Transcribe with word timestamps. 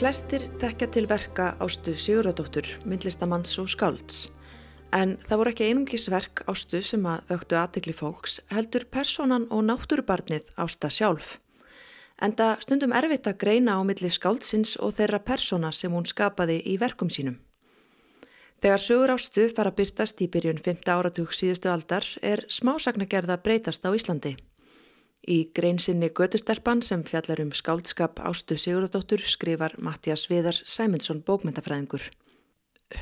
Flestir 0.00 0.46
þekkja 0.56 0.86
til 0.94 1.02
verka 1.04 1.46
ástu 1.60 1.92
Sigurðardóttur, 1.92 2.64
myndlistamanns 2.88 3.58
og 3.60 3.66
skálds. 3.68 4.30
En 4.96 5.18
það 5.26 5.40
voru 5.42 5.52
ekki 5.52 5.66
einungis 5.68 6.06
verk 6.08 6.40
ástu 6.48 6.80
sem 6.80 7.04
að 7.04 7.26
vöktu 7.28 7.58
aðtegli 7.60 7.92
fólks, 7.98 8.38
heldur 8.48 8.86
personan 8.88 9.44
og 9.52 9.66
náttúrubarnið 9.68 10.48
ásta 10.56 10.88
sjálf. 10.88 11.34
Enda 12.16 12.54
stundum 12.64 12.96
erfitt 12.96 13.28
að 13.28 13.42
greina 13.44 13.76
á 13.76 13.84
milli 13.84 14.08
skáldsins 14.08 14.78
og 14.80 14.96
þeirra 14.96 15.20
persona 15.20 15.68
sem 15.68 15.92
hún 15.92 16.08
skapaði 16.08 16.62
í 16.64 16.80
verkum 16.80 17.12
sínum. 17.12 17.36
Þegar 18.64 18.80
sögur 18.80 19.16
ástu 19.18 19.50
fara 19.52 19.76
byrtast 19.76 20.24
í 20.24 20.32
byrjun 20.32 20.64
5. 20.64 20.80
áratug 20.88 21.36
síðustu 21.36 21.68
aldar 21.68 22.08
er 22.24 22.48
smásagnagerða 22.48 23.36
breytast 23.44 23.84
á 23.84 23.92
Íslandi. 23.92 24.38
Í 25.28 25.50
greinsinni 25.52 26.08
Götustelpan 26.16 26.80
sem 26.80 27.02
fjallar 27.04 27.42
um 27.42 27.50
skáldskap 27.52 28.22
Ástu 28.24 28.56
Sigurðardóttur 28.56 29.20
skrifar 29.20 29.74
Mattias 29.76 30.24
Viðar 30.30 30.56
Sæmundsson 30.64 31.20
bókmyndafræðingur. 31.26 32.06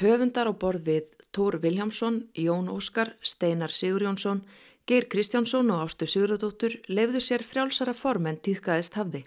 Höfundar 0.00 0.50
á 0.50 0.52
borð 0.52 0.82
við 0.90 1.12
Tór 1.30 1.60
Viljámsson, 1.62 2.24
Jón 2.34 2.66
Óskar, 2.74 3.14
Steinar 3.22 3.70
Sigurjónsson, 3.70 4.42
Geir 4.88 5.06
Kristjánsson 5.06 5.70
og 5.70 5.86
Ástu 5.86 6.08
Sigurðardóttur 6.10 6.80
lefðu 6.88 7.22
sér 7.22 7.46
frjálsara 7.46 7.94
form 7.94 8.26
en 8.26 8.42
týðkaðist 8.42 8.98
hafði. 8.98 9.22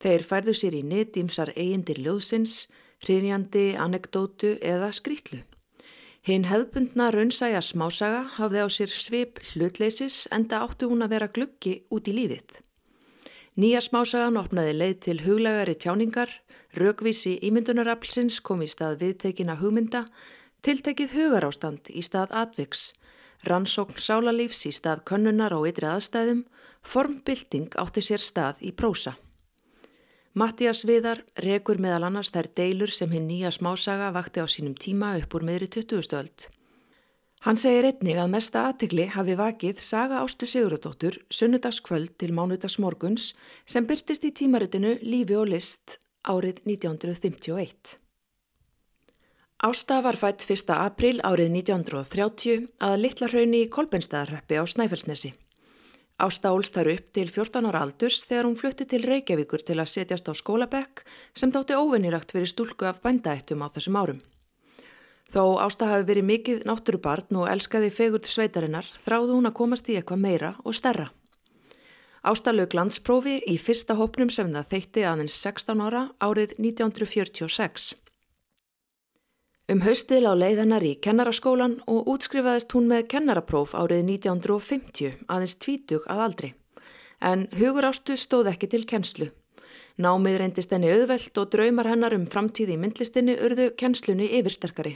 Þeir 0.00 0.24
færðu 0.24 0.54
sér 0.56 0.78
í 0.78 0.82
nitt 0.86 1.18
ímsar 1.18 1.52
eigindir 1.56 2.00
ljóðsins, 2.00 2.68
hrinjandi, 3.04 3.74
anekdótu 3.76 4.56
eða 4.62 4.94
skrítlu. 4.96 5.42
Hinn 6.28 6.44
hefðbundna 6.44 7.06
raunsæja 7.08 7.62
smásaga 7.64 8.18
hafði 8.34 8.60
á 8.60 8.68
sér 8.68 8.90
svip 8.92 9.38
hlutleysis 9.48 10.26
enda 10.36 10.58
áttu 10.60 10.90
hún 10.90 11.00
að 11.00 11.14
vera 11.14 11.28
gluggi 11.32 11.70
út 11.88 12.10
í 12.10 12.12
lífið. 12.12 12.58
Nýja 13.56 13.80
smásagan 13.80 14.36
opnaði 14.36 14.74
leið 14.76 14.98
til 15.06 15.14
huglegari 15.24 15.74
tjáningar, 15.80 16.28
raukvísi 16.76 17.38
ímyndunaraflsins 17.48 18.42
kom 18.44 18.60
í 18.60 18.68
stað 18.68 18.98
viðtekina 19.06 19.56
hugmynda, 19.62 20.02
tiltekið 20.60 21.14
hugarástand 21.16 21.88
í 21.96 22.04
stað 22.04 22.36
atviks, 22.42 22.90
rannsókn 23.48 23.96
sálarlífs 23.96 24.66
í 24.68 24.74
stað 24.76 25.06
könnunar 25.08 25.56
á 25.56 25.64
ytri 25.64 25.88
aðstæðum, 25.94 26.44
formbilding 26.84 27.72
átti 27.80 28.04
sér 28.04 28.20
stað 28.20 28.60
í 28.60 28.76
prósa. 28.76 29.16
Mattias 30.38 30.84
Viðar 30.86 31.24
rekur 31.42 31.80
meðal 31.82 32.04
annars 32.06 32.28
þær 32.30 32.46
deilur 32.60 32.92
sem 32.94 33.10
hinn 33.10 33.24
nýja 33.26 33.50
smásaga 33.50 34.12
vakti 34.14 34.38
á 34.38 34.46
sínum 34.46 34.76
tíma 34.78 35.16
upp 35.18 35.34
úr 35.34 35.42
meðri 35.48 35.66
20. 35.74 36.04
stöld. 36.06 36.44
Hann 37.42 37.58
segir 37.58 37.88
einnig 37.88 38.20
að 38.22 38.30
mesta 38.36 38.62
aðtegli 38.68 39.08
hafi 39.16 39.34
vakið 39.40 39.80
Saga 39.82 40.20
Ástu 40.22 40.46
Sigurðardóttur 40.46 41.18
sunnudagskvöld 41.34 42.14
til 42.22 42.30
mánudagsmorguns 42.36 43.32
sem 43.66 43.88
byrtist 43.88 44.28
í 44.28 44.30
tímaritinu 44.30 44.94
Lífi 45.02 45.34
og 45.40 45.50
List 45.50 45.98
árið 46.22 46.62
1951. 46.68 47.98
Ásta 49.66 49.98
var 50.06 50.20
fætt 50.22 50.46
1. 50.46 50.70
april 50.76 51.18
árið 51.26 51.50
1930 51.64 52.70
að 52.78 52.96
litla 53.02 53.32
hrauni 53.32 53.66
í 53.66 53.70
Kolbenstaðarreppi 53.74 54.62
á 54.62 54.64
Snæfellsnesi. 54.70 55.34
Ásta 56.18 56.50
ólst 56.50 56.74
þar 56.74 56.88
upp 56.96 57.12
til 57.14 57.28
14 57.30 57.68
ára 57.70 57.84
aldurs 57.86 58.24
þegar 58.26 58.48
hún 58.48 58.56
flutti 58.58 58.86
til 58.90 59.04
Reykjavíkur 59.06 59.62
til 59.62 59.76
að 59.78 59.92
setjast 59.92 60.26
á 60.26 60.34
skólabekk 60.34 61.04
sem 61.38 61.52
þátti 61.54 61.76
óvinnilagt 61.78 62.34
fyrir 62.34 62.50
stúlku 62.50 62.88
af 62.90 62.98
bændaættum 63.04 63.62
á 63.62 63.70
þessum 63.70 63.98
árum. 64.00 64.18
Þó 65.30 65.62
Ásta 65.62 65.86
hafi 65.86 66.08
verið 66.08 66.26
mikið 66.26 66.66
náttúrubarn 66.66 67.38
og 67.38 67.46
elskaði 67.52 67.92
fegurt 67.94 68.26
sveitarinnar 68.26 68.90
þráðu 69.04 69.36
hún 69.36 69.46
að 69.46 69.58
komast 69.60 69.92
í 69.92 69.94
eitthvað 69.94 70.24
meira 70.24 70.52
og 70.64 70.74
stærra. 70.74 71.12
Ásta 72.26 72.50
lög 72.50 72.74
landsprófi 72.74 73.38
í 73.46 73.54
fyrsta 73.62 73.94
hópnum 73.94 74.32
sem 74.34 74.50
það 74.50 74.72
þeitti 74.74 75.06
aðeins 75.06 75.38
16 75.38 75.86
ára 75.86 76.08
árið 76.18 76.58
1946. 76.58 77.92
Um 79.68 79.82
haustið 79.84 80.22
lá 80.24 80.30
leiðanar 80.32 80.80
í 80.80 80.94
kennaraskólan 81.04 81.74
og 81.92 82.06
útskrifaðist 82.08 82.72
hún 82.72 82.86
með 82.88 83.02
kennarapróf 83.12 83.74
árið 83.76 84.06
1950 84.14 85.18
aðeins 85.28 85.54
tvítug 85.60 86.06
að 86.08 86.22
aldri. 86.24 86.48
En 87.20 87.42
hugur 87.58 87.84
ástu 87.90 88.16
stóð 88.16 88.48
ekki 88.54 88.70
til 88.72 88.86
kennslu. 88.88 89.26
Námið 90.00 90.38
reyndist 90.40 90.72
henni 90.72 90.88
auðvelt 90.88 91.40
og 91.42 91.50
draumar 91.52 91.90
hennar 91.90 92.16
um 92.16 92.24
framtíði 92.32 92.78
í 92.78 92.80
myndlistinni 92.80 93.34
urðu 93.44 93.66
kennslunni 93.76 94.30
yfirsterkari. 94.38 94.94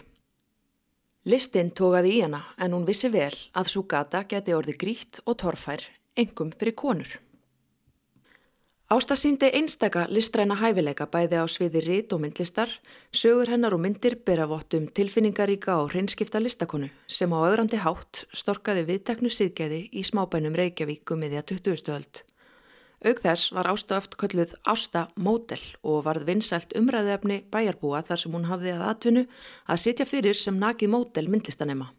Listinn 1.28 1.74
tókaði 1.76 2.14
í 2.16 2.22
hana 2.24 2.40
en 2.56 2.72
hún 2.72 2.88
vissi 2.88 3.12
vel 3.12 3.34
að 3.52 3.74
svo 3.74 3.84
gata 3.84 4.24
geti 4.24 4.56
orði 4.56 4.78
grítt 4.80 5.20
og 5.26 5.36
torfær, 5.44 5.84
engum 6.16 6.56
fyrir 6.56 6.78
konur. 6.80 7.12
Ásta 8.92 9.16
síndi 9.16 9.48
einstaka 9.56 10.02
listræna 10.12 10.58
hæfileika 10.60 11.06
bæði 11.08 11.38
á 11.40 11.48
sviði 11.48 11.80
rít 11.80 12.10
og 12.12 12.18
myndlistar, 12.20 12.68
sögur 13.08 13.48
hennar 13.48 13.72
og 13.72 13.80
myndir 13.80 14.18
bera 14.26 14.44
vottum 14.50 14.84
tilfinningaríka 14.98 15.78
og 15.80 15.94
hreinskipta 15.94 16.42
listakonu 16.42 16.90
sem 17.06 17.32
á 17.32 17.38
öðrandi 17.40 17.80
hátt 17.80 18.26
storkaði 18.36 18.82
viðteknu 18.90 19.32
síðgæði 19.32 19.78
í 19.96 20.02
smábænum 20.04 20.58
Reykjavík 20.60 21.14
um 21.14 21.24
miðja 21.24 21.40
20. 21.54 21.88
öld. 21.94 22.20
Aug 23.08 23.24
þess 23.24 23.54
var 23.56 23.72
Ásta 23.72 23.96
öft 23.96 24.18
kölluð 24.20 24.52
Ásta 24.68 25.06
Módel 25.16 25.64
og 25.80 26.04
varð 26.04 26.28
vinsælt 26.28 26.76
umræðefni 26.76 27.46
bæjarbúa 27.48 28.04
þar 28.04 28.24
sem 28.26 28.36
hún 28.36 28.46
hafði 28.52 28.76
að 28.76 28.86
atvinnu 28.90 29.26
að 29.72 29.84
sitja 29.86 30.04
fyrir 30.04 30.36
sem 30.36 30.60
nakið 30.60 30.92
módel 30.98 31.32
myndlistanema. 31.32 31.94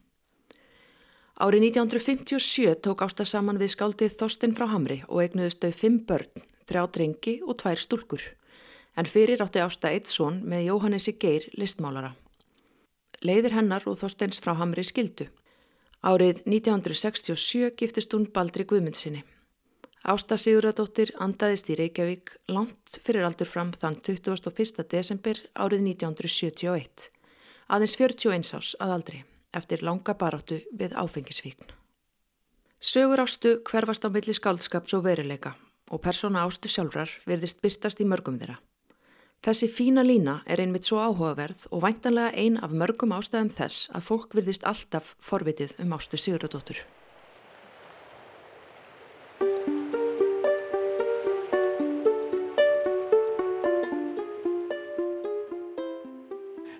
Árið 1.41 1.71
1957 1.73 2.81
tók 2.85 3.01
Ásta 3.01 3.25
saman 3.25 3.57
við 3.57 3.79
skáldið 3.79 4.19
Þorstinn 4.21 4.53
frá 4.53 4.69
Hamri 4.69 5.01
og 5.09 5.25
eignuðust 5.25 5.65
þau 5.65 5.71
fimm 5.73 6.03
börn 6.05 6.51
þrjá 6.73 6.89
drengi 6.89 7.35
og 7.45 7.59
tvær 7.61 7.77
stúlkur, 7.77 8.23
en 8.97 9.09
fyrir 9.09 9.41
átti 9.45 9.61
ásta 9.61 9.91
eitt 9.93 10.09
són 10.09 10.41
með 10.49 10.69
Jóhannesi 10.71 11.13
Geir 11.21 11.49
listmálara. 11.57 12.13
Leiðir 13.23 13.55
hennar 13.55 13.85
og 13.87 13.99
Þorsteins 14.01 14.41
frá 14.43 14.55
Hamri 14.57 14.83
skildu. 14.83 15.29
Árið 16.03 16.41
1967 16.49 17.71
giftist 17.79 18.13
hún 18.13 18.25
Baldri 18.33 18.65
Guðmundsinni. 18.67 19.23
Ásta 20.03 20.35
Sigurðardóttir 20.35 21.13
andaðist 21.23 21.69
í 21.71 21.77
Reykjavík 21.79 22.33
langt 22.51 22.97
fyrir 23.05 23.23
aldur 23.23 23.47
fram 23.47 23.71
þann 23.71 24.01
21. 24.03 24.83
desember 24.91 25.39
árið 25.55 25.85
1971, 25.93 27.07
aðeins 27.71 27.95
41 27.95 28.51
ás 28.59 28.73
að 28.83 28.95
aldri, 28.97 29.23
eftir 29.55 29.85
langa 29.87 30.17
baráttu 30.19 30.59
við 30.75 30.97
áfengisvíkn. 30.99 31.71
Sögur 32.83 33.23
ástu 33.23 33.61
hverfast 33.63 34.03
á 34.03 34.11
milli 34.11 34.35
skaldskaps 34.35 34.97
og 34.97 35.07
veruleika 35.07 35.55
og 35.93 36.01
persóna 36.01 36.41
ástu 36.47 36.71
sjálfrar 36.71 37.11
verðist 37.29 37.61
byrtast 37.61 38.01
í 38.01 38.07
mörgum 38.09 38.39
þeirra. 38.41 38.57
Þessi 39.43 39.67
fína 39.67 40.05
lína 40.07 40.37
er 40.47 40.63
einmitt 40.63 40.87
svo 40.87 41.01
áhugaverð 41.03 41.67
og 41.69 41.83
væntanlega 41.83 42.31
ein 42.39 42.57
af 42.63 42.73
mörgum 42.73 43.13
ástæðum 43.13 43.51
þess 43.53 43.91
að 43.93 44.05
fólk 44.07 44.33
verðist 44.39 44.65
alltaf 44.65 45.13
forvitið 45.19 45.75
um 45.83 45.93
ástu 45.97 46.17
Sigurðardóttur. 46.17 46.79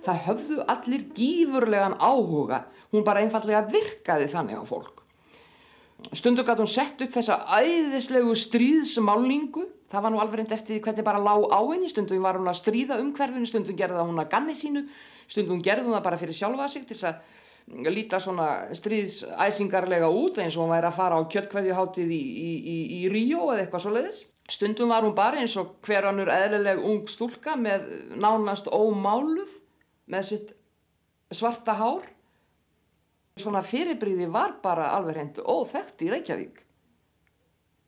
Það 0.03 0.25
höfðu 0.25 0.63
allir 0.67 1.05
gífurlegan 1.15 1.99
áhuga, 1.99 2.65
hún 2.91 3.05
bara 3.07 3.21
einfallega 3.23 3.67
virkaði 3.71 4.31
þannig 4.31 4.59
á 4.59 4.63
fólk. 4.67 5.02
Stundu 6.11 6.43
gæti 6.43 6.59
hún 6.59 6.69
sett 6.69 7.01
upp 7.01 7.13
þessa 7.13 7.37
æðislegu 7.61 8.33
stríðsmálingu. 8.37 9.63
Það 9.93 10.03
var 10.05 10.11
nú 10.13 10.19
alveg 10.21 10.41
reynd 10.41 10.55
eftir 10.55 10.81
hvernig 10.83 11.05
bara 11.05 11.21
lág 11.21 11.45
á 11.53 11.59
henni. 11.69 11.89
Stundum 11.91 12.25
var 12.25 12.39
hún 12.39 12.49
að 12.49 12.59
stríða 12.59 12.97
umhverfinu, 13.01 13.47
stundum 13.47 13.77
gerði 13.77 13.99
það 14.01 14.09
hún 14.09 14.23
að 14.23 14.29
ganni 14.33 14.55
sínu, 14.57 14.83
stundum 15.29 15.61
gerði 15.63 15.87
hún 15.87 15.97
það 15.97 16.05
bara 16.09 16.19
fyrir 16.21 16.37
sjálfa 16.37 16.67
sig 16.73 16.85
til 16.89 16.97
þess 16.97 17.09
að 17.13 17.89
líta 17.95 18.19
svona 18.19 18.47
stríðsæsingarlega 18.75 20.09
út 20.11 20.41
eins 20.43 20.57
og 20.57 20.65
hún 20.65 20.73
væri 20.73 20.89
að 20.89 20.97
fara 20.97 21.19
á 21.21 21.29
kjöttkveðjuháttið 21.31 22.11
í, 22.11 22.19
í, 22.19 22.49
í, 22.59 22.77
í 22.97 23.01
Ríó 23.13 23.45
eða 23.53 23.63
eitthvað 23.63 23.85
svo 23.85 23.93
leiðis. 23.95 24.23
Stundum 24.51 24.91
var 24.91 25.05
hún 25.05 25.15
bara 25.15 25.39
eins 25.39 25.55
og 25.61 25.77
hver 25.85 26.09
annur 26.09 26.31
eðlileg 26.33 26.81
ung 26.83 27.05
stúlka 27.07 27.55
með 27.55 27.85
nánast 28.19 28.67
ómáluð 28.67 29.53
með 30.11 30.27
sitt 30.33 30.51
svarta 31.31 31.77
hár 31.79 32.03
Svona 33.39 33.63
fyrirbríði 33.65 34.27
var 34.29 34.59
bara 34.61 34.91
alveg 34.93 35.17
hendu 35.17 35.45
óþekkt 35.49 36.03
í 36.05 36.11
Reykjavík 36.13 36.63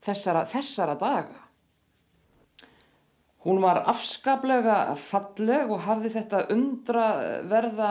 þessara, 0.06 0.46
þessara 0.50 0.96
daga. 1.00 1.42
Hún 3.46 3.62
var 3.62 3.84
afskaplega 3.86 4.96
falleg 4.98 5.70
og 5.70 5.84
hafði 5.86 6.12
þetta 6.16 6.46
undraverða 6.54 7.90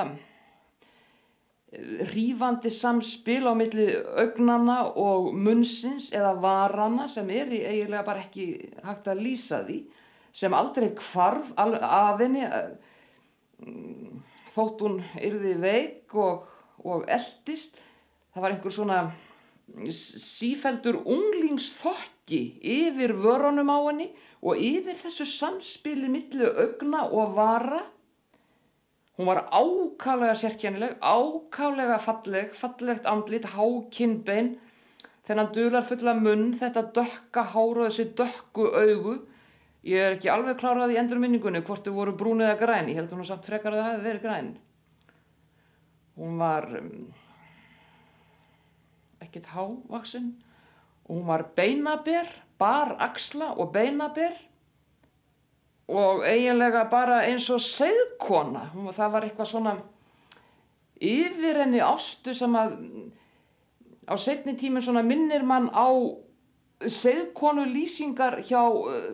rýfandi 2.15 2.71
samspil 2.75 3.45
á 3.51 3.55
milli 3.59 3.87
augnana 4.23 4.81
og 4.99 5.33
munnsins 5.35 6.11
eða 6.15 6.35
varana 6.43 7.07
sem 7.11 7.31
er 7.35 7.51
í 7.55 7.63
eiginlega 7.63 8.07
bara 8.07 8.23
ekki 8.27 8.47
hægt 8.85 9.11
að 9.11 9.23
lýsa 9.27 9.63
því 9.67 9.79
sem 10.35 10.55
aldrei 10.55 10.91
kvarf 10.99 11.51
af 11.59 12.23
henni 12.23 12.45
þótt 14.55 14.85
hún 14.87 15.01
yrði 15.19 15.55
veik 15.63 16.15
og 16.19 16.47
og 16.85 17.07
eldist 17.09 17.81
það 18.35 18.43
var 18.45 18.55
einhver 18.55 18.75
svona 18.75 18.99
sífældur 19.73 21.01
unglingsþokki 21.09 22.41
yfir 22.61 23.15
vörunum 23.25 23.71
á 23.73 23.79
henni 23.89 24.09
og 24.43 24.61
yfir 24.61 24.99
þessu 25.01 25.27
samspili 25.29 26.11
millu 26.13 26.51
augna 26.65 27.07
og 27.09 27.37
vara. 27.39 27.81
Hún 29.17 29.31
var 29.31 29.45
ákálega 29.47 30.35
sérkjænileg, 30.35 30.99
ákálega 31.01 31.99
falleg, 32.03 32.51
fallegt 32.53 33.07
andlit, 33.07 33.47
hákinnbein, 33.55 34.57
þennan 35.25 35.53
dular 35.55 35.87
fulla 35.87 36.17
munn, 36.19 36.51
þetta 36.59 36.83
dökka 36.97 37.47
hár 37.55 37.79
og 37.79 37.87
þessi 37.87 38.09
dökku 38.19 38.67
augu. 38.75 39.15
Ég 39.87 40.01
er 40.01 40.17
ekki 40.17 40.33
alveg 40.33 40.59
klárað 40.59 40.97
í 40.97 40.99
endurminningunni 40.99 41.63
hvort 41.65 41.87
þau 41.87 41.95
voru 41.95 42.17
brún 42.19 42.43
eða 42.43 42.59
græn, 42.59 42.91
ég 42.91 42.99
held 42.99 43.13
hún 43.15 43.25
samt 43.29 43.47
frekar 43.47 43.73
að 43.73 43.83
það 43.85 43.91
hefði 43.93 44.09
verið 44.09 44.27
græn. 44.27 44.55
Hún 46.15 46.39
var 46.39 46.69
um, 46.79 47.07
ekkert 49.25 49.49
hávaksinn 49.55 50.35
og 51.05 51.17
hún 51.17 51.27
var 51.27 51.47
beinaber, 51.57 52.29
bar 52.59 52.95
axla 53.03 53.53
og 53.59 53.73
beinaber 53.75 54.37
og 55.89 56.23
eiginlega 56.25 56.87
bara 56.89 57.25
eins 57.27 57.51
og 57.53 57.61
segðkona. 57.61 58.71
Það 58.95 59.13
var 59.13 59.27
eitthvað 59.27 59.51
svona 59.51 59.75
yfir 61.03 61.61
henni 61.61 61.83
ástu 61.85 62.33
sem 62.37 62.55
að 62.57 62.79
á 64.09 64.15
setni 64.21 64.57
tíminn 64.57 64.85
svona 64.85 65.03
minnir 65.05 65.45
mann 65.45 65.69
á 65.73 65.89
segðkonu 66.81 67.67
lýsingar 67.69 68.41
hjá, 68.45 68.63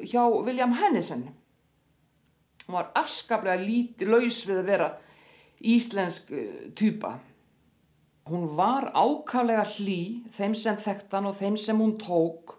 hjá 0.05 0.23
William 0.45 0.73
Hennison. 0.75 1.29
Hún 2.67 2.77
var 2.77 2.91
afskaplega 2.95 3.59
lítið 3.63 4.13
laus 4.15 4.43
við 4.47 4.63
að 4.63 4.69
vera 4.71 4.91
íslensk 5.61 6.31
uh, 6.33 6.47
týpa. 6.77 7.19
Hún 8.31 8.55
var 8.57 8.91
ákaflega 8.95 9.65
hlý 9.77 10.23
þeim 10.35 10.55
sem 10.55 10.79
þekktan 10.79 11.29
og 11.31 11.37
þeim 11.39 11.57
sem 11.59 11.79
hún 11.81 11.97
tók. 11.99 12.57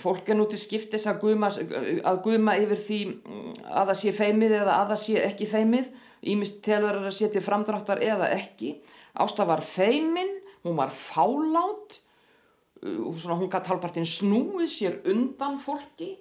Fólk 0.00 0.30
er 0.30 0.38
nú 0.38 0.46
til 0.48 0.60
skiptis 0.60 1.04
að 1.10 1.18
guðma, 1.24 1.50
að 1.52 2.20
guðma 2.24 2.54
yfir 2.62 2.80
því 2.80 3.00
mm, 3.10 3.50
að 3.66 3.90
það 3.90 3.98
sé 4.00 4.14
feimið 4.16 4.54
eða 4.62 4.78
að 4.78 4.92
það 4.92 5.02
sé 5.02 5.18
ekki 5.26 5.50
feimið. 5.50 5.90
Ímist 6.32 6.62
telur 6.64 7.00
að 7.00 7.08
það 7.08 7.16
sé 7.18 7.28
til 7.34 7.42
framdráttar 7.44 8.00
eða 8.04 8.30
ekki. 8.36 8.76
Ásta 9.20 9.44
var 9.48 9.64
feimin, 9.66 10.30
hún 10.62 10.78
var 10.78 10.94
fálát, 10.94 11.98
uh, 12.86 13.10
hún 13.10 13.50
gæti 13.50 13.72
halvpartinn 13.72 14.08
snúið 14.08 14.70
sér 14.70 15.00
undan 15.12 15.58
fólki 15.60 16.14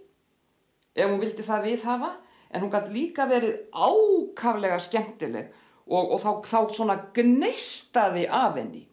ef 0.95 1.07
hún 1.07 1.21
vildi 1.21 1.45
það 1.45 1.67
við 1.69 1.85
hafa 1.87 2.11
en 2.51 2.63
hún 2.63 2.71
gæti 2.71 2.93
líka 2.93 3.27
verið 3.29 3.57
ákaflega 3.71 4.79
skemmtileg 4.83 5.51
og, 5.87 6.15
og 6.15 6.21
þá, 6.21 6.31
þá 6.47 6.59
svona 6.75 6.97
gneistaði 7.15 8.27
af 8.27 8.57
henni. 8.59 8.85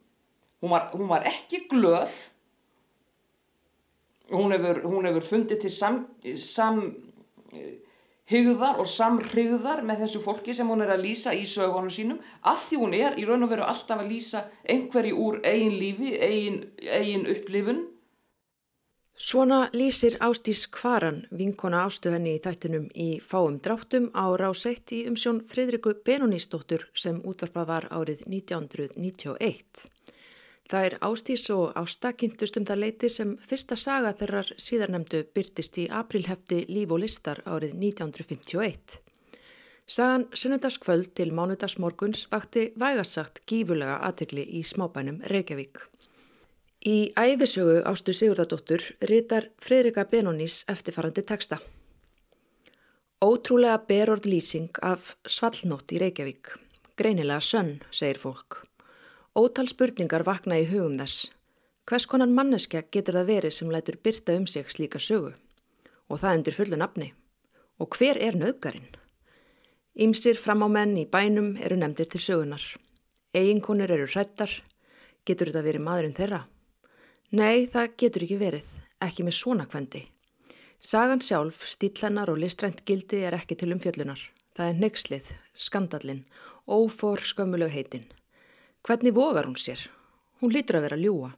Hún 0.63 0.75
var, 0.75 0.89
hún 0.95 1.11
var 1.11 1.27
ekki 1.29 1.67
glöð, 1.71 2.15
hún 4.33 4.55
hefur, 4.57 4.81
hún 4.91 5.07
hefur 5.07 5.27
fundið 5.27 5.61
til 5.63 5.75
samhygðar 5.75 6.41
sam, 6.43 6.81
og 8.83 8.89
samhygðar 8.91 9.85
með 9.87 10.03
þessu 10.05 10.23
fólki 10.25 10.57
sem 10.57 10.69
hún 10.69 10.83
er 10.85 10.97
að 10.97 11.05
lýsa 11.07 11.35
í 11.35 11.45
sögunum 11.49 11.93
sínum, 11.95 12.19
að 12.43 12.65
því 12.67 12.81
hún 12.83 12.97
er 12.99 13.21
í 13.21 13.29
raun 13.29 13.47
og 13.47 13.55
veru 13.55 13.69
alltaf 13.69 14.03
að 14.03 14.11
lýsa 14.11 14.43
einhverji 14.67 15.15
úr 15.15 15.39
eigin 15.47 15.79
lífi, 15.79 16.17
eigin, 16.19 16.59
eigin 16.83 17.31
upplifun 17.31 17.87
Svona 19.19 19.69
lýsir 19.73 20.15
Ástís 20.23 20.69
Kvaran, 20.71 21.25
vinkona 21.35 21.81
ástu 21.89 22.13
henni 22.15 22.37
í 22.37 22.43
þættinum 22.43 22.85
í 22.95 23.07
fáum 23.19 23.57
dráttum 23.59 24.05
á 24.15 24.31
ráseitt 24.39 24.93
í 24.95 25.01
umsjón 25.11 25.41
Fridriku 25.43 25.97
Benonísdóttur 26.07 26.85
sem 26.95 27.19
útvarpað 27.27 27.67
var 27.67 27.89
árið 27.91 28.23
1991. 28.29 29.83
Það 30.71 30.87
er 30.87 30.97
Ástís 31.11 31.43
og 31.51 31.75
Ásta 31.83 32.15
kynntust 32.15 32.61
um 32.63 32.69
það 32.71 32.83
leiti 32.85 33.11
sem 33.11 33.35
fyrsta 33.43 33.75
saga 33.75 34.15
þeirrar 34.23 34.55
síðarnemdu 34.55 35.25
byrtist 35.35 35.83
í 35.83 35.91
aprilhefti 35.91 36.63
Líf 36.71 36.95
og 36.95 37.03
listar 37.03 37.43
árið 37.43 37.75
1951. 37.75 39.01
Sagan 39.89 40.31
sunnundaskvöld 40.31 41.11
til 41.19 41.35
mánudagsmorguns 41.35 42.29
vakti 42.31 42.69
vægarsagt 42.79 43.43
gífulega 43.51 43.99
aðtegli 43.99 44.47
í 44.47 44.63
smábænum 44.63 45.25
Reykjavík. 45.27 45.89
Í 46.87 47.11
æfisögu 47.19 47.81
Ástu 47.91 48.13
Sigurðardóttur 48.15 48.85
ritar 49.03 49.49
Freirika 49.59 50.05
Benónís 50.07 50.63
eftirfarandi 50.71 51.25
texta. 51.27 51.57
Ótrúlega 53.19 53.81
berord 53.89 54.27
lýsing 54.31 54.71
af 54.87 55.17
svallnótt 55.27 55.91
í 55.91 55.99
Reykjavík. 55.99 56.53
Greinilega 56.95 57.41
sönn, 57.43 57.81
segir 57.91 58.21
fólk. 58.23 58.63
Ótal 59.35 59.67
spurningar 59.67 60.23
vakna 60.23 60.55
í 60.55 60.69
hugum 60.71 60.95
þess. 61.01 61.33
Hvers 61.83 62.07
konan 62.07 62.31
manneskja 62.37 62.85
getur 62.95 63.19
það 63.19 63.27
verið 63.33 63.57
sem 63.57 63.73
lætur 63.75 63.99
byrta 63.99 64.37
um 64.39 64.47
sig 64.47 64.71
slíka 64.71 65.01
sögu? 65.03 65.33
Og 66.07 66.21
það 66.23 66.37
undir 66.39 66.55
fullu 66.55 66.79
nafni. 66.79 67.09
Og 67.83 67.91
hver 67.99 68.21
er 68.23 68.39
nöðgarinn? 68.39 68.87
Ímsir 69.99 70.39
fram 70.39 70.63
á 70.63 70.69
menn 70.71 70.95
í 70.95 71.09
bænum 71.11 71.57
eru 71.59 71.75
nefndir 71.75 72.07
til 72.07 72.23
sögunar. 72.23 72.63
Eginkonur 73.35 73.91
eru 73.91 74.07
hrættar. 74.07 74.63
Getur 75.27 75.51
þetta 75.51 75.67
verið 75.67 75.83
maðurinn 75.83 76.15
þeirra? 76.15 76.45
Nei, 77.29 77.67
það 77.69 77.91
getur 78.01 78.23
ekki 78.25 78.37
verið, 78.41 78.69
ekki 79.05 79.25
með 79.27 79.35
svona 79.37 79.67
kvendi. 79.69 80.01
Sagan 80.81 81.21
sjálf, 81.21 81.61
stílennar 81.69 82.31
og 82.33 82.39
listrænt 82.41 82.81
gildi 82.89 83.19
er 83.29 83.35
ekki 83.37 83.59
til 83.61 83.75
umfjöllunar. 83.75 84.23
Það 84.57 84.69
er 84.71 84.79
neykslið, 84.81 85.27
skandallin, 85.53 86.23
ófor 86.65 87.21
skömmuleg 87.21 87.69
heitin. 87.75 88.07
Hvernig 88.81 89.13
vogar 89.13 89.45
hún 89.45 89.61
sér? 89.61 89.83
Hún 90.41 90.55
lítur 90.55 90.79
að 90.79 90.87
vera 90.87 90.97
ljúa. 90.97 91.29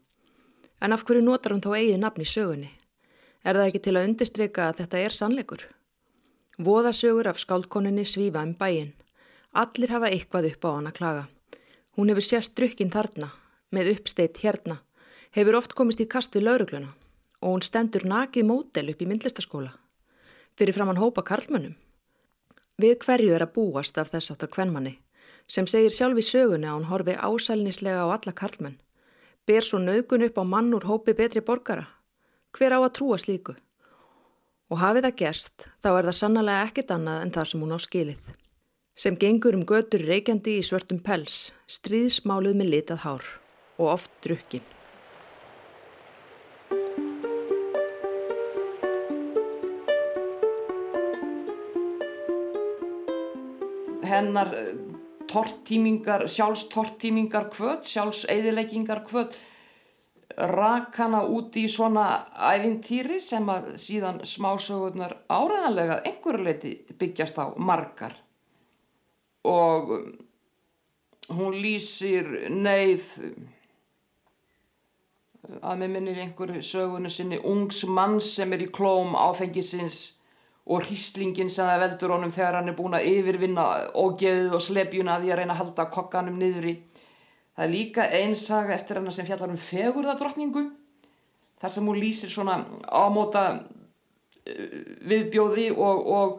En 0.78 0.94
af 0.94 1.02
hverju 1.02 1.24
notar 1.26 1.56
hún 1.56 1.64
þá 1.64 1.74
eigið 1.80 1.98
nafn 2.04 2.22
í 2.22 2.26
sögunni? 2.30 2.70
Er 3.42 3.58
það 3.58 3.66
ekki 3.72 3.80
til 3.82 3.94
að 3.96 4.06
undistryka 4.12 4.68
að 4.68 4.78
þetta 4.84 5.00
er 5.00 5.16
sannleikur? 5.16 5.64
Voðasögur 6.62 7.32
af 7.32 7.40
skáldkoninni 7.42 8.04
svífa 8.06 8.44
um 8.46 8.54
bæin. 8.54 8.94
Allir 9.58 9.90
hafa 9.90 10.12
eitthvað 10.14 10.52
upp 10.52 10.70
á 10.70 10.70
hann 10.70 10.86
að 10.92 10.96
klaga. 11.00 11.26
Hún 11.98 12.14
hefur 12.14 12.28
sérst 12.28 12.54
drukkin 12.54 12.94
þarna, 12.94 13.32
með 13.74 13.96
uppsteitt 13.96 14.38
hérna 14.44 14.78
hefur 15.36 15.60
oft 15.60 15.76
komist 15.78 16.00
í 16.00 16.08
kast 16.10 16.34
við 16.36 16.48
laurugluna 16.48 16.94
og 17.40 17.54
hún 17.54 17.62
stendur 17.64 18.04
nakið 18.04 18.48
mótel 18.48 18.90
upp 18.92 19.02
í 19.02 19.08
myndlistaskóla 19.08 19.72
fyrir 20.60 20.76
fram 20.76 20.90
hann 20.90 21.00
hópa 21.00 21.22
karlmönnum. 21.24 21.76
Við 22.80 22.98
hverju 23.04 23.32
er 23.36 23.44
að 23.44 23.54
búast 23.54 23.96
af 24.00 24.10
þess 24.12 24.34
aftar 24.34 24.50
kvennmanni 24.52 24.98
sem 25.50 25.66
segir 25.66 25.94
sjálf 25.94 26.20
í 26.20 26.24
sögunni 26.26 26.68
að 26.68 26.76
hún 26.76 26.88
horfi 26.90 27.16
ásælnislega 27.16 28.04
á 28.06 28.08
alla 28.14 28.34
karlmenn, 28.40 28.76
ber 29.46 29.64
svo 29.66 29.80
nögun 29.82 30.26
upp 30.26 30.38
á 30.38 30.44
mann 30.46 30.74
úr 30.76 30.86
hópi 30.86 31.14
betri 31.18 31.42
borgara. 31.42 31.88
Hver 32.54 32.76
á 32.76 32.78
að 32.78 32.94
trúa 32.98 33.18
slíku? 33.18 33.56
Og 34.70 34.78
hafið 34.78 35.08
það 35.08 35.18
gerst, 35.22 35.66
þá 35.82 35.90
er 35.90 36.08
það 36.08 36.18
sannlega 36.20 36.66
ekkit 36.68 36.92
annað 36.94 37.22
en 37.24 37.32
það 37.34 37.48
sem 37.50 37.64
hún 37.64 37.74
á 37.74 37.78
skilið. 37.82 38.20
Sem 38.94 39.16
gengur 39.18 39.58
um 39.58 39.66
götur 39.66 40.06
reykjandi 40.06 40.58
í 40.60 40.66
svörtum 40.66 41.00
pels, 41.02 41.50
stríðsmálið 41.66 42.60
með 42.60 42.74
litað 42.76 43.02
hár 43.06 43.32
og 43.80 43.96
oft 43.96 44.12
drukkin. 44.22 44.79
Hennar 54.20 54.54
eh, 54.56 54.74
tortímingar, 55.30 56.26
sjálfstortímingar 56.30 57.50
kvöld, 57.54 57.86
sjálfseiðileggingar 57.86 59.04
kvöld 59.06 59.36
rak 60.36 60.96
hana 60.96 61.22
út 61.26 61.56
í 61.58 61.66
svona 61.68 62.06
ævintýri 62.52 63.18
sem 63.22 63.46
að 63.50 63.72
síðan 63.82 64.20
smásögurnar 64.26 65.16
áræðanlega 65.28 66.00
einhverju 66.06 66.44
leiti 66.46 66.74
byggjast 66.98 67.40
á 67.42 67.46
margar. 67.58 68.14
Og 69.44 69.94
um, 69.96 70.06
hún 71.34 71.56
lýsir 71.62 72.28
neyð 72.50 73.08
að 75.60 75.82
með 75.82 75.92
minnir 75.96 76.22
einhverju 76.24 76.62
sögunu 76.64 77.10
sinni 77.10 77.40
ungs 77.40 77.84
mann 77.88 78.18
sem 78.24 78.52
er 78.52 78.64
í 78.66 78.70
klóm 78.72 79.16
áfengisins 79.18 80.02
og 80.66 80.84
hýstlingin 80.86 81.50
sem 81.50 81.66
það 81.66 81.82
veldur 81.84 82.14
honum 82.14 82.32
þegar 82.34 82.58
hann 82.60 82.68
er 82.70 82.76
búin 82.76 82.96
að 82.96 83.08
yfirvinna 83.10 83.66
og 83.98 84.18
geðið 84.20 84.56
og 84.56 84.64
slepjuna 84.64 85.16
að 85.16 85.24
því 85.24 85.32
að 85.32 85.40
reyna 85.40 85.54
að 85.56 85.62
halda 85.62 85.86
kokkanum 85.94 86.36
niður 86.38 86.68
í. 86.70 86.74
Það 87.56 87.64
er 87.64 87.72
líka 87.72 88.06
einsaga 88.20 88.74
eftir 88.76 89.00
hann 89.00 89.12
sem 89.12 89.26
fjallar 89.26 89.52
um 89.52 89.60
fegurðadrottningu 89.60 90.66
þar 91.60 91.74
sem 91.74 91.88
hún 91.88 92.00
lýsir 92.00 92.32
svona 92.32 92.60
ámóta 92.86 93.44
uh, 93.56 93.64
viðbjóði 95.10 95.70
og, 95.74 96.06
og 96.06 96.36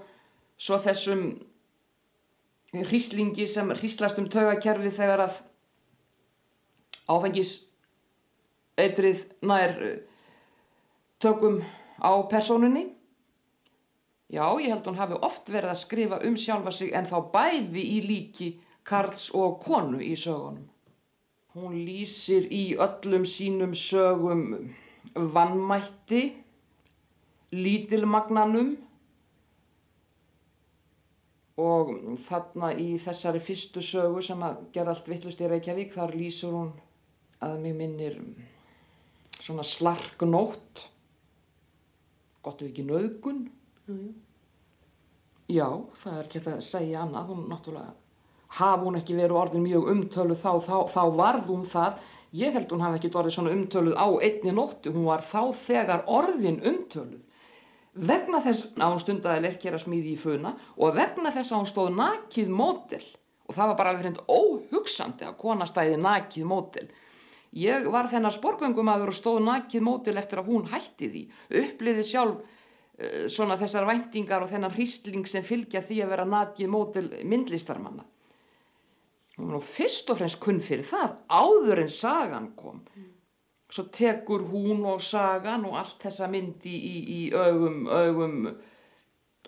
svo 0.62 0.80
þessum 0.82 1.26
hýstlingi 2.72 3.50
sem 3.52 3.74
hýstlast 3.82 4.22
um 4.22 4.30
taugakerfi 4.32 4.94
þegar 4.96 5.26
að 5.26 5.42
áfengis 7.12 7.58
eitrið 8.80 9.28
nær 9.44 9.76
uh, 9.76 10.00
tökum 11.22 11.60
á 12.00 12.16
personunni 12.32 12.88
Já, 14.32 14.46
ég 14.64 14.72
held 14.72 14.86
hún 14.88 15.00
hafi 15.00 15.18
oft 15.28 15.50
verið 15.52 15.74
að 15.74 15.82
skrifa 15.82 16.20
um 16.28 16.38
sjálfa 16.40 16.72
sig 16.72 16.94
en 16.96 17.08
þá 17.10 17.18
bæði 17.34 17.82
í 17.84 17.98
líki 18.06 18.52
Karls 18.88 19.28
og 19.38 19.60
konu 19.66 20.00
í 20.02 20.14
sögunum. 20.18 20.70
Hún 21.52 21.76
lýsir 21.84 22.48
í 22.48 22.78
öllum 22.80 23.26
sínum 23.28 23.74
sögum 23.76 24.72
vannmætti, 25.36 26.22
lítilmagnanum 27.52 28.72
og 31.62 31.92
þarna 32.24 32.72
í 32.80 32.96
þessari 33.04 33.44
fyrstu 33.44 33.84
sögu 33.84 34.24
sem 34.24 34.48
að 34.48 34.64
gera 34.74 34.96
allt 34.96 35.12
vittlust 35.12 35.44
í 35.44 35.50
Reykjavík 35.52 35.92
þar 35.94 36.16
lýsur 36.16 36.56
hún 36.56 36.72
að 37.44 37.60
mér 37.66 37.76
minnir 37.84 38.20
svona 39.42 39.66
slarknótt 39.68 40.86
gott 42.42 42.62
ef 42.62 42.72
ekki 42.72 42.88
nöðgun 43.92 44.12
mm. 44.12 44.14
já, 45.52 45.68
það 46.00 46.18
er 46.18 46.30
ekki 46.30 46.42
að 46.46 46.64
segja 46.66 47.02
annað. 47.04 47.34
Hún 47.34 47.50
náttúrulega 47.52 47.94
hafa 48.52 48.84
hún 48.84 49.00
ekki 49.00 49.16
verið 49.16 49.40
orðin 49.40 49.66
mjög 49.66 49.90
umtölu 49.94 50.36
þá, 50.36 50.52
þá, 50.66 50.78
þá 50.92 51.04
varð 51.16 51.52
hún 51.52 51.66
það. 51.68 52.00
Ég 52.36 52.56
held 52.56 52.72
hún 52.72 52.86
hafi 52.86 53.00
ekki 53.00 53.12
orðið 53.20 53.36
svona 53.36 53.56
umtöluð 53.56 54.00
á 54.00 54.08
einni 54.24 54.56
nóttu. 54.56 54.94
Hún 54.96 55.08
var 55.08 55.24
þá 55.24 55.42
þegar 55.56 56.06
orðin 56.08 56.62
umtöluð. 56.64 57.22
Vegna 57.92 58.40
þess 58.40 58.70
að 58.78 58.94
hún 58.94 59.02
stundaði 59.04 59.44
lerkjara 59.44 59.80
smíði 59.82 60.14
í 60.14 60.20
funa 60.20 60.54
og 60.80 60.94
vegna 60.96 61.34
þess 61.36 61.52
að 61.52 61.60
hún 61.60 61.68
stóð 61.68 61.90
nakið 61.98 62.54
mótel 62.56 63.04
og 63.48 63.58
það 63.58 63.68
var 63.68 63.78
bara 63.82 63.98
hreint 63.98 64.22
óhugsandi 64.32 65.28
að 65.28 65.36
konastæði 65.42 65.98
nakið 66.00 66.46
mótel 66.48 66.86
ég 67.52 67.88
var 67.92 68.08
þennar 68.12 68.34
sporgöngumadur 68.36 69.12
og 69.12 69.18
stóð 69.18 69.42
nakið 69.44 69.84
mótel 69.84 70.16
eftir 70.20 70.40
að 70.40 70.52
hún 70.54 70.68
hætti 70.72 71.10
því. 71.12 71.24
Uppliði 71.62 72.06
sjálf 72.08 72.60
svona 73.32 73.58
þessar 73.58 73.88
væntingar 73.90 74.44
og 74.44 74.52
þennar 74.52 74.76
hrýstling 74.76 75.28
sem 75.30 75.46
fylgja 75.46 75.82
því 75.86 76.02
að 76.04 76.12
vera 76.14 76.28
nakið 76.28 76.72
mótel 76.72 77.08
myndlistarmanna 77.24 78.06
nú 79.42 79.62
fyrst 79.64 80.12
og 80.14 80.20
fremst 80.20 80.40
kunn 80.44 80.60
fyrir 80.62 80.86
það 80.86 81.16
áður 81.32 81.82
en 81.86 81.94
sagan 81.94 82.52
kom 82.58 82.84
svo 83.72 83.88
tekur 83.96 84.44
hún 84.52 84.84
og 84.92 85.02
sagan 85.02 85.66
og 85.70 85.78
allt 85.80 86.04
þessa 86.04 86.28
myndi 86.30 86.74
í, 86.76 86.98
í, 87.00 87.18
í 87.18 87.22
augum, 87.34 87.88
augum 87.88 88.38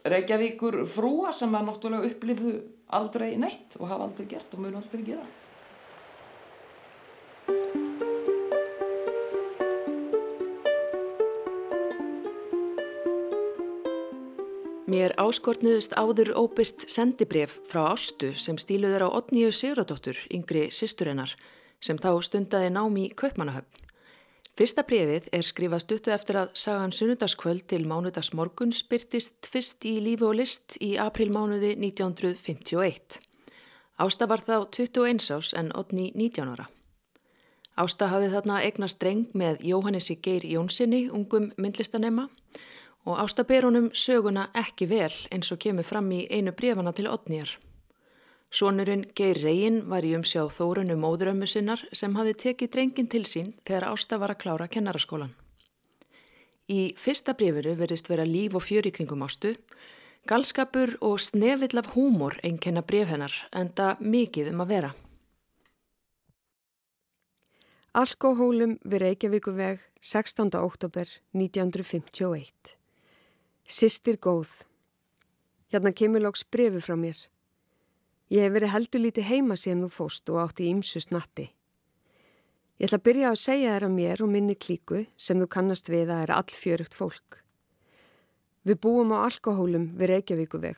Reykjavíkur 0.03 0.81
frúa 0.91 1.31
sem 1.31 1.53
að 1.55 1.69
náttúrulega 1.69 2.09
upplifðu 2.11 2.53
aldrei 2.97 3.37
neitt 3.39 3.77
og 3.79 3.87
hafa 3.87 4.07
aldrei 4.09 4.27
gert 4.33 4.55
og 4.55 4.63
munu 4.63 4.79
aldrei 4.79 5.03
gera. 5.07 5.23
Mér 14.93 15.15
áskortniðust 15.17 15.95
áður 15.97 16.35
óbyrt 16.37 16.83
sendibref 16.91 17.55
frá 17.65 17.79
Ástu 17.95 18.27
sem 18.37 18.59
stíluður 18.61 19.07
á 19.09 19.15
Otníu 19.17 19.49
Sigradóttur, 19.49 20.19
yngri 20.29 20.67
sýsturinnar, 20.69 21.31
sem 21.81 21.97
þá 21.97 22.11
stundaði 22.21 22.67
námi 22.75 23.07
í 23.07 23.13
Kaupmannahöfn. 23.17 23.87
Fyrsta 24.53 24.83
brefið 24.85 25.31
er 25.33 25.47
skrifað 25.47 25.81
stuttu 25.81 26.13
eftir 26.13 26.37
að 26.43 26.51
sagan 26.61 26.93
sunnudagskvöld 26.93 27.65
til 27.73 27.87
mánudagsmorgun 27.89 28.75
spyrtist 28.75 29.49
fyrst 29.49 29.87
í 29.89 29.95
lífi 29.97 30.27
og 30.27 30.37
list 30.37 30.77
í 30.77 30.91
aprilmánuði 31.01 31.73
1951. 31.79 33.17
Ásta 33.97 34.29
var 34.29 34.45
þá 34.45 34.59
21 34.77 35.25
ás 35.33 35.55
en 35.57 35.73
Otni 35.73 36.11
19 36.13 36.53
ára. 36.53 36.67
Ásta 37.81 38.11
hafði 38.13 38.29
þarna 38.35 38.61
eignast 38.61 39.01
dreng 39.01 39.33
með 39.33 39.65
Jóhannesi 39.71 40.19
Geir 40.21 40.45
Jónssoni, 40.45 41.07
ungum 41.09 41.49
myndlistanema 41.57 42.27
og 43.05 43.19
Ásta 43.19 43.43
ber 43.43 43.67
honum 43.67 43.91
söguna 43.91 44.47
ekki 44.55 44.87
vel 44.87 45.13
eins 45.31 45.51
og 45.51 45.59
kemur 45.59 45.83
fram 45.83 46.09
í 46.11 46.23
einu 46.31 46.53
brefana 46.55 46.93
til 46.95 47.09
Otniar. 47.11 47.49
Sónurinn 48.53 49.07
Geir 49.17 49.39
Reyin 49.41 49.79
var 49.89 50.05
í 50.05 50.13
umsjá 50.13 50.45
þórunu 50.53 50.95
móðurömmu 51.01 51.47
sinnar 51.49 51.81
sem 51.91 52.13
hafi 52.15 52.35
tekið 52.43 52.73
drengin 52.75 53.09
til 53.09 53.23
sín 53.25 53.53
þegar 53.65 53.89
Ásta 53.89 54.19
var 54.21 54.35
að 54.35 54.43
klára 54.43 54.67
kennaraskólan. 54.69 55.33
Í 56.69 56.93
fyrsta 56.95 57.33
brefuru 57.33 57.73
verist 57.75 58.07
vera 58.09 58.27
líf 58.29 58.53
og 58.55 58.63
fjör 58.63 58.87
í 58.87 58.93
kringum 58.95 59.25
Ástu, 59.25 59.55
galskapur 60.29 60.95
og 61.01 61.17
snefill 61.19 61.81
af 61.81 61.91
húmor 61.95 62.37
einkenna 62.43 62.85
bref 62.85 63.09
hennar 63.09 63.33
enda 63.51 63.95
mikið 63.99 64.53
um 64.53 64.63
að 64.63 64.71
vera. 64.75 64.93
Alkohólum 67.93 68.77
við 68.85 69.03
Reykjavíkuveg 69.03 69.83
16. 69.99 70.55
oktober 70.61 71.09
1951 71.33 72.77
Sistir 73.63 74.17
góð 74.19 74.49
Hérna 75.71 75.93
kemur 75.95 76.19
lóks 76.19 76.43
brefi 76.43 76.81
frá 76.83 76.97
mér. 76.99 77.15
Ég 78.27 78.43
hef 78.43 78.51
verið 78.51 78.73
heldur 78.73 79.01
lítið 79.01 79.23
heima 79.29 79.55
síðan 79.55 79.85
þú 79.85 79.89
fóst 79.95 80.31
og 80.33 80.41
átti 80.41 80.67
ímsu 80.67 80.99
snatti. 80.99 81.45
Ég 82.75 82.89
ætla 82.89 82.99
að 82.99 83.05
byrja 83.07 83.29
að 83.31 83.39
segja 83.39 83.71
þér 83.71 83.85
að 83.87 83.95
mér 83.95 84.23
og 84.25 84.31
minni 84.33 84.55
klíku 84.59 85.05
sem 85.15 85.39
þú 85.39 85.47
kannast 85.55 85.87
við 85.87 86.11
að 86.11 86.25
er 86.25 86.33
allfjörugt 86.35 86.97
fólk. 86.99 87.39
Við 88.67 88.81
búum 88.83 89.15
á 89.15 89.23
alkohólum 89.23 89.89
við 89.95 90.11
Reykjavíkuveg. 90.11 90.77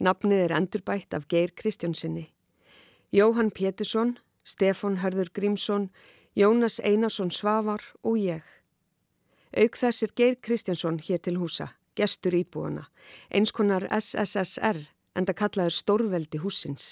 Nafnið 0.00 0.44
er 0.46 0.56
endurbætt 0.56 1.12
af 1.12 1.28
Geir 1.28 1.52
Kristjánsinni. 1.52 2.30
Jóhann 3.12 3.52
Pétursson, 3.52 4.16
Stefan 4.48 5.02
Hörður 5.04 5.28
Grímsson, 5.28 5.90
Jónas 6.32 6.80
Einarsson 6.80 7.28
Svavar 7.28 7.84
og 8.00 8.16
ég. 8.16 8.42
Auk 9.52 9.76
þess 9.76 10.08
er 10.08 10.16
Geir 10.16 10.40
Kristjánsson 10.40 11.02
hér 11.04 11.20
til 11.20 11.36
húsa, 11.36 11.74
gestur 11.98 12.36
íbúana, 12.38 12.86
eins 13.34 13.52
konar 13.52 13.88
SSSR 13.90 14.86
en 15.18 15.26
það 15.26 15.38
kallaður 15.42 15.78
stórveldi 15.82 16.40
húsins 16.44 16.88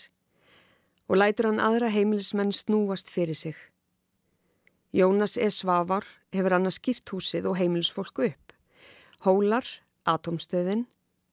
og 1.06 1.20
lætur 1.20 1.50
hann 1.50 1.62
aðra 1.62 1.90
heimilismenn 1.94 2.52
snúast 2.54 3.10
fyrir 3.14 3.38
sig. 3.38 3.56
Jónas 4.96 5.36
E. 5.38 5.48
Svavar 5.50 6.06
hefur 6.34 6.56
annars 6.56 6.80
skýrt 6.80 7.06
húsið 7.12 7.46
og 7.50 7.58
heimilisfólku 7.60 8.26
upp. 8.26 8.54
Hólar, 9.22 9.66
Atomstöðin, 10.06 10.86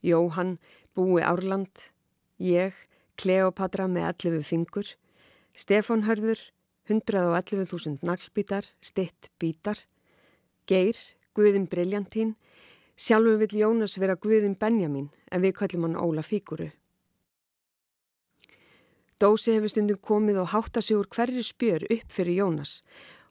Jóhann, 0.03 0.60
Búi 0.94 1.24
Árland, 1.24 1.89
ég, 2.38 2.74
Kleopatra 3.18 3.88
með 3.88 4.10
11 4.25 4.46
fingur, 4.46 4.94
Stefan 5.53 6.06
Hörður, 6.06 6.39
111.000 6.89 8.03
naglbítar, 8.03 8.68
stitt 8.82 9.32
bítar, 9.39 9.80
Geir, 10.68 10.98
Guðin 11.34 11.70
Briljantín, 11.70 12.36
sjálfur 12.96 13.40
vil 13.42 13.60
Jónas 13.62 13.98
vera 13.98 14.16
Guðin 14.16 14.58
Benjamin 14.60 15.10
en 15.32 15.42
við 15.42 15.56
kallum 15.58 15.88
hann 15.88 16.00
Óla 16.00 16.24
Fíguru. 16.24 16.70
Dósi 19.20 19.56
hefur 19.56 19.72
stundum 19.72 20.00
komið 20.02 20.42
og 20.44 20.52
hátta 20.52 20.82
sig 20.82 20.98
úr 20.98 21.08
hverju 21.08 21.44
spjör 21.44 21.86
upp 21.90 22.12
fyrir 22.12 22.40
Jónas 22.42 22.82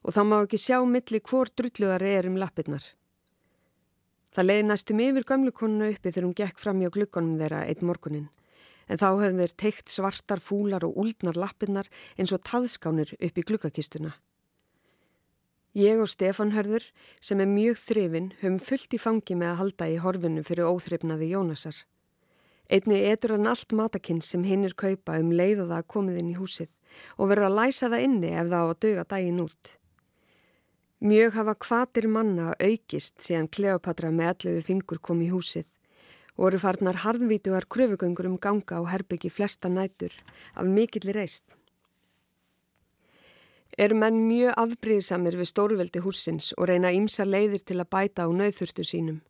og 0.03 0.15
það 0.15 0.29
má 0.29 0.37
ekki 0.41 0.59
sjá 0.59 0.77
milli 0.83 1.21
hvor 1.23 1.51
drulluðari 1.53 2.13
er 2.17 2.27
um 2.27 2.39
lappirnar. 2.41 2.83
Það 4.33 4.47
leiði 4.49 4.63
næstum 4.67 5.01
yfir 5.03 5.27
gamlukonuna 5.29 5.91
uppi 5.93 6.09
þegar 6.09 6.25
hún 6.25 6.37
gekk 6.39 6.59
fram 6.59 6.81
hjá 6.81 6.89
glukkonum 6.89 7.37
þeirra 7.37 7.65
eitt 7.69 7.83
morgunin 7.85 8.29
en 8.89 8.99
þá 8.99 9.07
hefði 9.21 9.39
þeir 9.39 9.55
teikt 9.61 9.93
svartar 9.93 10.41
fúlar 10.43 10.83
og 10.83 10.97
úldnar 10.99 11.37
lappirnar 11.39 11.87
eins 12.17 12.33
og 12.35 12.41
taðskánir 12.43 13.13
upp 13.19 13.37
í 13.37 13.45
glukkakistuna. 13.47 14.11
Ég 15.73 15.97
og 15.97 16.05
Stefan 16.11 16.51
Hörður 16.53 16.83
sem 17.17 17.39
er 17.41 17.49
mjög 17.49 17.79
þrifin 17.81 18.27
höfum 18.43 18.59
fullt 18.61 18.91
í 18.93 18.99
fangi 19.01 19.33
með 19.33 19.47
að 19.49 19.57
halda 19.57 19.85
í 19.89 19.95
horfinu 20.03 20.43
fyrir 20.45 20.69
óþrifnaði 20.69 21.31
Jónasar. 21.31 21.79
Einni 22.69 22.99
etur 23.09 23.33
hann 23.33 23.49
allt 23.49 23.73
matakinn 23.73 24.21
sem 24.21 24.43
hinn 24.45 24.67
er 24.67 24.75
kaupa 24.77 25.17
um 25.17 25.31
leið 25.33 25.63
og 25.63 25.71
það 25.71 25.87
komið 25.95 26.19
inn 26.21 26.29
í 26.29 26.37
húsið 26.37 26.69
og 27.17 27.31
verður 27.31 27.47
að 27.47 27.57
læsa 27.57 27.89
það 27.89 28.05
inni 28.05 28.29
ef 28.37 28.51
það 28.51 28.61
á 28.61 28.67
að 28.69 28.79
döga 28.85 29.07
daginn 29.15 29.41
út. 29.41 29.71
Mjög 31.01 31.33
hafa 31.39 31.57
kvatir 31.65 32.07
manna 32.07 32.53
aukist 32.61 33.25
síðan 33.25 33.49
Kleopatra 33.49 34.13
með 34.13 34.29
elluðu 34.35 34.63
fingur 34.69 35.01
kom 35.01 35.25
í 35.25 35.31
húsið 35.33 35.65
og 36.37 36.51
eru 36.51 36.61
farnar 36.61 37.01
harðvítuar 37.01 37.65
kröfugöngur 37.65 38.29
um 38.29 38.37
ganga 38.37 38.77
á 38.77 38.81
herbyggi 38.93 39.33
flesta 39.33 39.73
nætur 39.73 40.13
af 40.53 40.69
mikillir 40.69 41.17
reist. 41.17 41.49
Eru 43.77 43.97
menn 43.97 44.27
mjög 44.27 44.53
afbríðsamir 44.61 45.37
við 45.39 45.49
stórveldi 45.49 46.01
húsins 46.05 46.51
og 46.57 46.67
reyna 46.69 46.91
ímsa 46.93 47.25
leiðir 47.25 47.63
til 47.65 47.79
að 47.81 47.89
bæta 47.89 48.25
á 48.25 48.29
nauðþurftu 48.29 48.85
sínum. 48.85 49.21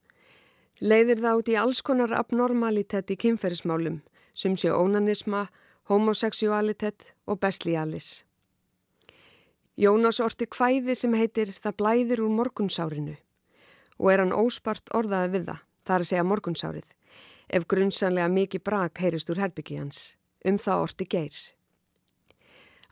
Leiðir 0.84 1.22
það 1.24 1.40
út 1.40 1.52
í 1.54 1.56
alls 1.62 1.80
konar 1.82 2.12
abnormalitet 2.18 3.14
í 3.14 3.20
kynferðismálum 3.24 4.02
sem 4.36 4.58
séu 4.60 4.76
ónanisma, 4.76 5.48
homoseksualitet 5.88 7.14
og 7.28 7.40
beslialis. 7.40 8.26
Jónas 9.80 10.20
orti 10.20 10.46
hvæði 10.46 10.96
sem 10.96 11.16
heitir 11.18 11.50
Það 11.56 11.78
blæðir 11.80 12.22
úr 12.26 12.36
morgunsárinu 12.36 13.16
og 13.98 14.12
er 14.12 14.22
hann 14.22 14.36
óspart 14.36 14.92
orðaði 14.94 15.32
við 15.38 15.48
það, 15.48 15.60
er 15.88 16.04
að 16.04 16.10
segja 16.10 16.28
morgunsárið, 16.28 16.88
ef 17.48 17.66
grunnsanlega 17.70 18.30
mikið 18.34 18.64
brak 18.66 19.00
heyrist 19.00 19.30
úr 19.30 19.40
herbyggi 19.40 19.80
hans, 19.80 20.00
um 20.44 20.58
það 20.60 20.88
orti 20.88 21.08
geir. 21.08 21.38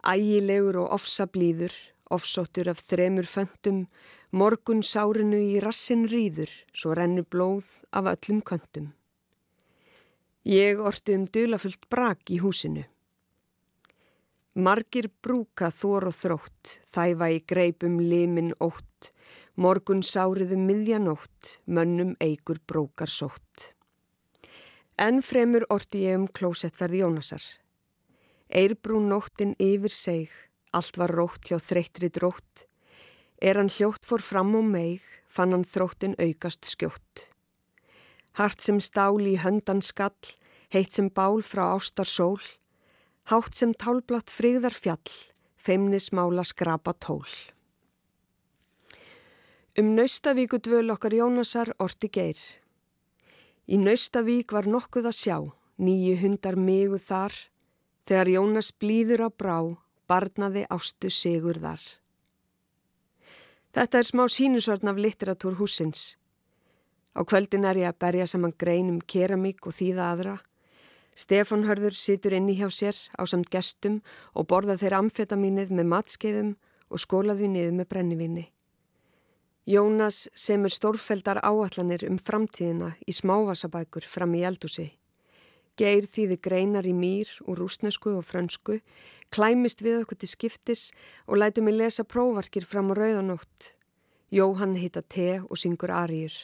Ægilegur 0.02 0.80
og 0.82 0.96
ofsa 0.98 1.28
blíður, 1.30 1.74
ofsóttur 2.10 2.72
af 2.72 2.80
þremur 2.82 3.28
föndum, 3.30 3.86
Morgun 4.32 4.80
sárinu 4.82 5.38
í 5.38 5.60
rassin 5.60 6.08
rýður, 6.08 6.50
svo 6.74 6.96
rennu 6.96 7.26
blóð 7.28 7.68
af 7.92 8.08
öllum 8.14 8.40
köntum. 8.42 8.94
Ég 10.48 10.80
orti 10.80 11.14
um 11.20 11.28
dölafullt 11.28 11.86
brak 11.92 12.32
í 12.32 12.40
húsinu. 12.42 12.86
Margir 14.56 15.12
brúka 15.22 15.70
þor 15.70 16.10
og 16.10 16.16
þrótt, 16.18 16.80
þæfa 16.90 17.30
í 17.36 17.44
greipum 17.48 18.00
limin 18.02 18.56
ótt, 18.58 19.12
morgun 19.56 20.02
sáriðum 20.02 20.66
miðjanótt, 20.66 21.60
mönnum 21.68 22.18
eigur 22.24 22.64
brókar 22.66 23.12
sótt. 23.12 23.76
En 24.98 25.22
fremur 25.22 25.68
orti 25.70 26.08
ég 26.08 26.18
um 26.18 26.28
klósettverði 26.28 27.06
Jónasar. 27.06 27.44
Eirbrún 28.52 29.08
nóttin 29.08 29.54
yfir 29.64 29.94
seg, 29.96 30.32
allt 30.76 30.98
var 31.00 31.14
rótt 31.16 31.48
hjá 31.48 31.56
þreytri 31.56 32.10
drótt. 32.12 32.66
Er 33.40 33.56
hann 33.56 33.72
hljótt 33.72 34.04
fór 34.04 34.20
fram 34.20 34.52
og 34.60 34.68
meig, 34.68 35.06
fann 35.32 35.56
hann 35.56 35.64
þróttin 35.64 36.18
aukast 36.20 36.68
skjótt. 36.68 37.30
Hart 38.36 38.60
sem 38.60 38.82
stáli 38.84 39.38
í 39.38 39.40
höndan 39.40 39.80
skall, 39.80 40.36
heitt 40.76 40.92
sem 40.92 41.08
bál 41.08 41.40
frá 41.44 41.70
ástar 41.72 42.08
sól, 42.08 42.44
hátt 43.32 43.56
sem 43.56 43.72
tálblátt 43.72 44.32
frigðar 44.32 44.76
fjall, 44.76 45.16
feimnismála 45.56 46.44
skrapa 46.44 46.92
tól. 46.94 47.28
Um 49.80 49.94
Naustavíku 49.96 50.60
dvöl 50.60 50.92
okkar 50.92 51.16
Jónasar 51.16 51.72
orti 51.80 52.10
geir. 52.12 52.40
Í 53.72 53.80
Naustavík 53.80 54.52
var 54.52 54.68
nokkuð 54.68 55.08
að 55.08 55.16
sjá, 55.16 55.38
nýju 55.80 56.18
hundar 56.20 56.60
migu 56.60 57.00
þar, 57.00 57.32
þegar 58.08 58.32
Jónas 58.36 58.72
blíður 58.72 59.28
á 59.28 59.30
brá, 59.30 59.58
barnaði 60.10 60.66
ástu 60.70 61.10
sigur 61.10 61.60
þar. 61.62 61.82
Þetta 63.72 64.00
er 64.02 64.08
smá 64.08 64.26
sínusvörn 64.28 64.92
af 64.92 65.00
litteratúr 65.00 65.56
húsins. 65.56 66.18
Á 67.16 67.24
kvöldin 67.24 67.68
er 67.68 67.80
ég 67.80 67.92
að 67.92 68.00
berja 68.04 68.28
saman 68.28 68.56
grein 68.58 68.90
um 68.92 69.02
keramík 69.02 69.68
og 69.68 69.76
þýða 69.76 70.12
aðra. 70.12 70.36
Stefan 71.16 71.66
Hörður 71.68 71.96
situr 71.96 72.36
inni 72.36 72.56
hjá 72.60 72.70
sér 72.72 72.98
á 73.16 73.24
samt 73.28 73.52
gestum 73.52 74.00
og 74.36 74.48
borða 74.48 74.78
þeir 74.80 74.98
amfetamínið 75.00 75.72
með 75.76 75.92
matskeiðum 75.92 76.56
og 76.92 77.04
skólaði 77.04 77.52
niður 77.52 77.76
með 77.80 77.90
brennivinni. 77.92 78.46
Jónas 79.68 80.26
semur 80.34 80.74
stórfeldar 80.74 81.40
áallanir 81.44 82.08
um 82.08 82.18
framtíðina 82.18 82.96
í 83.08 83.14
smávasabækur 83.14 84.08
fram 84.08 84.34
í 84.36 84.44
eldúsi. 84.48 84.90
Geir 85.80 86.08
þýði 86.10 86.38
greinar 86.44 86.88
í 86.88 86.94
mýr 86.94 87.30
úr 87.48 87.62
rúsnesku 87.64 88.12
og 88.18 88.26
frönsku, 88.28 88.82
klæmist 89.32 89.84
við 89.86 90.02
okkur 90.02 90.20
til 90.20 90.32
skiptis 90.32 90.90
og 91.28 91.40
læti 91.40 91.64
mig 91.64 91.78
lesa 91.78 92.04
prófarkir 92.04 92.68
fram 92.68 92.92
á 92.92 92.94
rauðanótt. 93.00 93.76
Jóhann 94.32 94.78
hita 94.80 95.02
te 95.02 95.42
og 95.42 95.60
syngur 95.60 95.92
ariður. 95.92 96.36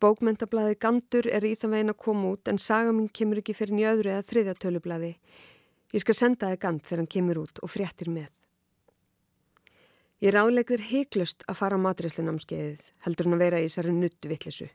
Bókmentablaði 0.00 0.76
Gandur 0.76 1.28
er 1.32 1.44
í 1.48 1.54
það 1.56 1.72
veginn 1.72 1.92
að 1.92 2.02
koma 2.04 2.32
út 2.34 2.48
en 2.52 2.58
saga 2.60 2.92
minn 2.92 3.08
kemur 3.08 3.40
ekki 3.40 3.54
fyrir 3.56 3.78
njöðru 3.78 4.12
eða 4.12 4.26
þriðja 4.28 4.54
tölublaði. 4.60 5.12
Ég 5.96 6.02
skal 6.04 6.16
senda 6.18 6.50
það 6.50 6.60
Gand 6.64 6.82
þegar 6.84 7.00
hann 7.00 7.12
kemur 7.14 7.40
út 7.46 7.62
og 7.64 7.72
fréttir 7.72 8.10
með. 8.12 8.28
Ég 10.20 10.32
ráðlegðir 10.32 10.84
heiklust 10.90 11.44
að 11.48 11.58
fara 11.62 11.76
á 11.80 11.84
matræslunámskeiðið 11.86 12.90
heldur 13.04 13.28
hann 13.28 13.36
að 13.36 13.44
vera 13.46 13.60
í 13.60 13.68
þessari 13.68 13.96
nuttvittlisu. 13.96 14.68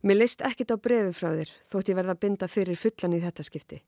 Mér 0.00 0.16
leist 0.22 0.40
ekkit 0.40 0.72
á 0.72 0.76
brefi 0.80 1.12
frá 1.12 1.34
þér 1.36 1.50
þótt 1.68 1.90
ég 1.92 1.98
verða 1.98 2.14
að 2.16 2.22
binda 2.24 2.48
fyrir 2.48 2.78
fullan 2.80 3.16
í 3.18 3.20
þetta 3.20 3.44
skipti. 3.44 3.80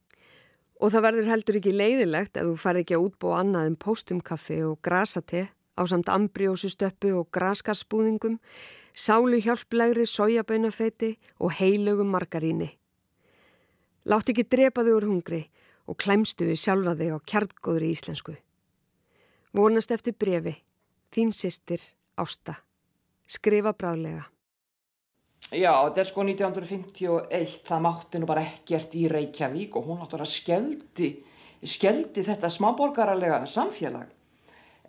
Og 0.83 0.93
það 0.93 1.05
verður 1.07 1.31
heldur 1.31 1.59
ekki 1.61 1.73
leiðilegt 1.73 2.37
ef 2.37 2.49
þú 2.49 2.57
farið 2.61 2.85
ekki 2.85 2.97
að 2.99 3.05
útbúa 3.07 3.39
annað 3.41 3.69
en 3.71 3.79
póstumkaffi 3.81 4.59
og 4.67 4.81
grasate 4.85 5.47
á 5.79 5.83
samt 5.89 6.11
ambriósustöppu 6.13 7.15
og 7.17 7.31
graskarspúðingum 7.33 8.39
sálu 8.93 9.41
hjálplegri 9.41 10.05
sójaböynafeiti 10.05 11.17
og 11.41 11.57
heilögum 11.57 12.13
margaríni. 12.13 12.75
Látt 14.05 14.29
ekki 14.29 14.45
drepaðu 14.45 14.99
úr 14.99 15.07
hungri 15.09 15.47
og 15.89 15.97
klæmstu 16.03 16.51
við 16.51 16.61
sjálfa 16.61 16.97
þig 16.99 17.15
á 17.15 17.19
kjartgóðri 17.31 17.93
íslensku. 17.95 18.37
Vonast 19.53 19.93
eftir 19.95 20.17
brefi, 20.19 20.59
þín 21.13 21.33
sýstir 21.33 21.81
Ásta. 22.17 22.59
Skrifa 23.29 23.73
bráðlega. 23.73 24.32
Já, 25.53 25.73
þetta 25.85 26.01
er 26.01 26.09
sko 26.09 26.25
1951, 26.25 27.59
það 27.67 27.85
mátti 27.85 28.21
nú 28.21 28.29
bara 28.31 28.47
ekkert 28.47 28.95
í 28.97 29.05
Reykjavík 29.13 29.75
og 29.77 29.85
hún 29.91 29.99
náttúrulega 30.01 30.33
skjeldi, 30.33 31.11
skjeldi 31.61 32.25
þetta 32.25 32.49
smáborgaralega 32.53 33.43
samfélag 33.51 34.09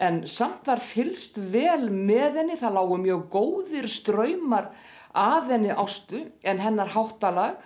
en 0.02 0.24
samt 0.30 0.68
var 0.68 0.82
fylst 0.82 1.38
vel 1.54 1.90
með 1.92 2.40
henni, 2.40 2.58
það 2.58 2.78
lágu 2.78 2.98
mjög 3.02 3.28
góðir 3.34 3.90
ströymar 3.92 4.72
að 5.14 5.54
henni 5.54 5.76
ástu 5.76 6.24
en 6.42 6.62
hennar 6.64 6.90
háttalag 6.96 7.60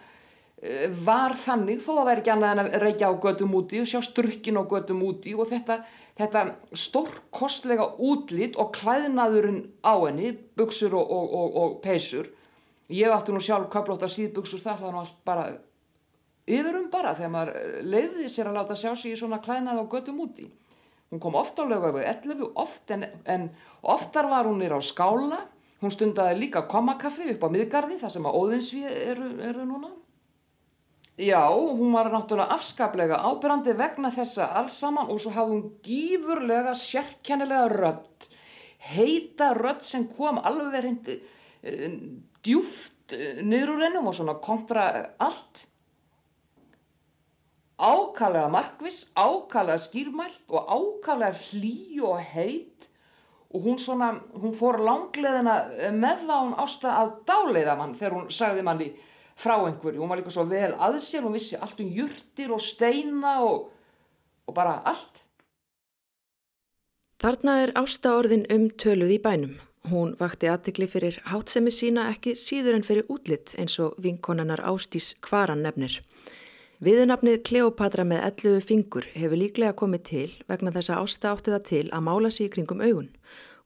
eh, 0.61 0.89
var 1.07 1.37
þannig 1.39 1.79
þó 1.83 1.91
það 1.93 2.09
væri 2.09 2.23
ekki 2.23 2.33
annað 2.33 2.53
en 2.53 2.63
að 2.63 2.79
reykja 2.83 3.11
á 3.13 3.21
gödum 3.23 3.55
úti 3.61 3.81
og 3.81 3.91
sjá 3.91 4.01
strukkin 4.03 4.59
á 4.59 4.63
gödum 4.67 5.05
úti 5.07 5.35
og 5.37 5.47
þetta, 5.53 5.79
þetta 6.19 6.43
stórkostlega 6.75 7.93
útlít 8.03 8.59
og 8.59 8.73
klæðnaðurinn 8.75 9.63
á 9.87 9.95
henni, 9.95 10.33
buksur 10.59 10.97
og, 10.99 11.07
og, 11.07 11.37
og, 11.39 11.61
og 11.61 11.79
peysur. 11.85 12.33
Ég 12.93 13.11
átti 13.11 13.33
nú 13.35 13.41
sjálf 13.43 13.67
köplóta 13.71 14.07
síðbuksur 14.11 14.61
það 14.63 14.85
var 14.85 14.95
nú 14.95 15.01
allt 15.01 15.17
bara 15.27 15.47
yfirum 16.47 16.87
bara 16.91 17.11
þegar 17.17 17.33
maður 17.33 17.81
leiði 17.83 18.29
sér 18.31 18.49
að 18.51 18.61
láta 18.61 18.77
sjá 18.79 18.93
sig 18.95 19.11
í 19.11 19.19
svona 19.19 19.41
klæðnað 19.43 19.83
á 19.83 19.91
gödum 19.91 20.23
úti. 20.23 20.47
Hún 21.11 21.21
kom 21.23 21.35
ofta 21.39 21.63
á 21.63 21.69
lögöfu 21.71 22.01
11, 22.03 22.47
oft 22.55 22.91
en, 22.91 23.05
en 23.25 23.49
oftar 23.81 24.27
var 24.31 24.47
hún 24.47 24.59
nýra 24.59 24.79
á 24.79 24.83
skála. 24.83 25.43
Hún 25.81 25.93
stundaði 25.93 26.39
líka 26.39 26.65
komakaffi 26.67 27.29
upp 27.35 27.43
á 27.43 27.49
miðgarði, 27.53 27.99
þar 28.01 28.11
sem 28.11 28.27
að 28.27 28.37
óðinsvið 28.39 28.87
eru, 29.11 29.29
eru 29.45 29.65
núna. 29.67 29.91
Já, 31.17 31.49
hún 31.49 31.95
var 31.95 32.11
náttúrulega 32.13 32.53
afskaplega 32.53 33.19
ábyrrandi 33.25 33.73
vegna 33.77 34.11
þessa 34.13 34.51
alls 34.59 34.75
saman 34.77 35.09
og 35.09 35.21
svo 35.21 35.31
hafði 35.33 35.55
hún 35.55 35.69
gífurlega 35.85 36.75
sérkennilega 36.77 37.71
rödd. 37.73 38.27
Heita 38.91 39.53
rödd 39.57 39.81
sem 39.87 40.05
kom 40.13 40.37
alveg 40.37 40.85
hindi 40.85 41.15
eh, 41.63 41.95
djúft 42.47 43.15
eh, 43.15 43.41
niður 43.43 43.75
úr 43.75 43.87
hennum 43.87 44.09
og 44.09 44.17
svona 44.17 44.37
kontra 44.43 44.87
allt 45.19 45.67
ákallega 47.77 48.49
markvis, 48.49 49.05
ákallega 49.13 49.77
skýrmælt 49.77 50.49
og 50.49 50.65
ákallega 50.65 51.37
hlý 51.37 52.01
og 52.01 52.17
heit 52.33 52.87
og 53.53 53.61
hún 53.63 53.77
svona, 53.79 54.17
hún 54.33 54.55
fór 54.57 54.81
langleðina 54.83 55.91
með 55.93 56.25
það 56.25 56.41
hún 56.41 56.57
ásta 56.63 56.95
að 57.03 57.13
dáleiða 57.29 57.77
mann 57.77 57.95
þegar 57.95 58.17
hún 58.17 58.31
sagði 58.33 58.65
manni 58.65 58.89
frá 59.37 59.55
einhverju, 59.61 60.01
hún 60.01 60.09
var 60.09 60.19
líka 60.19 60.33
svo 60.33 60.47
vel 60.49 60.73
að 60.73 60.97
sér, 61.05 61.23
hún 61.23 61.37
vissi 61.37 61.59
allt 61.61 61.79
um 61.79 61.93
jurtir 61.93 62.51
og 62.51 62.61
steina 62.63 63.37
og, 63.45 63.69
og 64.49 64.57
bara 64.57 64.79
allt. 64.81 65.23
Þarna 67.21 67.59
er 67.63 67.73
ásta 67.77 68.17
orðin 68.17 68.45
um 68.53 68.67
töluð 68.69 69.15
í 69.15 69.21
bænum. 69.21 69.55
Hún 69.87 70.15
vakti 70.19 70.49
aðtikli 70.51 70.87
fyrir 70.89 71.15
hátsemi 71.31 71.71
sína 71.71 72.09
ekki 72.11 72.33
síður 72.35 72.75
en 72.75 72.83
fyrir 72.83 73.07
útlitt 73.13 73.53
eins 73.61 73.77
og 73.79 73.93
vinkonannar 74.03 74.59
Ástís 74.67 75.13
Kvaran 75.23 75.61
nefnir. 75.63 76.01
Viðunafnið 76.83 77.37
Kleopatra 77.47 78.03
með 78.05 78.25
11 78.25 78.65
fingur 78.67 79.07
hefur 79.13 79.39
líklega 79.39 79.77
komið 79.79 80.01
til 80.09 80.25
vegna 80.51 80.73
þess 80.75 80.91
að 80.91 81.03
ásta 81.05 81.31
átti 81.31 81.53
það 81.53 81.63
til 81.69 81.85
að 81.95 82.03
mála 82.05 82.31
sig 82.33 82.49
í 82.49 82.51
kringum 82.53 82.83
augun. 82.83 83.07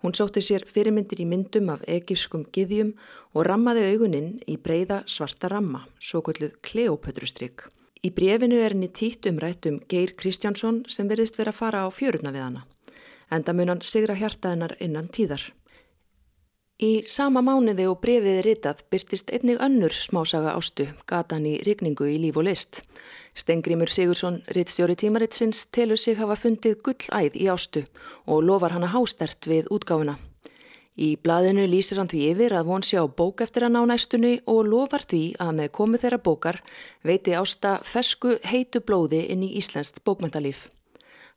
Hún 0.01 0.15
sótti 0.17 0.43
sér 0.45 0.65
fyrirmyndir 0.69 1.23
í 1.23 1.27
myndum 1.29 1.71
af 1.73 1.81
egifskum 1.89 2.45
giðjum 2.53 2.93
og 3.33 3.47
rammaði 3.49 3.87
auguninn 3.91 4.31
í 4.49 4.57
breyða 4.57 5.01
svarta 5.05 5.49
ramma, 5.49 5.87
svo 5.99 6.21
kvölduð 6.25 6.55
Kleopötrustrygg. 6.65 7.65
Í 8.01 8.09
brefinu 8.13 8.57
er 8.61 8.73
henni 8.73 8.89
títt 8.89 9.25
um 9.29 9.41
Geir 9.89 10.13
Kristjánsson 10.17 10.85
sem 10.87 11.07
verðist 11.07 11.37
vera 11.37 11.51
að 11.51 11.59
fara 11.59 11.85
á 11.85 11.89
fjöruna 11.89 12.31
við 12.33 12.45
hana. 12.45 12.63
Enda 13.31 13.53
mun 13.53 13.69
hann 13.69 13.81
sigra 13.81 14.15
hjartaðinnar 14.15 14.77
innan 14.79 15.07
tíðar. 15.07 15.53
Í 16.81 17.03
sama 17.05 17.43
mánuði 17.45 17.83
og 17.85 17.99
brefið 18.01 18.39
ritað 18.41 18.79
byrtist 18.89 19.27
einnig 19.29 19.59
önnur 19.61 19.93
smásaga 19.93 20.55
ástu, 20.57 20.87
gatan 21.05 21.45
í 21.45 21.59
rigningu 21.61 22.07
í 22.09 22.15
líf 22.17 22.39
og 22.41 22.47
list. 22.47 22.79
Stengrimur 23.37 23.91
Sigursson, 23.93 24.39
rittstjóri 24.49 24.95
tímaritsins, 24.97 25.67
telur 25.69 26.01
sig 26.01 26.17
hafa 26.17 26.39
fundið 26.41 26.81
gullæð 26.81 27.37
í 27.37 27.51
ástu 27.53 27.85
og 28.25 28.41
lofar 28.49 28.73
hana 28.73 28.89
hástert 28.95 29.45
við 29.45 29.69
útgáfuna. 29.69 30.17
Í 30.97 31.13
blaðinu 31.21 31.67
lýsir 31.69 32.01
hann 32.01 32.09
því 32.09 32.25
yfir 32.33 32.57
að 32.57 32.73
von 32.73 32.81
sé 32.81 32.97
á 32.97 33.05
bók 33.05 33.45
eftir 33.45 33.69
að 33.69 33.77
ná 33.77 33.81
næstunni 33.93 34.35
og 34.49 34.65
lofar 34.73 35.05
því 35.05 35.23
að 35.37 35.55
með 35.61 35.73
komu 35.77 36.01
þeirra 36.01 36.23
bókar 36.25 36.63
veiti 37.05 37.37
ásta 37.37 37.77
fesku 37.85 38.39
heitu 38.41 38.81
blóði 38.81 39.27
inn 39.29 39.45
í 39.45 39.53
Íslenskt 39.61 40.01
bókmentalíf. 40.01 40.65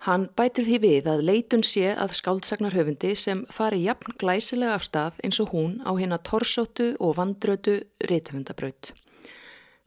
Hann 0.05 0.27
bætir 0.37 0.67
því 0.67 0.79
við 0.83 1.07
að 1.09 1.23
leitun 1.25 1.63
sé 1.65 1.95
að 1.97 2.13
skáldsagnar 2.19 2.75
sem 3.17 3.47
fari 3.49 3.79
jafn 3.87 4.13
glæsilega 4.21 4.75
af 4.75 4.85
stað 4.85 5.15
eins 5.25 5.41
og 5.41 5.55
hún 5.55 5.81
á 5.81 5.97
hérna 5.97 6.19
torsóttu 6.19 6.97
og 7.01 7.17
vandrötu 7.17 7.81
rithöfundabraut. 8.05 8.93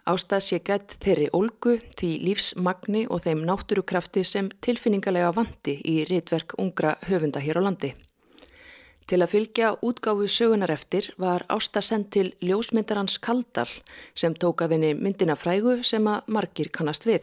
Ástað 0.07 0.41
sé 0.41 0.59
gætt 0.63 0.97
þeirri 1.03 1.29
olgu 1.33 1.77
því 1.99 2.11
lífsmagni 2.25 3.05
og 3.11 3.27
þeim 3.27 3.45
náttúrukrafti 3.45 4.23
sem 4.25 4.49
tilfinningalega 4.61 5.35
vandi 5.35 5.77
í 5.85 6.03
rithverk 6.09 6.57
ungra 6.57 6.97
höfunda 7.05 7.39
hér 7.43 7.61
á 7.61 7.65
landi. 7.69 7.93
Til 9.07 9.21
að 9.21 9.33
fylgja 9.35 9.75
útgáfu 9.85 10.25
sögunar 10.27 10.73
eftir 10.73 11.13
var 11.17 11.45
Ásta 11.47 11.83
sendt 11.85 12.09
til 12.15 12.33
ljósmyndarans 12.41 13.19
Kaldal 13.21 13.69
sem 14.15 14.33
tók 14.33 14.65
af 14.65 14.73
henni 14.73 14.95
myndina 14.97 15.35
frægu 15.35 15.83
sem 15.83 16.07
að 16.09 16.25
margir 16.25 16.73
kannast 16.73 17.05
við. 17.05 17.21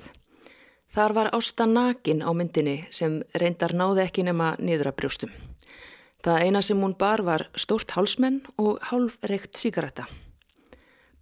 Þar 0.94 1.14
var 1.16 1.28
Ásta 1.34 1.66
nakin 1.66 2.22
á 2.22 2.30
myndinni 2.30 2.84
sem 2.94 3.18
reyndar 3.34 3.72
náði 3.74 4.04
ekki 4.04 4.22
nema 4.22 4.52
niður 4.62 4.92
að 4.92 4.98
brjóstum. 5.00 5.32
Það 6.22 6.44
eina 6.46 6.62
sem 6.62 6.78
hún 6.80 6.94
bar 6.94 7.24
var 7.26 7.48
stórt 7.58 7.96
hálsmenn 7.96 8.44
og 8.62 8.78
hálfrekt 8.88 9.58
síkaretta. 9.58 10.06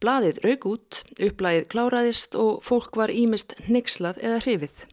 Blaðið 0.02 0.42
raug 0.44 0.66
út, 0.68 1.00
upplæðið 1.16 1.68
kláraðist 1.72 2.37
og 2.37 2.61
fólk 2.66 2.98
var 3.00 3.11
ímist 3.11 3.54
nexlað 3.64 4.20
eða 4.20 4.42
hrifið. 4.44 4.85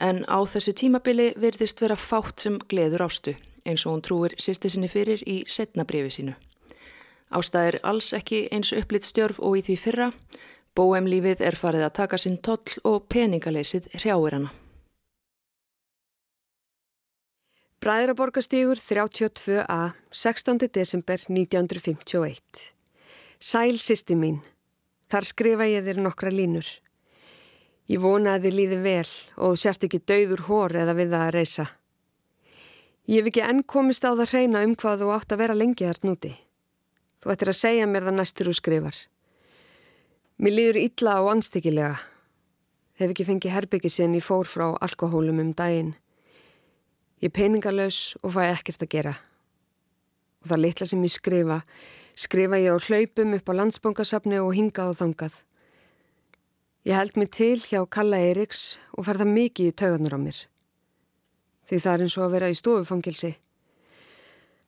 En 0.00 0.24
á 0.24 0.40
þessu 0.48 0.72
tímabili 0.72 1.32
virðist 1.36 1.82
vera 1.84 1.98
fátt 1.98 2.46
sem 2.46 2.56
gleður 2.72 3.04
ástu 3.10 3.36
eins 3.68 3.84
og 3.86 3.92
hún 3.92 4.02
trúir 4.02 4.34
sýsti 4.40 4.70
sinni 4.72 4.88
fyrir 4.90 5.20
í 5.28 5.42
setnabrifi 5.46 6.10
sínu. 6.16 6.34
Ásta 7.32 7.66
er 7.68 7.78
alls 7.86 8.12
ekki 8.16 8.46
eins 8.52 8.72
upplitt 8.76 9.06
stjörf 9.06 9.38
og 9.40 9.60
í 9.60 9.66
því 9.68 9.76
fyrra. 9.84 10.08
Bóemlífið 10.72 11.42
er 11.44 11.56
farið 11.60 11.82
að 11.84 11.96
taka 11.98 12.16
sinn 12.16 12.38
toll 12.40 12.78
og 12.88 13.02
peningaleysið 13.12 13.90
hrjáir 13.92 14.38
hana. 14.38 14.52
Bræðraborgastígur 17.82 18.80
32a, 18.80 19.92
16. 20.08 20.70
desember 20.72 21.20
1951. 21.28 22.72
Sæl 23.36 23.76
sýsti 23.76 24.16
mín. 24.16 24.40
Þar 25.12 25.28
skrifa 25.28 25.68
ég 25.68 25.84
þér 25.84 26.00
nokkra 26.06 26.32
línur. 26.32 26.68
Ég 27.92 28.00
vona 28.00 28.38
að 28.38 28.46
þið 28.46 28.58
líði 28.62 28.82
vel 28.86 29.12
og 29.36 29.52
þú 29.52 29.62
sért 29.66 29.86
ekki 29.90 30.04
dauður 30.08 30.46
hór 30.48 30.78
eða 30.86 30.96
við 30.96 31.12
það 31.12 31.26
að 31.26 31.34
reysa. 31.36 31.70
Ég 33.10 33.18
hef 33.20 33.32
ekki 33.34 33.44
enn 33.44 33.64
komist 33.68 34.08
á 34.08 34.16
það 34.16 34.30
hreina 34.30 34.64
um 34.64 34.72
hvað 34.78 35.02
þú 35.04 35.14
átt 35.18 35.36
að 35.36 35.42
vera 35.44 35.58
lengi 35.58 35.84
þart 35.90 36.06
núti. 36.08 36.36
Þú 37.20 37.34
ættir 37.34 37.52
að 37.52 37.60
segja 37.60 37.90
mér 37.90 38.08
það 38.08 38.22
næstur 38.22 38.48
úr 38.48 38.56
skrifar. 38.56 39.08
Mér 40.42 40.56
líður 40.56 40.76
illa 40.80 41.12
og 41.22 41.28
anstíkilega. 41.36 42.00
Hef 42.98 43.12
ekki 43.12 43.26
fengið 43.28 43.52
herbyggi 43.54 43.90
sinn 43.94 44.16
í 44.18 44.22
fór 44.26 44.48
frá 44.50 44.72
alkohólum 44.82 45.38
um 45.38 45.52
daginn. 45.54 45.92
Ég 47.22 47.30
er 47.30 47.34
peningalös 47.36 48.16
og 48.26 48.34
fæ 48.34 48.48
ekkert 48.48 48.82
að 48.82 48.90
gera. 48.90 49.12
Og 50.42 50.50
það 50.50 50.62
litla 50.64 50.88
sem 50.90 51.06
ég 51.06 51.14
skrifa, 51.14 51.60
skrifa 52.18 52.58
ég 52.58 52.74
á 52.74 52.82
hlaupum 52.88 53.38
upp 53.38 53.54
á 53.54 53.58
landsbóngasafni 53.60 54.42
og 54.42 54.50
hingað 54.58 54.90
og 54.96 55.00
þangað. 55.04 55.38
Ég 56.90 56.98
held 56.98 57.22
mig 57.22 57.30
til 57.38 57.62
hjá 57.62 57.86
Kalla 57.86 58.18
Eiriks 58.18 58.82
og 58.98 59.06
fer 59.06 59.22
það 59.22 59.34
mikið 59.38 59.70
í 59.70 59.78
taugarnar 59.78 60.18
á 60.18 60.24
mér. 60.26 60.44
Því 61.70 61.82
það 61.86 61.94
er 61.94 62.06
eins 62.08 62.18
og 62.18 62.26
að 62.26 62.38
vera 62.40 62.50
í 62.50 62.58
stofufangilsi. 62.58 63.34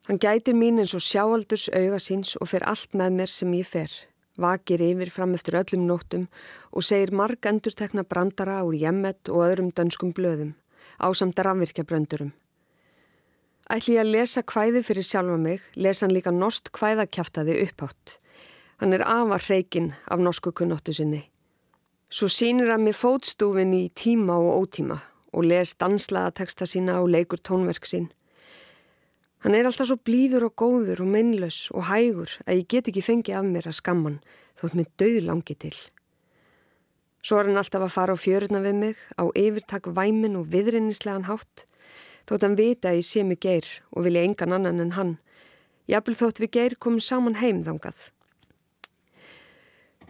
Hann 0.06 0.22
gætir 0.22 0.54
mín 0.54 0.78
eins 0.78 0.94
og 0.94 1.02
sjáaldurs 1.02 1.66
auga 1.74 1.98
síns 1.98 2.38
og 2.38 2.54
fer 2.54 2.62
allt 2.62 2.94
með 2.94 3.24
mér 3.24 3.38
sem 3.40 3.58
ég 3.58 3.66
fer. 3.66 3.90
Vakir 4.37 4.83
yfir 4.83 5.11
fram 5.14 5.35
eftir 5.35 5.55
öllum 5.61 5.85
nóttum 5.87 6.25
og 6.73 6.83
segir 6.83 7.12
marg 7.14 7.47
endurtekna 7.47 8.03
brandara 8.03 8.62
úr 8.66 8.75
jemmet 8.75 9.31
og 9.31 9.44
öðrum 9.47 9.70
dönskum 9.70 10.11
blöðum, 10.14 10.57
ásamt 10.99 11.38
rafvirkjabröndurum. 11.38 12.33
Ætli 13.70 13.94
ég 13.94 14.03
að 14.03 14.11
lesa 14.11 14.42
kvæði 14.42 14.83
fyrir 14.85 15.07
sjálfa 15.07 15.37
mig, 15.40 15.62
lesa 15.77 16.05
hann 16.05 16.16
líka 16.16 16.33
norsk 16.35 16.73
kvæðakjaftaði 16.75 17.61
upphátt. 17.62 18.18
Hann 18.83 18.92
er 18.92 19.07
afar 19.07 19.40
hreikinn 19.47 19.94
af 20.11 20.18
norsku 20.20 20.51
kunnóttu 20.53 20.92
sinni. 20.92 21.23
Svo 22.11 22.27
sínir 22.29 22.75
hann 22.75 22.85
með 22.85 22.99
fótstúfin 22.99 23.73
í 23.73 23.87
tíma 23.94 24.35
og 24.37 24.66
ótíma 24.66 24.99
og 25.35 25.47
les 25.47 25.73
danslaða 25.79 26.35
texta 26.42 26.66
sína 26.66 26.99
og 27.01 27.09
leikur 27.14 27.38
tónverk 27.38 27.87
sín. 27.87 28.11
Hann 29.44 29.52
er 29.52 29.66
alltaf 29.68 29.90
svo 29.90 29.98
blíður 30.00 30.46
og 30.46 30.54
góður 30.57 31.02
og 31.04 31.11
mennlaus 31.12 31.66
og 31.76 31.90
hægur 31.90 32.30
að 32.46 32.62
ég 32.62 32.68
get 32.72 32.87
ekki 32.88 33.02
fengið 33.04 33.37
af 33.37 33.44
mér 33.44 33.66
að 33.68 33.76
skamman 33.76 34.14
þótt 34.57 34.76
með 34.78 34.87
döð 35.02 35.18
langi 35.26 35.57
til. 35.61 35.74
Svo 37.20 37.42
er 37.42 37.50
hann 37.50 37.61
alltaf 37.61 37.85
að 37.85 37.92
fara 37.92 38.16
á 38.16 38.22
fjöruna 38.22 38.62
við 38.64 38.78
mig 38.80 39.02
á 39.20 39.24
yfirtak 39.37 39.90
væmin 39.92 40.38
og 40.40 40.48
viðrinnislegan 40.52 41.26
hátt 41.28 41.66
þótt 42.24 42.46
hann 42.46 42.57
vita 42.57 42.88
að 42.88 43.02
ég 43.02 43.07
sé 43.09 43.24
mig 43.24 43.42
geir 43.44 43.68
og 43.92 44.07
vilja 44.07 44.24
engan 44.24 44.54
annan 44.57 44.80
en 44.80 44.94
hann. 44.96 45.12
Jafnvel 45.92 46.16
þótt 46.16 46.40
við 46.40 46.52
geir 46.57 46.76
komum 46.80 47.04
saman 47.04 47.37
heim 47.40 47.61
þangað. 47.66 48.09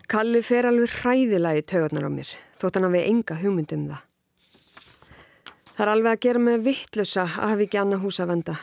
Kalli 0.06 0.44
fer 0.46 0.68
alveg 0.68 0.94
hræðilagi 1.00 1.64
tögurnar 1.72 2.06
á 2.06 2.10
mér 2.12 2.30
þótt 2.60 2.78
hann 2.78 2.86
hafi 2.86 3.02
enga 3.08 3.40
hugmynd 3.42 3.74
um 3.74 3.88
það. 3.90 4.06
Það 5.74 5.82
er 5.88 5.92
alveg 5.96 6.12
að 6.12 6.22
gera 6.22 6.44
mig 6.46 6.62
vittlösa 6.62 7.26
að 7.26 7.50
hafi 7.50 7.66
ekki 7.66 7.82
annað 7.82 8.06
hús 8.06 8.20
að 8.22 8.30
venda. 8.30 8.56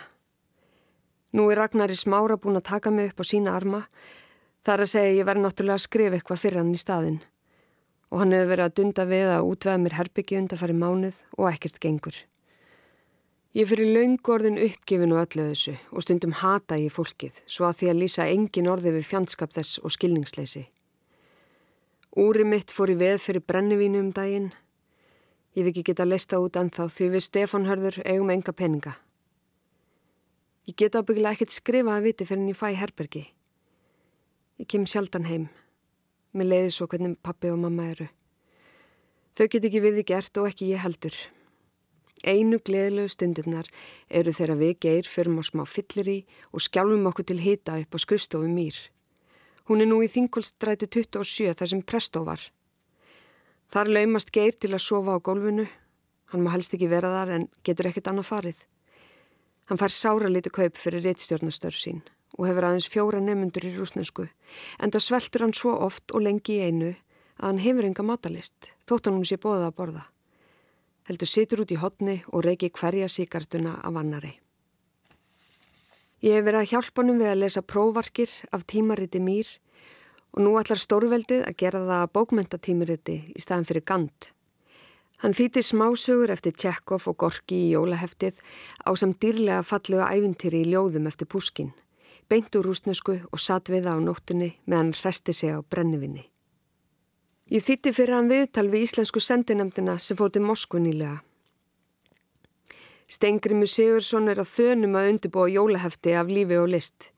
Nú 1.31 1.45
er 1.47 1.61
Ragnari 1.61 1.95
smára 1.95 2.35
búin 2.35 2.59
að 2.59 2.67
taka 2.67 2.91
mig 2.91 3.11
upp 3.11 3.21
á 3.21 3.25
sína 3.25 3.53
arma. 3.55 3.85
Það 4.65 4.73
er 4.73 4.81
að 4.83 4.91
segja 4.91 5.13
ég 5.15 5.27
verði 5.29 5.43
náttúrulega 5.45 5.77
að 5.79 5.85
skrifa 5.85 6.17
eitthvað 6.17 6.41
fyrir 6.41 6.59
hann 6.59 6.73
í 6.75 6.81
staðin. 6.81 7.21
Og 8.11 8.19
hann 8.19 8.35
hefur 8.35 8.51
verið 8.51 8.65
að 8.65 8.75
dunda 8.79 9.05
við 9.07 9.29
að 9.31 9.47
útveða 9.47 9.79
mér 9.79 9.95
herbyggi 9.95 10.39
undarfæri 10.41 10.75
mánuð 10.75 11.21
og 11.37 11.47
ekkert 11.53 11.79
gengur. 11.79 12.17
Ég 13.51 13.67
fyrir 13.67 13.89
laungorðin 13.91 14.59
uppgifin 14.63 15.11
og 15.11 15.25
öllu 15.25 15.45
þessu 15.49 15.73
og 15.91 16.03
stundum 16.03 16.35
hata 16.39 16.77
ég 16.79 16.93
fólkið 16.95 17.39
svo 17.43 17.65
að 17.67 17.77
því 17.79 17.89
að 17.91 17.99
lýsa 17.99 18.27
engin 18.31 18.69
orði 18.71 18.93
við 18.95 19.07
fjandskap 19.09 19.51
þess 19.55 19.79
og 19.83 19.91
skilningsleysi. 19.91 20.65
Úri 22.15 22.43
mitt 22.47 22.71
fór 22.71 22.91
í 22.91 22.97
veð 22.99 23.21
fyrir 23.23 23.43
brennivínu 23.47 23.99
um 24.03 24.11
daginn. 24.15 24.49
Ég 25.55 25.63
vil 25.63 25.71
ekki 25.71 25.83
geta 25.91 26.07
leista 26.07 26.39
út 26.43 26.59
en 26.59 26.71
þá 26.71 26.85
því 26.91 27.09
við 27.15 27.25
Stefan 27.27 27.67
hörður 27.67 27.99
eigum 28.03 28.31
enga 28.31 28.55
peninga. 28.55 28.95
Ég 30.71 30.77
get 30.79 30.95
ábyggilega 30.95 31.35
ekkert 31.35 31.51
skrifa 31.51 31.97
að 31.97 32.05
viti 32.05 32.23
fyrir 32.23 32.39
en 32.39 32.51
ég 32.53 32.55
fæ 32.55 32.69
herbergi. 32.79 33.25
Ég 34.55 34.67
kem 34.71 34.85
sjaldan 34.87 35.25
heim. 35.27 35.49
Mér 36.31 36.47
leiði 36.47 36.69
svo 36.71 36.87
hvernig 36.87 37.17
pappi 37.19 37.51
og 37.51 37.59
mamma 37.59 37.89
eru. 37.91 38.07
Þau 39.35 39.49
get 39.51 39.67
ekki 39.67 39.81
við 39.83 39.99
því 39.99 40.05
gert 40.13 40.39
og 40.39 40.47
ekki 40.47 40.69
ég 40.69 40.79
heldur. 40.79 41.17
Einu 42.23 42.61
gleðilegu 42.63 43.11
stundirnar 43.11 43.67
eru 44.07 44.31
þegar 44.31 44.61
við 44.63 44.73
geir 44.87 45.11
förum 45.11 45.41
á 45.41 45.43
smá 45.43 45.65
fyllir 45.67 46.07
í 46.07 46.17
og 46.55 46.63
skjálfum 46.63 47.11
okkur 47.11 47.27
til 47.27 47.41
hita 47.43 47.75
upp 47.83 47.91
á 47.91 47.99
skrifstofu 48.07 48.47
mýr. 48.47 48.79
Hún 49.67 49.83
er 49.83 49.91
nú 49.91 49.99
í 49.99 50.07
þingolstræti 50.07 50.87
27 50.87 51.51
þar 51.51 51.73
sem 51.75 51.83
prestó 51.83 52.23
var. 52.23 52.47
Þar 53.75 53.91
laumast 53.99 54.31
geir 54.31 54.55
til 54.55 54.71
að 54.71 54.85
sofa 54.87 55.19
á 55.19 55.19
gólfinu. 55.19 55.67
Hann 56.31 56.47
má 56.47 56.55
helst 56.55 56.79
ekki 56.79 56.87
vera 56.87 57.11
þar 57.11 57.39
en 57.41 57.49
getur 57.59 57.91
ekkert 57.91 58.07
annað 58.07 58.31
farið. 58.31 58.67
Hann 59.69 59.79
fær 59.79 59.93
sára 59.93 60.29
liti 60.31 60.51
kaup 60.53 60.79
fyrir 60.79 61.03
reittstjórnastörf 61.05 61.77
sín 61.77 62.01
og 62.37 62.47
hefur 62.47 62.67
aðeins 62.67 62.89
fjóra 62.91 63.19
nefnundur 63.21 63.67
í 63.67 63.73
rúsnensku 63.75 64.27
en 64.79 64.93
það 64.93 65.05
sveltur 65.07 65.45
hann 65.45 65.55
svo 65.57 65.75
oft 65.87 66.13
og 66.15 66.23
lengi 66.25 66.57
í 66.57 66.67
einu 66.69 66.91
að 67.41 67.47
hann 67.47 67.63
hefur 67.65 67.87
enga 67.87 68.05
matalist 68.07 68.71
þótt 68.89 69.07
hann 69.07 69.19
hún 69.19 69.27
sé 69.27 69.37
bóða 69.41 69.69
að 69.69 69.77
borða. 69.77 70.03
Heldur 71.09 71.29
situr 71.29 71.63
út 71.63 71.73
í 71.73 71.79
hotni 71.81 72.21
og 72.29 72.45
reiki 72.45 72.69
hverja 72.69 73.09
síkartuna 73.09 73.79
af 73.81 73.97
annari. 73.97 74.35
Ég 76.21 76.37
hef 76.37 76.45
verið 76.45 76.61
að 76.61 76.71
hjálpa 76.71 77.01
hann 77.01 77.17
við 77.17 77.31
að 77.31 77.41
lesa 77.41 77.61
prófarkir 77.65 78.33
af 78.53 78.67
tímariti 78.69 79.21
mýr 79.23 79.49
og 80.31 80.43
nú 80.45 80.53
ætlar 80.59 80.79
stórveldið 80.79 81.47
að 81.47 81.57
gera 81.57 81.81
það 81.87 82.11
bókmentatímariti 82.17 83.17
í 83.33 83.41
staðan 83.41 83.67
fyrir 83.67 83.85
gand. 83.87 84.29
Hann 85.21 85.35
þýtti 85.37 85.61
smásögur 85.61 86.31
eftir 86.33 86.55
Tjekkov 86.57 87.03
og 87.11 87.19
Gorki 87.21 87.57
í 87.67 87.73
jólaheftið 87.75 88.39
á 88.81 88.89
samt 88.97 89.19
dýrlega 89.21 89.61
fallega 89.61 90.07
ævintýri 90.09 90.63
í 90.63 90.69
ljóðum 90.71 91.05
eftir 91.11 91.27
Puskin, 91.29 91.67
beint 92.25 92.55
úr 92.57 92.65
rúsnesku 92.65 93.19
og 93.29 93.41
satt 93.43 93.69
við 93.69 93.85
á 93.85 94.01
nóttunni 94.01 94.55
meðan 94.65 94.89
hann 94.89 94.95
resti 94.97 95.35
sig 95.37 95.53
á 95.53 95.61
brennivinni. 95.61 96.23
Ég 97.53 97.61
þýtti 97.61 97.93
fyrir 97.93 98.17
hann 98.17 98.31
viðtal 98.31 98.71
við 98.73 98.87
íslensku 98.87 99.21
sendinemdina 99.21 99.99
sem 100.01 100.17
fór 100.17 100.31
til 100.33 100.41
Moskvu 100.41 100.81
nýlega. 100.81 101.19
Stengrimu 103.05 103.67
Sigursson 103.69 104.31
er 104.31 104.41
á 104.41 104.45
þönum 104.47 104.97
að 104.97 105.11
undirbúa 105.11 105.51
jólahefti 105.53 106.15
af 106.17 106.31
lífi 106.33 106.57
og 106.57 106.71
list 106.73 107.11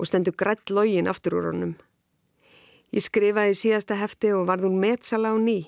og 0.00 0.08
stendur 0.08 0.32
grætt 0.32 0.72
login 0.72 1.12
aftur 1.12 1.36
úr 1.36 1.50
honum. 1.50 1.76
Ég 2.88 3.04
skrifaði 3.04 3.52
síðasta 3.52 4.00
hefti 4.00 4.32
og 4.32 4.48
varð 4.48 4.70
hún 4.70 4.80
metsala 4.80 5.34
á 5.34 5.36
ný 5.36 5.58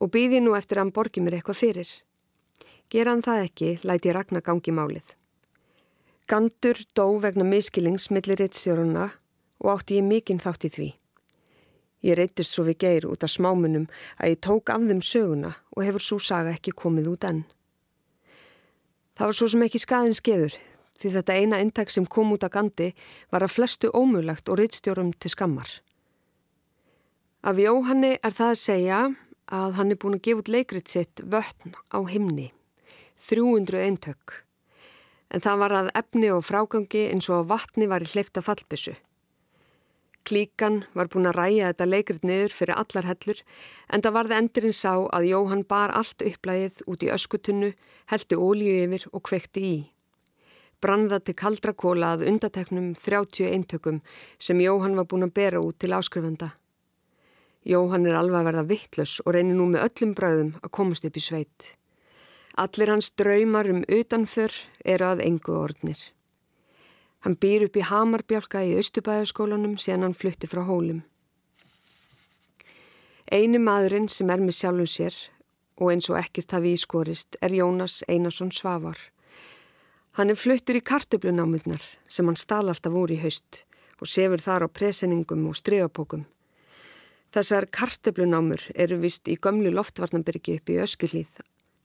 og 0.00 0.12
býði 0.14 0.40
nú 0.40 0.56
eftir 0.56 0.78
að 0.78 0.86
hann 0.86 0.94
borgi 0.96 1.22
mér 1.22 1.38
eitthvað 1.38 1.60
fyrir. 1.60 1.90
Ger 2.90 3.06
hann 3.06 3.22
það 3.22 3.44
ekki, 3.46 3.70
læti 3.86 4.14
Ragnar 4.16 4.42
gangi 4.42 4.72
málið. 4.74 5.14
Gandur 6.30 6.78
dó 6.96 7.06
vegna 7.22 7.44
miskilings 7.44 8.08
millir 8.10 8.40
reittstjóruna 8.40 9.10
og 9.60 9.70
átti 9.74 10.00
ég 10.00 10.06
mikinn 10.06 10.42
þátt 10.42 10.66
í 10.66 10.72
því. 10.74 10.88
Ég 12.06 12.16
reytist 12.16 12.56
svo 12.56 12.64
við 12.64 12.80
geir 12.80 13.06
út 13.10 13.24
af 13.26 13.32
smámunum 13.34 13.88
að 14.16 14.32
ég 14.32 14.42
tók 14.46 14.72
af 14.72 14.86
þeim 14.88 15.02
söguna 15.04 15.52
og 15.76 15.84
hefur 15.84 16.04
svo 16.04 16.18
saga 16.22 16.54
ekki 16.56 16.72
komið 16.72 17.10
út 17.12 17.26
enn. 17.28 17.42
Það 19.18 19.26
var 19.28 19.36
svo 19.36 19.48
sem 19.52 19.64
ekki 19.66 19.82
skaðin 19.82 20.16
skeður 20.16 20.56
því 21.00 21.12
þetta 21.16 21.36
eina 21.36 21.60
intak 21.60 21.92
sem 21.92 22.06
kom 22.06 22.32
út 22.32 22.44
af 22.44 22.54
gandi 22.54 22.90
var 23.32 23.44
að 23.44 23.54
flestu 23.56 23.90
ómulagt 23.92 24.48
og 24.48 24.60
reittstjórum 24.60 25.12
til 25.16 25.32
skammar. 25.32 25.68
Af 27.44 27.56
Jóhanni 27.56 28.16
er 28.20 28.36
það 28.36 28.54
að 28.54 28.60
segja 28.60 29.00
að 29.50 29.76
hann 29.78 29.90
er 29.92 29.98
búin 29.98 30.16
að 30.16 30.24
gefa 30.26 30.42
út 30.44 30.52
leikrit 30.54 30.88
sitt 30.88 31.22
vötn 31.26 31.74
á 31.90 31.98
himni, 32.06 32.50
300 33.28 33.82
eintök. 33.86 34.40
En 35.30 35.42
það 35.42 35.62
var 35.62 35.76
að 35.78 35.92
efni 35.98 36.30
og 36.34 36.46
frágangi 36.46 37.06
eins 37.10 37.30
og 37.30 37.48
vatni 37.50 37.86
var 37.90 38.02
í 38.02 38.10
hleyfta 38.10 38.42
fallbissu. 38.42 38.96
Klíkan 40.26 40.84
var 40.94 41.08
búin 41.10 41.26
að 41.30 41.38
ræja 41.38 41.70
þetta 41.70 41.86
leikrit 41.88 42.26
niður 42.26 42.52
fyrir 42.54 42.78
allar 42.78 43.08
hellur 43.08 43.40
en 43.88 44.02
það 44.04 44.16
varði 44.18 44.36
endurinn 44.36 44.76
sá 44.76 44.92
að 45.08 45.26
Jóhann 45.30 45.64
bar 45.66 45.94
allt 45.96 46.22
upplægið 46.22 46.82
út 46.86 47.02
í 47.06 47.10
öskutunnu, 47.14 47.72
heldi 48.12 48.36
ólíu 48.36 48.76
yfir 48.84 49.08
og 49.10 49.24
kvekti 49.26 49.64
í. 49.64 49.78
Brannða 50.80 51.18
til 51.24 51.36
kaldra 51.36 51.74
kóla 51.76 52.14
að 52.14 52.28
undateknum 52.30 52.92
30 52.96 53.50
eintökum 53.50 54.00
sem 54.38 54.60
Jóhann 54.62 54.96
var 54.96 55.08
búin 55.08 55.26
að 55.26 55.36
bera 55.40 55.64
út 55.64 55.80
til 55.80 55.92
áskrifenda. 55.96 56.52
Jóhann 57.66 58.06
er 58.08 58.16
alveg 58.16 58.40
að 58.40 58.46
verða 58.48 58.68
vittlus 58.70 59.18
og 59.24 59.34
reynir 59.36 59.58
nú 59.58 59.66
með 59.68 59.84
öllum 59.88 60.14
bröðum 60.16 60.54
að 60.62 60.72
komast 60.78 61.04
upp 61.04 61.16
í 61.16 61.22
sveit. 61.24 61.66
Allir 62.56 62.92
hans 62.92 63.10
draumar 63.12 63.68
um 63.68 63.82
utanför 63.84 64.54
eru 64.84 65.10
að 65.10 65.22
engu 65.26 65.52
orðnir. 65.58 66.00
Hann 67.20 67.36
býr 67.36 67.66
upp 67.66 67.76
í 67.76 67.84
Hamarbjálka 67.84 68.62
í 68.64 68.72
Östubæðaskólanum 68.80 69.76
síðan 69.76 70.08
hann 70.08 70.16
flutti 70.16 70.48
frá 70.48 70.62
hólum. 70.64 71.02
Einu 73.30 73.60
maðurinn 73.60 74.08
sem 74.08 74.32
er 74.32 74.40
með 74.40 74.56
sjálfum 74.56 74.88
sér 74.88 75.16
og 75.76 75.92
eins 75.92 76.08
og 76.10 76.16
ekkert 76.18 76.56
hafi 76.56 76.72
ískorist 76.74 77.36
er 77.44 77.52
Jónas 77.54 78.00
Einarsson 78.08 78.50
Svavar. 78.56 78.96
Hann 80.16 80.32
er 80.32 80.40
fluttur 80.40 80.80
í 80.80 80.82
kartublunámurnar 80.82 81.84
sem 82.08 82.26
hann 82.26 82.40
stál 82.40 82.72
alltaf 82.72 82.96
úr 82.96 83.12
í 83.12 83.20
haust 83.20 83.62
og 84.00 84.08
sefur 84.08 84.40
þar 84.40 84.64
á 84.64 84.68
presenningum 84.72 85.44
og 85.46 85.60
strygapókum. 85.60 86.24
Þessar 87.30 87.68
kartublunámur 87.70 88.62
eru 88.74 88.98
vist 89.04 89.28
í 89.30 89.36
gömlu 89.38 89.70
loftvarnabyrgi 89.74 90.58
upp 90.58 90.70
í 90.72 90.80
Öskullíð, 90.82 91.36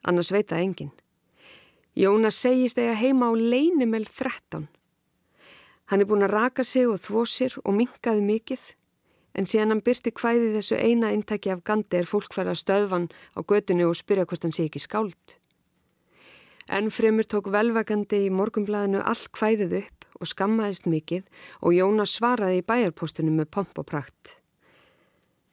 annars 0.04 0.32
veit 0.34 0.50
það 0.50 0.64
enginn. 0.64 0.94
Jónas 1.96 2.40
segist 2.42 2.80
eða 2.82 2.98
heima 3.00 3.30
á 3.30 3.34
leinimel 3.38 4.08
13 4.10 4.66
Hann 5.92 6.02
er 6.02 6.08
búin 6.10 6.26
að 6.26 6.34
raka 6.34 6.64
sig 6.66 6.90
og 6.90 6.98
þvó 6.98 7.24
sér 7.30 7.56
og 7.62 7.76
minkaði 7.78 8.24
mikið 8.26 8.62
en 9.38 9.46
síðan 9.46 9.76
hann 9.76 9.84
byrti 9.86 10.14
hvæði 10.18 10.54
þessu 10.56 10.80
eina 10.82 11.12
intæki 11.14 11.52
af 11.54 11.62
gandi 11.68 12.00
er 12.00 12.10
fólk 12.10 12.34
fara 12.34 12.56
að 12.56 12.62
stöðvan 12.64 13.10
á 13.38 13.40
gödunu 13.46 13.90
og 13.92 13.98
spyrja 14.00 14.26
hvort 14.26 14.48
hann 14.48 14.56
sé 14.56 14.66
ekki 14.66 14.82
skáld. 14.82 15.36
En 16.66 16.90
fremur 16.90 17.28
tók 17.30 17.52
velvægandi 17.54 18.24
í 18.26 18.32
morgumblæðinu 18.34 19.04
all 19.06 19.28
hvæðið 19.38 19.78
upp 19.84 20.08
og 20.18 20.32
skammaðist 20.32 20.90
mikið 20.90 21.28
og 21.62 21.78
Jónas 21.78 22.16
svaraði 22.18 22.64
í 22.64 22.66
bæjarpostunum 22.66 23.38
með 23.44 23.52
pomp 23.54 23.78
og 23.84 23.86
prakt. 23.92 24.40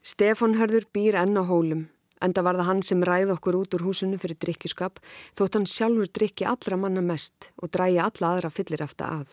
Stefan 0.03 0.57
hörður 0.59 0.89
býr 0.91 1.15
enn 1.21 1.39
á 1.39 1.47
hólum 1.47 1.87
en 2.23 2.33
það 2.35 2.47
var 2.47 2.59
það 2.59 2.69
hann 2.69 2.83
sem 2.87 3.05
ræði 3.07 3.35
okkur 3.37 3.59
út 3.61 3.75
úr 3.77 3.85
húsinu 3.87 4.19
fyrir 4.19 4.39
drikkjuskap 4.43 5.01
þótt 5.39 5.59
hann 5.59 5.69
sjálfur 5.71 6.11
drikki 6.11 6.47
allra 6.47 6.79
manna 6.79 7.03
mest 7.07 7.53
og 7.63 7.71
drægi 7.75 8.01
alla 8.03 8.33
aðra 8.33 8.51
fyllir 8.51 8.83
eftir 8.83 9.07
að. 9.07 9.29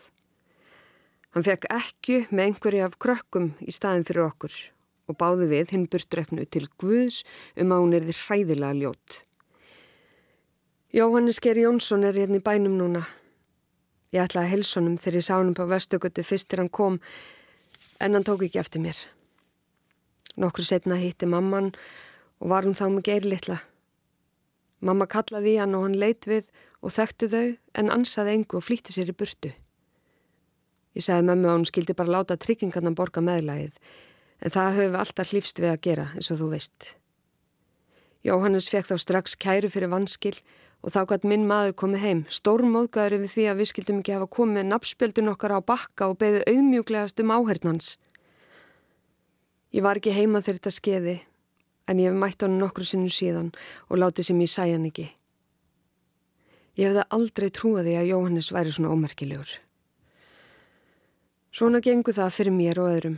Hann 1.34 1.46
fekk 1.46 1.68
ekki 1.70 2.20
með 2.30 2.46
einhverju 2.46 2.86
af 2.86 2.96
krökkum 3.02 3.52
í 3.62 3.74
staðin 3.74 4.06
fyrir 4.06 4.28
okkur 4.28 4.54
og 5.10 5.18
báði 5.18 5.50
við 5.50 5.74
hinn 5.74 5.90
burtreknu 5.90 6.46
til 6.46 6.66
Guðs 6.78 7.22
um 7.58 7.74
að 7.74 7.84
hún 7.84 7.98
er 7.98 8.06
því 8.06 8.16
hræðilega 8.22 8.80
ljót. 8.80 9.20
Jóhannes 10.94 11.38
Ger 11.42 11.58
Jónsson 11.58 12.06
er 12.06 12.18
hérna 12.18 12.38
í 12.38 12.46
bænum 12.46 12.74
núna. 12.78 13.04
Ég 14.14 14.26
ætlaði 14.26 14.46
að 14.46 14.54
helsa 14.56 14.80
honum 14.80 14.98
þegar 14.98 15.18
ég 15.18 15.26
sá 15.26 15.36
hann 15.36 15.54
på 15.54 15.66
vestögötu 15.70 16.26
fyrst 16.26 16.50
til 16.50 16.62
hann 16.62 16.70
kom 16.70 16.98
en 18.02 18.14
hann 18.14 18.26
tók 18.26 18.42
ekki 18.46 18.62
eftir 18.62 18.82
mér. 18.82 18.98
Nokkru 20.36 20.64
setna 20.66 20.98
hitti 21.00 21.26
mamman 21.26 21.72
og 22.40 22.52
var 22.52 22.68
hún 22.68 22.76
þá 22.78 22.86
með 22.92 23.06
geir 23.08 23.26
litla. 23.26 23.58
Mamma 24.80 25.08
kallaði 25.10 25.56
í 25.56 25.58
hann 25.60 25.74
og 25.76 25.88
hann 25.88 25.98
leitt 26.00 26.28
við 26.30 26.46
og 26.80 26.94
þekkti 26.94 27.28
þau 27.32 27.48
en 27.80 27.92
ansaði 27.92 28.36
engu 28.38 28.60
og 28.60 28.64
flýtti 28.64 28.94
sér 28.94 29.10
í 29.12 29.16
burtu. 29.16 29.52
Ég 30.96 31.04
sagði 31.06 31.28
mömmu 31.28 31.50
að 31.50 31.58
hún 31.58 31.68
skildi 31.68 31.94
bara 31.96 32.16
láta 32.16 32.38
tryggingarna 32.40 32.94
borga 32.96 33.22
meðlægið 33.22 33.76
en 34.40 34.54
það 34.54 34.78
höfum 34.78 34.94
við 34.94 35.02
alltaf 35.02 35.30
hlýfst 35.30 35.60
við 35.60 35.74
að 35.74 35.84
gera 35.84 36.08
eins 36.14 36.30
og 36.32 36.40
þú 36.40 36.48
veist. 36.54 36.88
Jóhannes 38.26 38.68
fekk 38.72 38.90
þá 38.90 38.96
strax 39.00 39.36
kæru 39.40 39.70
fyrir 39.72 39.92
vanskil 39.92 40.34
og 40.80 40.94
þá 40.94 41.00
gætt 41.12 41.26
minn 41.28 41.46
maður 41.48 41.76
komið 41.82 42.04
heim, 42.04 42.20
stórmóðgæður 42.32 43.22
við 43.22 43.32
því 43.34 43.46
að 43.50 43.60
við 43.60 43.70
skildum 43.70 44.00
ekki 44.00 44.16
hafa 44.16 44.28
komið 44.32 44.68
nafnspjöldun 44.70 45.32
okkar 45.34 45.56
á 45.56 45.60
bakka 45.60 46.08
og 46.08 46.18
beðið 46.20 46.46
auðmjúglegast 46.48 47.20
um 47.20 47.32
áhernans. 47.36 47.96
Ég 49.70 49.84
var 49.86 50.00
ekki 50.00 50.14
heima 50.14 50.42
þegar 50.42 50.58
þetta 50.58 50.74
skeiði 50.74 51.16
en 51.90 51.98
ég 52.02 52.10
hef 52.10 52.18
mætt 52.18 52.42
honum 52.42 52.60
nokkru 52.62 52.86
sinnum 52.86 53.10
síðan 53.12 53.50
og 53.88 54.00
látið 54.02 54.30
sem 54.30 54.40
ég 54.42 54.50
sæjan 54.50 54.86
ekki. 54.88 55.08
Ég 56.78 56.90
hefði 56.90 57.04
aldrei 57.16 57.50
trúið 57.50 57.88
því 57.88 57.98
að 57.98 58.08
Jóhannes 58.10 58.50
væri 58.54 58.72
svona 58.74 58.94
ómerkilegur. 58.94 59.52
Svona 61.50 61.80
gengur 61.82 62.14
það 62.14 62.34
fyrir 62.36 62.54
mér 62.54 62.78
og 62.82 62.90
öðrum. 62.92 63.16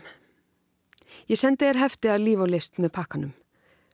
Ég 1.29 1.41
sendi 1.41 1.69
þér 1.69 1.83
hefti 1.83 2.09
að 2.13 2.25
líf 2.27 2.45
og 2.45 2.53
list 2.53 2.81
með 2.81 2.95
pakkanum. 2.97 3.35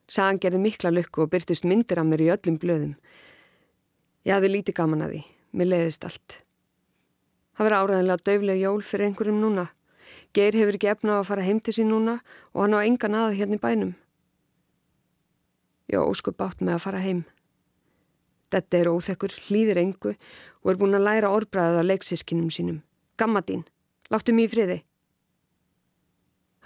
Sagan 0.08 0.38
gerði 0.40 0.60
mikla 0.62 0.92
lukku 0.94 1.24
og 1.24 1.32
byrtist 1.32 1.66
myndir 1.68 2.00
af 2.00 2.06
mér 2.08 2.22
í 2.24 2.30
öllum 2.32 2.58
blöðum. 2.62 2.94
Ég 4.24 4.34
hafði 4.34 4.52
lítið 4.54 4.78
gaman 4.78 5.04
að 5.04 5.16
því. 5.16 5.24
Mér 5.58 5.70
leiðist 5.72 6.06
allt. 6.06 6.38
Það 7.58 7.66
verið 7.66 7.82
áræðanlega 7.82 8.24
döfleg 8.28 8.62
jól 8.62 8.82
fyrir 8.86 9.08
einhverjum 9.08 9.42
núna. 9.42 9.66
Geir 10.36 10.56
hefur 10.56 10.76
ekki 10.76 10.90
efna 10.92 11.16
á 11.16 11.20
að 11.22 11.28
fara 11.30 11.46
heim 11.46 11.60
til 11.60 11.74
sín 11.74 11.90
núna 11.92 12.18
og 12.52 12.62
hann 12.64 12.76
á 12.76 12.84
engan 12.84 13.16
aða 13.16 13.36
hérna 13.38 13.58
í 13.58 13.62
bænum. 13.62 13.94
Ég 15.88 16.04
óskup 16.04 16.42
átt 16.44 16.60
með 16.60 16.76
að 16.76 16.84
fara 16.84 17.00
heim. 17.00 17.24
Þetta 18.52 18.78
er 18.78 18.90
óþekkur, 18.92 19.32
hlýðir 19.48 19.80
engu 19.80 20.12
og 20.12 20.70
er 20.72 20.78
búin 20.80 20.96
að 20.96 21.06
læra 21.08 21.32
orðbræðið 21.32 21.80
á 21.80 21.88
leiksískinum 21.88 22.52
sínum. 22.52 22.82
Gamma 23.16 23.40
dín. 23.40 23.64
Láttu 24.12 24.32
mér 24.36 24.48
í 24.48 24.52
friði. 24.52 24.78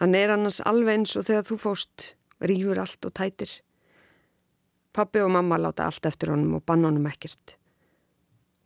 Hann 0.02 0.14
er 0.18 0.34
annars 0.34 0.60
alveg 0.66 0.98
eins 0.98 1.16
og 1.18 1.26
þegar 1.28 1.46
þú 1.46 1.58
fóst, 1.62 2.06
rýfur 2.42 2.80
allt 2.82 3.06
og 3.06 3.14
tætir. 3.14 3.60
Pappi 4.92 5.22
og 5.22 5.30
mamma 5.32 5.58
láta 5.58 5.86
allt 5.86 6.06
eftir 6.06 6.32
honum 6.34 6.58
og 6.58 6.64
banna 6.66 6.90
honum 6.90 7.06
ekkert. 7.10 7.56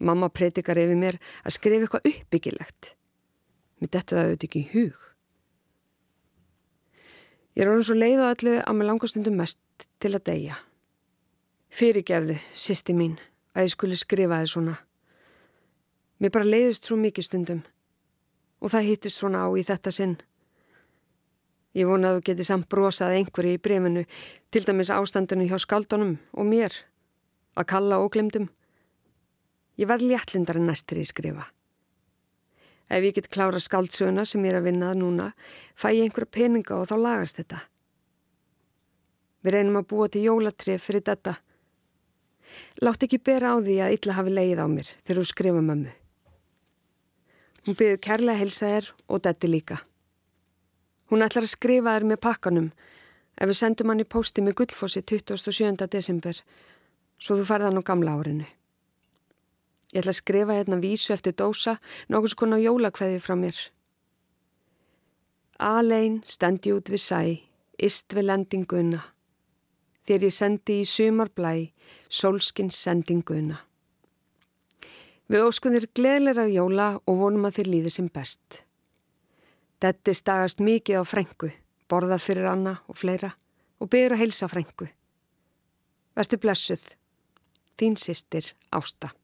Mamma 0.01 0.29
predikar 0.33 0.81
yfir 0.81 0.99
mér 0.99 1.21
að 1.45 1.57
skrifa 1.57 1.87
eitthvað 1.87 2.09
uppbyggilegt. 2.11 2.97
Mér 3.81 3.93
dettu 3.93 4.17
það 4.17 4.25
auðvitað 4.25 4.49
ekki 4.49 4.62
í 4.62 4.71
hug. 4.73 5.03
Ég 7.57 7.65
er 7.65 7.71
orðin 7.73 7.87
svo 7.89 7.97
leið 7.97 8.23
og 8.23 8.31
allu 8.31 8.55
að 8.61 8.77
mér 8.77 8.89
langastundum 8.91 9.37
mest 9.41 9.87
til 10.01 10.12
að 10.12 10.25
deyja. 10.29 10.57
Fyrirgefðu, 11.77 12.37
sýsti 12.57 12.95
mín, 12.97 13.17
að 13.57 13.67
ég 13.67 13.73
skulle 13.73 13.97
skrifa 14.01 14.43
þið 14.43 14.53
svona. 14.53 14.75
Mér 16.21 16.33
bara 16.33 16.49
leiðist 16.49 16.89
svo 16.89 16.97
mikið 17.01 17.29
stundum 17.29 17.62
og 18.61 18.73
það 18.73 18.87
hittist 18.91 19.21
svona 19.21 19.45
á 19.45 19.49
í 19.53 19.65
þetta 19.65 19.93
sinn. 19.93 20.15
Ég 21.77 21.89
vona 21.89 22.12
að 22.12 22.19
þú 22.19 22.27
geti 22.31 22.47
samt 22.49 22.69
brosað 22.73 23.19
einhverju 23.19 23.57
í 23.57 23.61
brefinu, 23.61 24.05
til 24.49 24.65
dæmis 24.65 24.93
ástandinu 24.93 25.49
hjá 25.49 25.59
skaldunum 25.61 26.15
og 26.33 26.49
mér, 26.49 26.73
að 27.57 27.69
kalla 27.73 28.01
og 28.01 28.15
glemdum. 28.17 28.49
Ég 29.77 29.89
var 29.89 30.01
léttlindar 30.01 30.57
en 30.57 30.71
næstir 30.71 31.03
í 31.03 31.05
skrifa. 31.05 31.51
Ef 32.87 33.03
ég 33.03 33.16
get 33.16 33.31
klára 33.33 33.59
skaldsöguna 33.59 34.25
sem 34.25 34.44
ég 34.46 34.53
er 34.53 34.61
að 34.61 34.68
vinnað 34.68 35.01
núna, 35.01 35.33
fæ 35.75 35.90
ég 35.90 36.07
einhverja 36.07 36.31
peninga 36.31 36.77
og 36.79 36.87
þá 36.87 36.96
lagast 37.03 37.40
þetta. 37.40 37.64
Við 39.42 39.55
reynum 39.57 39.81
að 39.81 39.88
búa 39.90 40.07
til 40.11 40.22
jólatref 40.27 40.87
fyrir 40.87 41.03
þetta. 41.07 41.37
Látt 42.83 43.03
ekki 43.03 43.18
bera 43.18 43.55
á 43.55 43.57
því 43.59 43.77
að 43.83 43.96
illa 43.96 44.18
hafi 44.18 44.35
leið 44.35 44.62
á 44.62 44.66
mér 44.70 44.90
þegar 45.03 45.20
þú 45.20 45.27
skrifa 45.33 45.62
mömmu. 45.66 45.92
Hún 47.66 47.75
byggði 47.79 48.03
kærlega 48.07 48.38
helsa 48.38 48.70
þér 48.70 48.90
og 49.11 49.22
detti 49.27 49.51
líka. 49.51 49.81
Hún 51.11 51.22
ætlar 51.27 51.46
að 51.46 51.55
skrifa 51.55 51.96
þér 51.96 52.07
með 52.07 52.22
pakkanum 52.22 52.68
ef 53.37 53.51
við 53.51 53.59
sendum 53.59 53.90
hann 53.90 54.03
í 54.03 54.07
pósti 54.07 54.42
með 54.42 54.61
gullfossi 54.61 55.03
27. 55.03 55.87
desember 55.90 56.38
svo 57.18 57.38
þú 57.38 57.46
farða 57.51 57.70
hann 57.70 57.83
á 57.83 57.88
gamla 57.90 58.14
árinu. 58.14 58.46
Ég 59.97 60.03
ætla 60.03 60.13
að 60.13 60.19
skrifa 60.19 60.53
hérna 60.59 60.77
vísu 60.77 61.15
eftir 61.15 61.33
dósa 61.33 61.79
nokkus 62.13 62.35
konar 62.37 62.61
jólakveði 62.61 63.17
frá 63.25 63.33
mér. 63.41 63.57
Alein 65.57 66.19
stendi 66.21 66.75
út 66.77 66.91
við 66.93 67.01
sæ, 67.01 67.21
ist 67.81 68.13
við 68.13 68.29
lendinguna. 68.29 69.01
Þegar 70.05 70.29
ég 70.29 70.37
sendi 70.37 70.79
í 70.83 70.85
sumarblæ, 70.85 71.55
sólskins 72.13 72.77
sendinguna. 72.77 73.63
Við 75.33 75.49
óskum 75.49 75.73
þér 75.73 75.89
gleðilega 75.97 76.49
jóla 76.53 76.93
og 77.01 77.21
vonum 77.25 77.49
að 77.49 77.63
þér 77.63 77.73
líði 77.73 77.97
sem 77.97 78.13
best. 78.13 78.63
Detti 79.81 80.13
stagast 80.13 80.61
mikið 80.61 81.01
á 81.01 81.05
frengu, 81.09 81.55
borða 81.89 82.21
fyrir 82.21 82.53
Anna 82.53 82.83
og 82.85 83.01
fleira 83.01 83.33
og 83.81 83.89
byrja 83.89 84.13
að 84.13 84.27
heilsa 84.27 84.53
frengu. 84.53 84.93
Verstu 86.13 86.37
blessuð, 86.37 86.91
þín 87.81 87.97
sýstir 87.97 88.53
Ásta. 88.69 89.17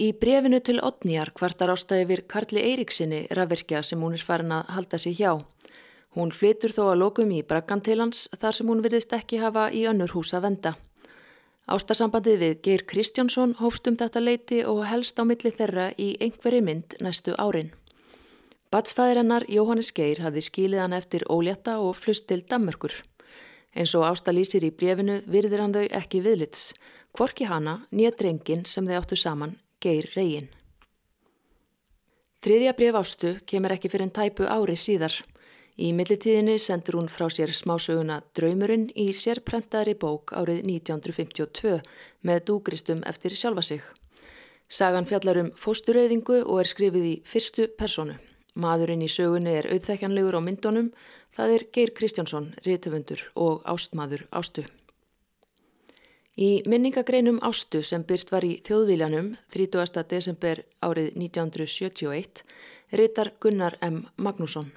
Í 0.00 0.14
brefinu 0.16 0.56
til 0.64 0.78
Otnýjar 0.80 1.34
kvartar 1.36 1.68
Ásta 1.68 1.98
yfir 2.00 2.22
Karli 2.24 2.62
Eiríksinni 2.64 3.26
rafverkja 3.36 3.82
sem 3.84 4.00
hún 4.00 4.14
er 4.16 4.22
farin 4.24 4.54
að 4.56 4.70
halda 4.72 4.98
sig 4.98 5.18
hjá. 5.18 5.36
Hún 6.16 6.32
flytur 6.32 6.72
þó 6.72 6.86
að 6.92 7.00
lokum 7.02 7.32
í 7.32 7.42
brakkan 7.44 7.82
til 7.84 7.98
hans 8.00 8.24
þar 8.40 8.56
sem 8.56 8.70
hún 8.72 8.80
virðist 8.80 9.12
ekki 9.12 9.42
hafa 9.42 9.66
í 9.68 9.84
önnur 9.90 10.14
hús 10.16 10.32
að 10.32 10.46
venda. 10.46 10.72
Ástarsambandið 11.68 12.38
við 12.40 12.54
Geir 12.64 12.84
Kristjánsson 12.88 13.52
hófst 13.60 13.86
um 13.86 13.98
þetta 14.00 14.20
leiti 14.24 14.64
og 14.64 14.80
helst 14.88 15.20
á 15.20 15.28
milli 15.28 15.52
þeirra 15.52 15.90
í 16.00 16.16
einhverju 16.24 16.64
mynd 16.64 16.96
næstu 17.04 17.36
árin. 17.36 17.70
Batsfæðir 18.72 19.20
hennar 19.20 19.44
Jóhannes 19.44 19.92
Geir 19.92 20.22
hafði 20.24 20.40
skilið 20.48 20.80
hann 20.86 20.96
eftir 20.96 21.26
ólétta 21.28 21.76
og 21.84 21.98
flust 22.00 22.30
til 22.32 22.40
Dammörkur. 22.48 22.96
Eins 23.76 23.92
og 23.92 24.08
Ásta 24.08 24.32
lýsir 24.32 24.64
í 24.64 24.72
brefinu 24.72 25.20
virðir 25.28 25.60
hann 25.60 25.76
þau 25.76 25.84
ekki 25.84 26.24
viðlits, 26.24 26.72
kvorki 27.12 27.44
hana 27.44 27.82
nýja 27.92 28.16
drengin 28.16 28.64
sem 28.64 28.88
þau 28.88 28.98
áttu 28.98 29.20
saman, 29.20 29.54
Geir 29.82 30.08
Reyin. 30.14 30.48
Þriðja 32.42 32.72
bref 32.78 32.96
Ástu 32.98 33.36
kemur 33.46 33.74
ekki 33.74 33.90
fyrir 33.90 34.08
en 34.08 34.14
tæpu 34.14 34.46
ári 34.50 34.74
síðar. 34.78 35.14
Í 35.78 35.92
millitíðinni 35.96 36.58
sendur 36.60 36.98
hún 36.98 37.08
frá 37.10 37.28
sér 37.32 37.52
smásöguna 37.56 38.20
Draumurinn 38.36 38.88
í 38.98 39.08
sérprentari 39.16 39.94
bók 39.94 40.34
árið 40.36 40.60
1952 40.68 41.78
með 42.28 42.42
dúgristum 42.50 43.00
eftir 43.08 43.38
sjálfa 43.38 43.64
sig. 43.70 43.86
Sagan 44.68 45.08
fjallar 45.08 45.40
um 45.42 45.50
fóstureyðingu 45.54 46.42
og 46.42 46.60
er 46.62 46.70
skrifið 46.70 47.08
í 47.08 47.16
fyrstu 47.28 47.70
personu. 47.78 48.18
Maðurinn 48.54 49.06
í 49.06 49.08
sögunni 49.08 49.54
er 49.62 49.70
auðþekjanlegur 49.72 50.36
á 50.36 50.40
myndunum, 50.44 50.92
það 51.32 51.56
er 51.56 51.66
Geir 51.72 51.96
Kristjánsson, 51.96 52.52
réttöfundur 52.66 53.26
og 53.34 53.62
ástmaður 53.64 54.26
Ástu. 54.30 54.66
Í 56.32 56.62
minningagreinum 56.64 57.42
Ástu 57.44 57.82
sem 57.84 58.06
byrst 58.08 58.30
var 58.32 58.40
í 58.40 58.54
þjóðvílanum 58.64 59.34
30. 59.52 59.98
desember 60.08 60.62
árið 60.80 61.10
1971 61.20 62.40
rítar 62.96 63.34
Gunnar 63.36 63.76
M. 63.84 64.06
Magnússon. 64.16 64.70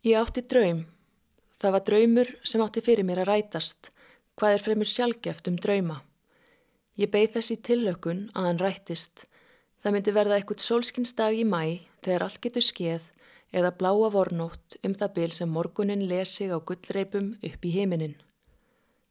Ég 0.00 0.16
átti 0.16 0.40
draum. 0.48 0.86
Það 1.60 1.74
var 1.76 1.84
draumur 1.84 2.30
sem 2.40 2.62
átti 2.64 2.80
fyrir 2.80 3.04
mér 3.04 3.20
að 3.20 3.28
rætast. 3.34 3.90
Hvað 4.40 4.56
er 4.56 4.64
fremur 4.64 4.88
sjálfgeft 4.88 5.50
um 5.52 5.58
drauma? 5.60 5.98
Ég 6.96 7.12
beigð 7.12 7.36
þessi 7.36 7.58
tillökun 7.60 8.24
að 8.32 8.48
hann 8.48 8.62
rættist. 8.64 9.26
Það 9.84 9.92
myndi 9.92 10.16
verða 10.16 10.38
eitthvað 10.38 10.64
sólskinsdag 10.64 11.36
í 11.36 11.44
mæ 11.44 11.84
þegar 12.00 12.24
allt 12.30 12.40
getur 12.40 12.64
skeið 12.64 13.12
eða 13.52 13.74
bláa 13.76 14.08
vornótt 14.08 14.80
um 14.80 14.96
það 14.96 15.14
bil 15.20 15.30
sem 15.36 15.52
morgunin 15.52 16.08
lesi 16.08 16.48
á 16.48 16.56
gullreipum 16.56 17.34
upp 17.44 17.60
í 17.68 17.76
heiminin. 17.76 18.16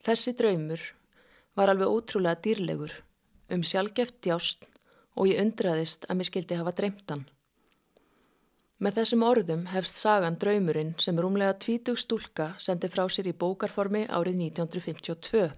Þessi 0.02 0.34
draumur 0.34 0.82
var 1.56 1.70
alveg 1.70 1.90
ótrúlega 1.90 2.42
dýrlegur 2.44 2.94
um 3.54 3.64
sjálfgeft 3.64 4.22
djást 4.26 4.66
og 5.16 5.30
ég 5.30 5.42
undraðist 5.44 6.08
að 6.10 6.20
mér 6.20 6.30
skildi 6.30 6.58
hafa 6.58 6.74
dreymtan. 6.78 7.26
Með 8.84 8.98
þessum 9.00 9.26
orðum 9.28 9.68
hefst 9.72 10.00
sagan 10.02 10.38
draumurinn 10.42 10.96
sem 11.00 11.20
rúmlega 11.20 11.54
tvítug 11.62 12.00
stúlka 12.02 12.54
sendi 12.60 12.90
frá 12.92 13.06
sér 13.08 13.30
í 13.30 13.36
bókarformi 13.44 14.08
árið 14.10 14.40
1952. 14.50 15.52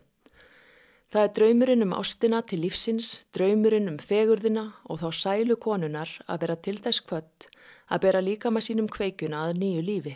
Það 1.10 1.23
er 1.23 1.34
draumurinn 1.38 1.86
um 1.86 1.95
ástina 1.95 2.41
til 2.43 2.60
lífsins, 2.65 3.25
draumurinn 3.34 3.89
um 3.89 3.97
fegurðina 3.97 4.65
og 4.89 4.99
þá 5.01 5.08
sælu 5.21 5.55
konunar 5.62 6.12
að 6.27 6.41
vera 6.43 6.58
til 6.67 6.75
þess 6.81 7.05
kvött 7.08 7.47
að 7.88 8.03
bera 8.05 8.21
líka 8.21 8.51
maður 8.51 8.67
sínum 8.67 8.91
kveikuna 8.91 9.45
að 9.45 9.62
nýju 9.62 9.86
lífi. 9.86 10.15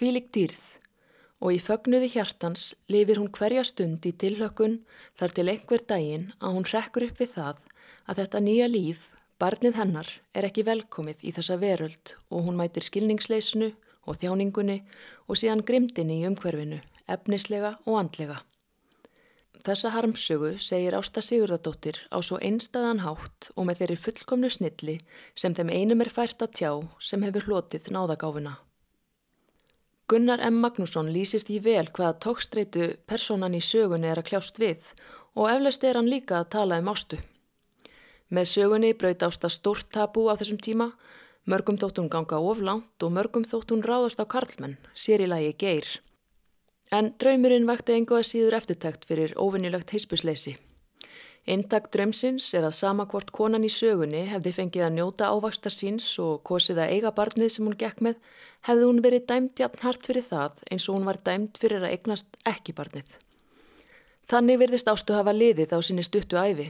Hvílik 0.00 0.30
dýrð 0.34 0.69
og 1.40 1.54
í 1.56 1.60
fögnuði 1.60 2.10
hjartans 2.14 2.74
lifir 2.92 3.20
hún 3.20 3.30
hverja 3.32 3.64
stund 3.64 4.04
í 4.06 4.12
tilhökun 4.12 4.80
þar 5.18 5.34
til 5.36 5.46
einhver 5.48 5.84
daginn 5.92 6.26
að 6.38 6.56
hún 6.56 6.68
rekkur 6.68 7.06
upp 7.08 7.22
við 7.22 7.32
það 7.36 7.62
að 8.06 8.20
þetta 8.20 8.42
nýja 8.44 8.68
líf, 8.68 9.06
barnið 9.40 9.78
hennar, 9.80 10.08
er 10.36 10.46
ekki 10.48 10.66
velkomið 10.68 11.24
í 11.24 11.32
þessa 11.36 11.56
veröld 11.62 12.14
og 12.28 12.44
hún 12.46 12.60
mætir 12.60 12.84
skilningsleysinu 12.84 13.72
og 14.04 14.20
þjáningunni 14.20 14.80
og 15.28 15.40
síðan 15.40 15.64
grimdini 15.64 16.20
í 16.20 16.28
umhverfinu, 16.28 16.80
efnislega 17.08 17.76
og 17.86 18.00
andlega. 18.02 18.40
Þessa 19.60 19.90
harmsögu 19.92 20.54
segir 20.56 20.96
Ásta 20.96 21.20
Sigurðardóttir 21.20 21.98
á 22.08 22.16
svo 22.24 22.38
einstæðan 22.40 23.02
hátt 23.04 23.50
og 23.56 23.68
með 23.68 23.82
þeirri 23.82 23.98
fullkomnu 24.06 24.48
snilli 24.52 24.96
sem 25.36 25.56
þeim 25.56 25.72
einum 25.74 26.00
er 26.00 26.12
fært 26.12 26.40
að 26.40 26.54
tjá 26.56 26.72
sem 27.04 27.28
hefur 27.28 27.48
hlotið 27.48 27.92
náðagáfuna. 27.92 28.56
Gunnar 30.10 30.40
M. 30.42 30.56
Magnússon 30.58 31.06
lýsir 31.14 31.44
því 31.46 31.56
vel 31.62 31.88
hvaða 31.94 32.16
tókstreitu 32.24 32.86
personan 33.06 33.52
í 33.54 33.60
sögunni 33.62 34.08
er 34.10 34.18
að 34.18 34.32
kljást 34.32 34.56
við 34.58 34.88
og 35.38 35.46
eflaust 35.52 35.84
er 35.86 35.98
hann 36.00 36.10
líka 36.10 36.40
að 36.40 36.48
tala 36.54 36.78
um 36.82 36.88
ástu. 36.90 37.20
Með 38.34 38.48
sögunni 38.50 38.90
braut 38.98 39.22
Ásta 39.22 39.46
stórt 39.54 39.86
tabu 39.94 40.24
á 40.26 40.34
þessum 40.34 40.58
tíma, 40.66 40.88
mörgum 41.46 41.78
þóttun 41.78 42.10
ganga 42.10 42.40
oflánt 42.42 43.06
og 43.06 43.14
mörgum 43.14 43.46
þóttun 43.46 43.86
ráðast 43.86 44.18
á 44.18 44.26
karlmenn, 44.26 44.80
sér 44.94 45.22
í 45.22 45.30
lagi 45.30 45.54
geir. 45.62 45.86
En 46.90 47.12
draumurinn 47.22 47.70
vakti 47.70 47.94
engoða 47.94 48.26
síður 48.26 48.58
eftirtækt 48.58 49.06
fyrir 49.06 49.38
óvinnilegt 49.38 49.94
heispusleysi. 49.94 50.56
Eintak 51.48 51.88
draumsins 51.88 52.50
er 52.54 52.66
að 52.68 52.76
sama 52.76 53.06
hvort 53.08 53.30
konan 53.32 53.64
í 53.64 53.70
sögunni 53.72 54.26
hefði 54.28 54.52
fengið 54.58 54.84
að 54.86 54.92
njóta 54.98 55.30
ávaksta 55.32 55.72
síns 55.72 56.06
og 56.20 56.42
kosið 56.44 56.82
að 56.84 56.92
eiga 56.96 57.14
barnið 57.16 57.54
sem 57.54 57.64
hún 57.64 57.78
gekk 57.80 58.02
með, 58.04 58.18
hefði 58.68 58.90
hún 58.90 59.00
verið 59.06 59.24
dæmt 59.30 59.62
jafn 59.62 59.86
hart 59.86 60.04
fyrir 60.06 60.26
það 60.26 60.60
eins 60.70 60.88
og 60.88 60.98
hún 60.98 61.08
var 61.08 61.20
dæmt 61.24 61.56
fyrir 61.62 61.80
að 61.80 61.94
eignast 61.96 62.36
ekki 62.44 62.76
barnið. 62.76 63.08
Þannig 64.30 64.60
virðist 64.60 64.92
ástu 64.92 65.16
hafa 65.16 65.32
liðið 65.32 65.72
á 65.74 65.78
sinni 65.80 66.04
stuttu 66.06 66.36
æfi. 66.38 66.68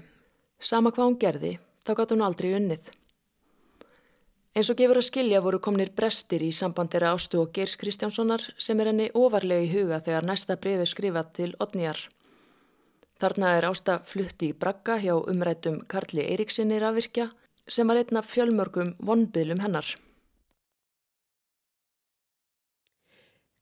Sama 0.61 0.94
hvað 0.94 1.11
hún 1.11 1.18
gerði, 1.20 1.52
þá 1.85 1.92
gátt 1.98 2.14
hún 2.14 2.24
aldrei 2.24 2.54
unnið. 2.56 2.94
Eins 4.54 4.70
og 4.70 4.78
gefur 4.78 4.98
að 4.98 5.06
skilja 5.11 5.42
voru 5.42 5.61
komnir 5.62 5.90
brestir 5.96 6.42
í 6.46 6.54
sambandera 6.54 7.12
ástu 7.14 7.42
og 7.42 7.52
Geirs 7.54 7.76
Kristjánssonar 7.78 8.46
sem 8.59 8.80
er 8.80 8.90
henni 8.90 9.11
ofarlega 9.14 9.66
í 9.66 9.70
huga 9.74 10.00
þegar 10.02 10.26
næsta 10.30 10.56
brefi 10.62 10.88
skrifað 10.90 11.30
til 11.37 11.52
Otnýjar. 11.59 12.00
Þarna 13.20 13.56
er 13.59 13.66
ásta 13.68 13.98
flutti 14.09 14.48
í 14.48 14.56
bragga 14.56 14.96
hjá 15.02 15.12
umrættum 15.18 15.83
Karli 15.92 16.22
Eiríksinni 16.24 16.78
rafvirkja 16.80 17.26
sem 17.68 17.90
var 17.90 18.00
einna 18.00 18.22
fjölmörgum 18.24 18.94
vonbyðlum 19.04 19.61
hennar. 19.61 19.90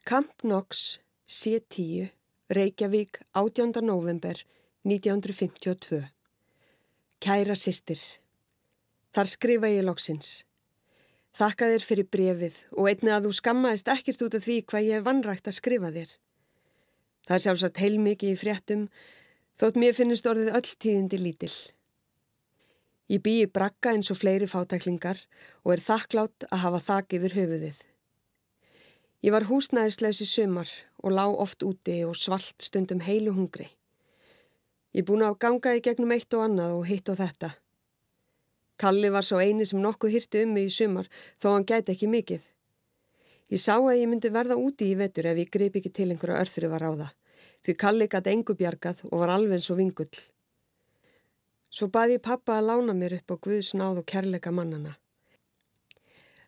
Camp 0.08 0.30
Knox, 0.40 1.00
C10, 1.28 2.12
Reykjavík, 2.54 3.18
18. 3.34 3.82
november 3.84 4.38
1952. 4.86 6.06
Kæra 7.20 7.58
sýstir. 7.58 8.00
Þar 9.12 9.28
skrifa 9.28 9.68
ég 9.74 9.84
loksins. 9.84 10.46
Þakka 11.36 11.68
þér 11.74 11.84
fyrir 11.84 12.08
brefið 12.14 12.56
og 12.78 12.88
einni 12.88 13.12
að 13.12 13.26
þú 13.26 13.34
skammaðist 13.42 13.90
ekkert 13.92 14.24
út 14.24 14.38
af 14.38 14.46
því 14.46 14.56
hvað 14.70 14.86
ég 14.86 14.96
hef 14.96 15.06
vannrægt 15.10 15.50
að 15.50 15.58
skrifa 15.58 15.90
þér. 15.98 16.14
Það 17.28 17.36
er 17.36 17.44
sjálfsagt 17.44 17.80
heilmikið 17.82 18.32
í 18.32 18.38
fréttum, 18.40 18.88
þótt 19.58 19.78
mér 19.82 19.96
finnist 19.96 20.26
orðið 20.30 20.54
öll 20.54 20.70
tíðindi 20.78 21.18
lítill. 21.18 21.56
Ég 23.10 23.22
bý 23.24 23.32
í 23.42 23.50
brakka 23.50 23.94
eins 23.96 24.10
og 24.12 24.20
fleiri 24.20 24.46
fátæklingar 24.46 25.24
og 25.64 25.72
er 25.74 25.82
þakklátt 25.82 26.46
að 26.50 26.62
hafa 26.62 26.80
þakk 26.84 27.16
yfir 27.18 27.34
höfuðið. 27.38 27.78
Ég 29.24 29.34
var 29.34 29.48
húsnæðislegs 29.48 30.22
í 30.22 30.28
sömar 30.30 30.70
og 31.02 31.16
lá 31.16 31.24
oft 31.26 31.64
úti 31.66 32.04
og 32.06 32.14
svalt 32.14 32.62
stundum 32.62 33.02
heilu 33.02 33.34
hungri. 33.34 33.66
Ég 34.94 35.08
búin 35.08 35.26
að 35.26 35.40
ganga 35.42 35.74
í 35.74 35.82
gegnum 35.82 36.14
eitt 36.14 36.30
og 36.38 36.44
annað 36.46 36.76
og 36.78 36.86
hitt 36.86 37.10
og 37.10 37.18
þetta. 37.18 37.54
Kalli 38.78 39.10
var 39.10 39.26
svo 39.26 39.42
eini 39.42 39.66
sem 39.66 39.82
nokkuð 39.82 40.14
hýrti 40.14 40.44
um 40.46 40.54
mig 40.54 40.68
í 40.68 40.74
sumar 40.76 41.10
þó 41.42 41.56
hann 41.56 41.66
gæti 41.66 41.96
ekki 41.96 42.12
mikið. 42.12 42.44
Ég 43.50 43.58
sá 43.64 43.74
að 43.74 43.96
ég 44.04 44.10
myndi 44.12 44.30
verða 44.30 44.60
úti 44.60 44.92
í 44.92 44.98
vetur 45.00 45.32
ef 45.32 45.40
ég 45.42 45.50
greip 45.50 45.80
ekki 45.80 45.90
til 45.90 46.12
einhverja 46.12 46.44
örþri 46.44 46.70
var 46.70 46.86
á 46.86 46.92
það 46.92 47.17
því 47.64 47.74
Kalli 47.82 48.08
gæti 48.08 48.32
engu 48.32 48.54
bjargað 48.58 49.04
og 49.10 49.22
var 49.22 49.34
alveg 49.34 49.62
svo 49.64 49.76
vingull. 49.78 50.20
Svo 51.68 51.88
baði 51.92 52.18
pappa 52.18 52.58
að 52.58 52.70
lána 52.70 52.94
mér 52.96 53.18
upp 53.18 53.34
á 53.34 53.36
Guðs 53.44 53.74
náð 53.76 54.02
og 54.02 54.06
kærleika 54.08 54.52
mannana. 54.54 54.94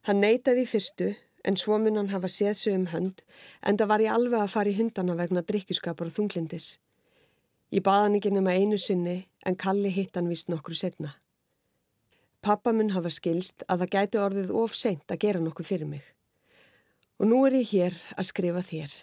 Hann 0.08 0.22
neytaði 0.24 0.64
fyrstu 0.64 1.10
en 1.44 1.56
svo 1.60 1.78
mun 1.78 1.98
hann 2.00 2.12
hafa 2.12 2.28
séð 2.28 2.54
sig 2.56 2.76
um 2.76 2.86
hönd 2.92 3.20
en 3.60 3.76
það 3.76 3.90
var 3.92 4.04
ég 4.04 4.14
alveg 4.14 4.40
að 4.40 4.54
fara 4.54 4.72
í 4.72 4.78
hundana 4.78 5.16
vegna 5.16 5.42
drikkjuskapar 5.44 6.08
og 6.08 6.16
þunglindis. 6.16 6.78
Ég 7.70 7.84
baði 7.84 8.06
hann 8.06 8.16
ekki 8.18 8.32
nema 8.34 8.56
einu 8.56 8.78
sinni 8.78 9.18
en 9.46 9.60
Kalli 9.60 9.92
hitt 9.92 10.16
hann 10.16 10.30
vist 10.32 10.48
nokkru 10.48 10.74
setna. 10.74 11.14
Pappa 12.40 12.72
mun 12.72 12.94
hafa 12.96 13.12
skilst 13.12 13.66
að 13.68 13.84
það 13.84 13.92
gæti 13.94 14.20
orðið 14.24 14.52
of 14.56 14.74
seint 14.74 15.12
að 15.12 15.20
gera 15.26 15.44
nokkuð 15.44 15.68
fyrir 15.68 15.90
mig. 15.90 16.04
Og 17.20 17.28
nú 17.28 17.42
er 17.44 17.58
ég 17.60 17.68
hér 17.74 17.96
að 18.16 18.30
skrifa 18.30 18.64
þér. 18.64 18.94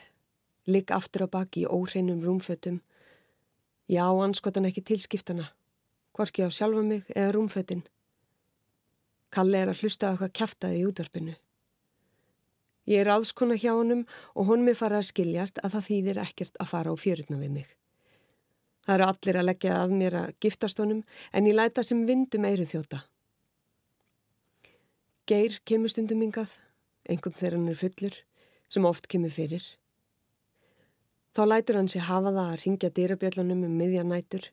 Ligg 0.67 0.91
aftur 0.91 1.25
á 1.25 1.27
baki 1.31 1.63
í 1.63 1.69
óreinum 1.71 2.19
rúmfötum. 2.23 2.81
Já, 3.87 4.03
anskotan 4.03 4.67
ekki 4.67 4.83
tilskiptana. 4.83 5.53
Hvorki 6.11 6.43
á 6.43 6.51
sjálfa 6.51 6.83
mig 6.83 7.07
eða 7.15 7.31
rúmfötin. 7.37 7.85
Kalli 9.31 9.61
er 9.61 9.71
að 9.71 9.83
hlusta 9.83 10.09
á 10.09 10.11
eitthvað 10.11 10.35
kæftæði 10.39 10.81
í 10.81 10.85
útvarpinu. 10.89 11.35
Ég 12.87 13.03
er 13.03 13.11
aðskona 13.11 13.57
hjá 13.59 13.73
honum 13.75 14.05
og 14.35 14.47
hún 14.47 14.63
mér 14.63 14.77
fara 14.79 14.99
að 15.01 15.09
skiljast 15.09 15.59
að 15.63 15.73
það 15.75 15.87
þýðir 15.89 16.21
ekkert 16.23 16.59
að 16.59 16.71
fara 16.71 16.91
á 16.91 16.95
fjörutna 16.95 17.39
við 17.39 17.51
mig. 17.57 17.67
Það 18.87 18.95
eru 18.95 19.07
allir 19.11 19.39
að 19.39 19.47
leggja 19.49 19.79
að 19.81 19.95
mér 19.99 20.15
að 20.15 20.29
giftast 20.43 20.79
honum 20.79 21.01
en 21.35 21.49
ég 21.49 21.57
læta 21.57 21.83
sem 21.83 22.05
vindum 22.07 22.47
eiru 22.47 22.67
þjóta. 22.67 23.01
Geir 25.27 25.59
kemur 25.67 25.91
stundum 25.91 26.23
yngað, 26.23 26.53
engum 27.11 27.35
þegar 27.35 27.57
hann 27.57 27.67
er 27.67 27.75
fullur, 27.75 28.15
sem 28.71 28.87
oft 28.87 29.09
kemur 29.11 29.35
fyrir. 29.35 29.63
Þá 31.37 31.43
lætur 31.45 31.77
hann 31.77 31.89
sér 31.91 32.07
hafa 32.07 32.31
það 32.33 32.47
að 32.49 32.61
ringja 32.63 32.89
dýrabjöllunum 32.97 33.59
um 33.67 33.73
miðjanætur. 33.77 34.47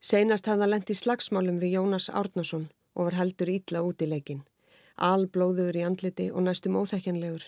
Seinast 0.00 0.46
hafða 0.48 0.70
lendi 0.70 0.94
slagsmálum 0.96 1.58
við 1.60 1.74
Jónas 1.74 2.06
Árnason 2.08 2.70
og 2.96 3.10
var 3.10 3.16
heldur 3.18 3.50
ítla 3.52 3.82
út 3.84 4.00
í 4.00 4.08
leikin. 4.08 4.46
alblóður 4.96 5.76
í 5.76 5.82
andliti 5.84 6.30
og 6.32 6.46
næstum 6.46 6.78
óþekkjanlegur. 6.80 7.44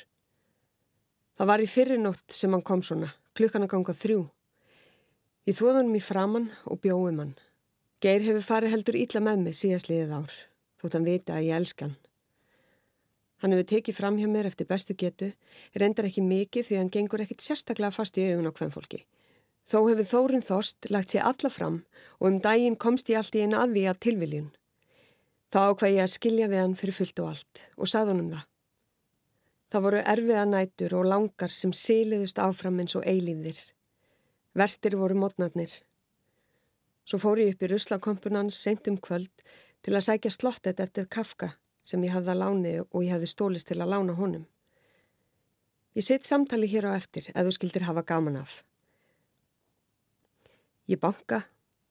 Það 1.38 1.48
var 1.48 1.62
í 1.64 1.68
fyrirnótt 1.72 2.34
sem 2.36 2.52
hann 2.52 2.64
kom 2.70 2.82
svona, 2.82 3.14
klukkan 3.32 3.64
að 3.64 3.72
ganga 3.72 3.94
þrjú. 3.96 4.26
Ég 5.48 5.56
þóð 5.56 5.78
honum 5.78 5.96
í 5.96 6.02
framann 6.04 6.50
og 6.68 6.82
bjóði 6.84 7.14
mann. 7.16 7.32
Geir 8.04 8.20
hefur 8.26 8.44
farið 8.44 8.74
heldur 8.76 9.00
ítla 9.00 9.24
með 9.24 9.46
mig 9.46 9.56
síðast 9.56 9.88
liðið 9.88 10.12
ár, 10.18 10.34
þótt 10.76 10.98
hann 10.98 11.08
vita 11.08 11.38
að 11.38 11.48
ég 11.48 11.56
elskan. 11.62 11.96
Hann 13.38 13.54
hefur 13.54 13.68
tekið 13.70 13.94
fram 13.94 14.16
hjá 14.18 14.26
mér 14.26 14.48
eftir 14.48 14.66
bestu 14.66 14.96
getu, 14.98 15.30
reyndar 15.78 16.08
ekki 16.08 16.24
mikið 16.26 16.66
því 16.66 16.78
hann 16.80 16.90
gengur 16.90 17.22
ekkit 17.22 17.44
sérstaklega 17.44 17.94
fast 17.94 18.18
í 18.18 18.24
augun 18.26 18.50
á 18.50 18.52
hvem 18.52 18.72
fólki. 18.74 19.04
Þó 19.68 19.84
hefur 19.86 20.08
Þórin 20.10 20.42
Þorst 20.42 20.88
lagt 20.90 21.12
sér 21.14 21.26
alla 21.28 21.50
fram 21.52 21.82
og 22.18 22.26
um 22.32 22.38
daginn 22.42 22.78
komst 22.80 23.12
ég 23.12 23.20
allt 23.20 23.36
í 23.38 23.44
einu 23.44 23.60
að 23.60 23.76
því 23.76 23.84
að 23.90 24.00
tilviljun. 24.06 24.48
Þá 25.54 25.58
ákvað 25.70 25.94
ég 25.94 26.02
að 26.02 26.14
skilja 26.16 26.48
við 26.50 26.62
hann 26.64 26.78
fyrir 26.80 26.98
fullt 26.98 27.22
og 27.22 27.28
allt 27.30 27.62
og 27.76 27.92
sað 27.92 28.10
honum 28.12 28.32
það. 28.32 28.46
Það 29.68 29.84
voru 29.84 30.02
erfiða 30.14 30.44
nætur 30.48 30.96
og 30.98 31.08
langar 31.12 31.54
sem 31.54 31.76
síliðust 31.76 32.40
áfram 32.42 32.80
eins 32.82 32.96
og 32.98 33.06
eilíðir. 33.06 33.60
Verstir 34.56 34.96
voru 34.98 35.14
mótnarnir. 35.20 35.70
Svo 37.06 37.20
fór 37.22 37.44
ég 37.44 37.54
upp 37.54 37.62
í 37.62 37.70
ruslakompunans 37.70 38.58
sent 38.58 38.88
um 38.90 38.98
kvöld 38.98 39.46
til 39.84 39.94
að 39.94 40.06
sækja 40.08 40.32
slottet 40.34 40.80
eftir 40.82 41.06
kafka 41.06 41.52
sem 41.88 42.04
ég 42.04 42.12
hafði 42.12 42.34
að 42.34 42.40
láni 42.42 42.74
og 42.84 43.00
ég 43.04 43.14
hafði 43.14 43.30
stólist 43.32 43.70
til 43.70 43.80
að 43.80 43.92
lána 43.94 44.16
honum. 44.18 44.44
Ég 45.96 46.04
set 46.04 46.28
samtali 46.28 46.68
hér 46.68 46.90
á 46.92 46.92
eftir 46.92 47.30
eða 47.32 47.48
þú 47.48 47.54
skildir 47.56 47.86
hafa 47.88 48.04
gaman 48.06 48.36
af. 48.42 48.60
Ég 50.88 51.00
banka, 51.00 51.42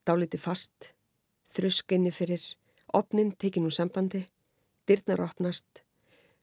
dáliti 0.06 0.40
fast, 0.42 0.94
þruskinni 1.54 2.14
fyrir, 2.14 2.44
opnin 2.94 3.34
tekin 3.36 3.68
úr 3.68 3.74
sambandi, 3.74 4.24
dyrnar 4.88 5.26
opnast, 5.28 5.84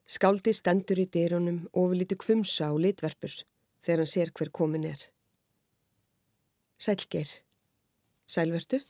skáldi 0.06 0.52
stendur 0.52 1.00
í 1.00 1.08
dyrunum 1.08 1.64
og 1.72 1.92
við 1.92 2.02
lítu 2.02 2.18
kvumsa 2.20 2.68
á 2.70 2.74
litverpur 2.76 3.40
þegar 3.84 4.02
hann 4.02 4.12
sér 4.12 4.32
hver 4.34 4.50
komin 4.52 4.86
er. 4.90 5.00
Sælgeir, 6.78 7.30
sælvertu? 8.26 8.82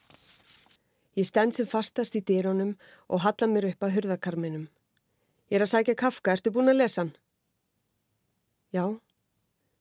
Ég 1.14 1.26
stend 1.28 1.54
sem 1.54 1.66
fastast 1.66 2.16
í 2.18 2.22
dyrunum 2.26 2.72
og 3.06 3.22
halla 3.22 3.46
mér 3.46 3.68
upp 3.70 3.86
að 3.86 3.98
hurðakarminum. 3.98 4.64
Ég 5.50 5.60
er 5.60 5.62
að 5.62 5.70
sækja 5.70 5.94
kafka, 5.94 6.34
ertu 6.34 6.50
búin 6.50 6.72
að 6.72 6.80
lesa 6.80 7.04
hann? 7.04 7.12
Já. 8.74 8.84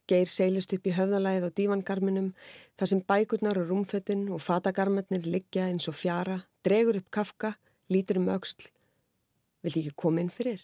Geir 0.05 0.29
seilist 0.29 0.75
upp 0.75 0.85
í 0.85 0.93
höfðalæð 0.93 1.47
og 1.47 1.55
dívangarminum 1.57 2.33
þar 2.77 2.91
sem 2.91 3.01
bækurnar 3.07 3.57
og 3.61 3.71
rúmföttin 3.71 4.27
og 4.35 4.43
fatagarmennir 4.43 5.25
liggja 5.25 5.69
eins 5.71 5.87
og 5.89 5.97
fjara, 5.97 6.43
dregur 6.61 6.99
upp 6.99 7.09
kafka, 7.09 7.55
lítur 7.89 8.19
um 8.21 8.29
auksl. 8.35 8.67
Vilt 9.63 9.79
ekki 9.79 9.95
koma 9.97 10.21
inn 10.21 10.29
fyrir? 10.29 10.61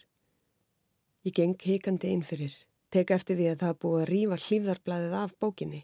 Ég 1.26 1.34
geng 1.40 1.58
heikandi 1.66 2.14
inn 2.14 2.28
fyrir, 2.28 2.54
teka 2.94 3.18
eftir 3.18 3.40
því 3.40 3.50
að 3.54 3.64
það 3.64 3.82
búið 3.82 4.04
að 4.04 4.10
rýfa 4.12 4.40
hlýfðarblæðið 4.46 5.18
af 5.24 5.36
bókinni. 5.42 5.82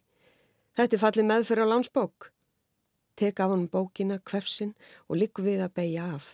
Þetta 0.75 0.97
er 0.97 1.05
fallið 1.07 1.29
meðfyrir 1.31 1.65
á 1.65 1.71
lánsbók. 1.71 2.34
Teka 3.16 3.45
af 3.45 3.53
honum 3.53 3.70
bókina, 3.72 4.20
kvefsin 4.20 4.74
og 5.07 5.20
likku 5.22 5.43
við 5.45 5.63
að 5.63 5.76
beigja 5.80 6.07
af. 6.18 6.34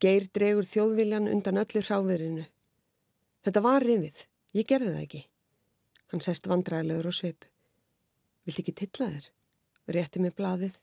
Geir 0.00 0.26
dregur 0.34 0.66
þjóðviljan 0.66 1.28
undan 1.30 1.60
öllu 1.60 1.82
hráðurinu. 1.84 2.46
Þetta 3.44 3.62
var 3.62 3.84
rifið, 3.84 4.24
ég 4.56 4.68
gerði 4.68 4.94
það 4.94 5.02
ekki. 5.02 5.20
Hann 6.12 6.24
sest 6.24 6.48
vandræðilegur 6.50 7.10
og 7.10 7.16
svip. 7.16 7.44
Vilt 8.46 8.62
ekki 8.62 8.74
tilla 8.80 9.10
þér? 9.12 9.28
Rétti 9.96 10.22
mig 10.22 10.34
blaðið. 10.38 10.78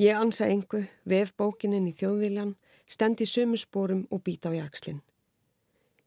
Ég 0.00 0.18
ansa 0.18 0.48
engu, 0.50 0.84
vef 1.06 1.34
bókinin 1.38 1.86
í 1.86 1.92
þjóðviljan, 1.94 2.54
stendi 2.86 3.26
sömu 3.26 3.58
spórum 3.60 4.06
og 4.10 4.24
býta 4.26 4.50
á 4.50 4.58
jakslinn. 4.58 5.02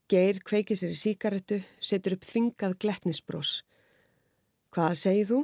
Geir 0.07 0.39
kveikir 0.43 0.79
sér 0.79 0.95
í 0.95 0.97
síkaretu, 0.97 1.61
setur 1.83 2.15
upp 2.15 2.25
þvingað 2.27 2.77
gletnisbrós. 2.83 3.61
Hvað 4.71 4.99
segið 5.03 5.31
þú? 5.31 5.39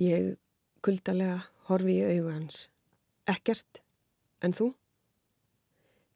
Ég 0.00 0.38
kuldalega 0.80 1.42
horfi 1.68 1.98
í 2.00 2.04
auga 2.16 2.36
hans. 2.38 2.68
Ekkert, 3.28 3.82
en 4.40 4.54
þú? 4.56 4.72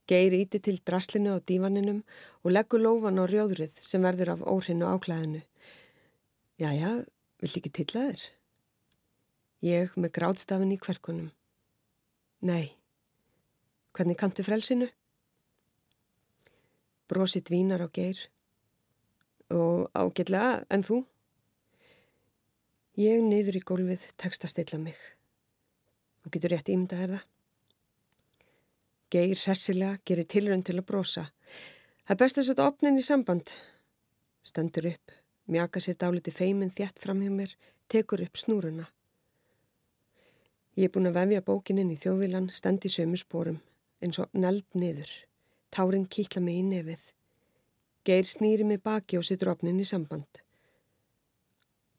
Geir 0.09 0.33
íti 0.33 0.61
til 0.63 0.79
draslinu 0.87 1.35
á 1.37 1.39
dívaninum 1.43 2.01
og 2.45 2.53
leggur 2.55 2.81
lófan 2.81 3.19
á 3.21 3.25
rjóðrið 3.27 3.75
sem 3.83 4.03
verður 4.07 4.37
af 4.37 4.45
óhrinu 4.47 4.87
áklæðinu. 4.89 5.43
Jæja, 6.63 6.93
vill 7.43 7.57
ekki 7.59 7.73
tilla 7.75 8.07
þér? 8.09 8.23
Ég 9.67 9.97
með 9.99 10.15
grátstafin 10.17 10.73
í 10.73 10.79
kverkunum. 10.81 11.33
Nei. 12.41 12.77
Hvernig 13.93 14.17
kantu 14.21 14.45
frelsinu? 14.47 14.89
Brosi 17.11 17.43
dvínar 17.45 17.85
á 17.85 17.89
geir. 17.93 18.17
Og 19.51 19.91
ágætlega, 19.93 20.65
en 20.71 20.87
þú? 20.87 21.03
Ég 22.97 23.21
niður 23.21 23.59
í 23.59 23.61
gólfið 23.61 24.05
tekst 24.17 24.47
að 24.47 24.55
stilla 24.55 24.79
mig. 24.81 25.01
Þú 26.25 26.31
getur 26.33 26.53
rétt 26.55 26.71
ímda 26.73 27.01
er 27.05 27.11
það. 27.13 27.25
Geir 29.13 29.37
hressilega 29.37 29.99
gerir 30.09 30.27
tilrönd 30.33 30.65
til 30.65 30.79
að 30.79 30.87
brosa. 30.89 31.27
Það 32.07 32.15
er 32.15 32.21
best 32.23 32.41
að 32.41 32.47
setja 32.49 32.69
opnin 32.71 32.97
í 32.97 33.05
samband. 33.05 33.53
Stendur 34.41 34.89
upp, 34.95 35.13
mjaka 35.45 35.85
sér 35.85 35.99
dáliti 36.01 36.33
feimin 36.33 36.73
þjætt 36.73 37.05
fram 37.05 37.21
hjá 37.21 37.35
mér, 37.37 37.53
tekur 37.93 38.25
upp 38.25 38.41
snúruna. 38.41 38.89
Ég 40.81 40.89
er 40.89 40.97
búin 40.97 41.13
að 41.13 41.21
vefja 41.21 41.45
bókin 41.45 41.85
inn 41.85 41.93
í 41.93 42.01
þjóðvilan, 42.01 42.49
stend 42.49 42.89
í 42.89 42.97
sömu 42.97 43.21
spórum, 43.21 43.61
eins 44.01 44.17
og 44.25 44.33
neld 44.33 44.65
niður. 44.73 45.13
Tárin 45.69 46.09
kýtla 46.09 46.41
mig 46.41 46.63
í 46.65 46.67
nefið. 46.73 47.07
Geir 48.09 48.25
snýri 48.25 48.65
mig 48.65 48.81
baki 48.81 49.21
og 49.21 49.29
setur 49.29 49.53
opnin 49.53 49.85
í 49.85 49.85
samband. 49.85 50.47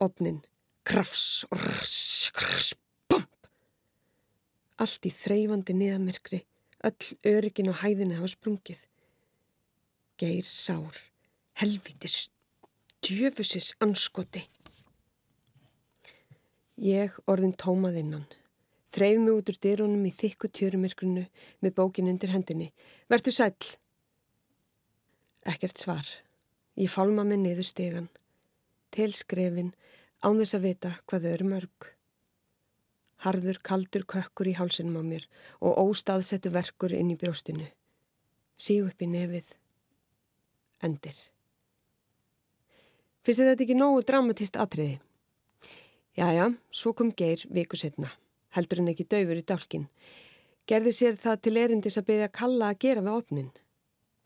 Opnin. 0.01 0.41
Krafs. 0.87 1.45
Rss, 1.51 2.31
krss, 2.35 2.75
bump. 3.11 3.49
Allt 4.79 5.07
í 5.09 5.11
þreyfandi 5.11 5.75
niðamirkri 5.75 6.45
Öll 6.85 7.17
öryggin 7.25 7.71
og 7.71 7.79
hæðin 7.81 8.13
hafa 8.13 8.29
sprungið. 8.29 8.81
Geir 10.21 10.45
sár, 10.45 10.97
helvitis, 11.57 12.29
djöfusis 13.01 13.71
anskoti. 13.81 14.43
Ég 16.77 17.15
orðin 17.25 17.55
tómað 17.57 17.97
innan. 18.03 18.27
Þreif 18.93 19.17
mig 19.23 19.33
út 19.33 19.49
úr 19.51 19.57
dyrunum 19.65 20.05
í 20.05 20.13
þykku 20.13 20.51
tjörumirkrunu 20.53 21.25
með 21.65 21.75
bókin 21.79 22.09
undir 22.11 22.31
hendinni. 22.33 22.69
Vertu 23.09 23.33
sæl. 23.33 23.57
Ekkert 25.49 25.81
svar. 25.81 26.05
Ég 26.77 26.93
fálma 26.93 27.25
mig 27.25 27.41
niður 27.41 27.65
stegan. 27.65 28.09
Til 28.93 29.09
skrefin, 29.17 29.73
án 30.27 30.41
þess 30.41 30.57
að 30.57 30.65
vita 30.67 30.91
hvað 31.07 31.23
þau 31.23 31.31
eru 31.31 31.47
mörg. 31.53 31.87
Harður 33.23 33.61
kaldur 33.65 34.03
kökkur 34.11 34.49
í 34.51 34.57
hálsunum 34.59 34.99
á 34.99 35.03
mér 35.07 35.25
og 35.63 35.79
óstaðsettu 35.87 36.51
verkur 36.53 36.93
inn 36.93 37.13
í 37.13 37.17
brjóstinu. 37.17 37.65
Síg 38.59 38.85
upp 38.89 39.01
í 39.01 39.09
nefið. 39.09 39.55
Endir. 40.85 41.17
Fyrst 43.25 43.43
þetta 43.43 43.65
ekki 43.65 43.77
nógu 43.77 44.03
dramatist 44.07 44.59
atriði? 44.59 44.99
Jæja, 46.17 46.51
svo 46.73 46.93
kom 46.97 47.11
Geir 47.13 47.43
viku 47.53 47.77
setna. 47.77 48.11
Heldur 48.55 48.81
hann 48.81 48.91
ekki 48.93 49.05
döfur 49.09 49.37
í 49.37 49.45
dálkin. 49.45 49.89
Gerði 50.67 50.93
sér 50.95 51.17
það 51.21 51.41
til 51.45 51.57
erindis 51.61 51.97
að 51.99 52.07
beðja 52.09 52.29
Kalla 52.33 52.71
að 52.71 52.79
gera 52.83 53.03
við 53.05 53.19
opnin. 53.19 53.51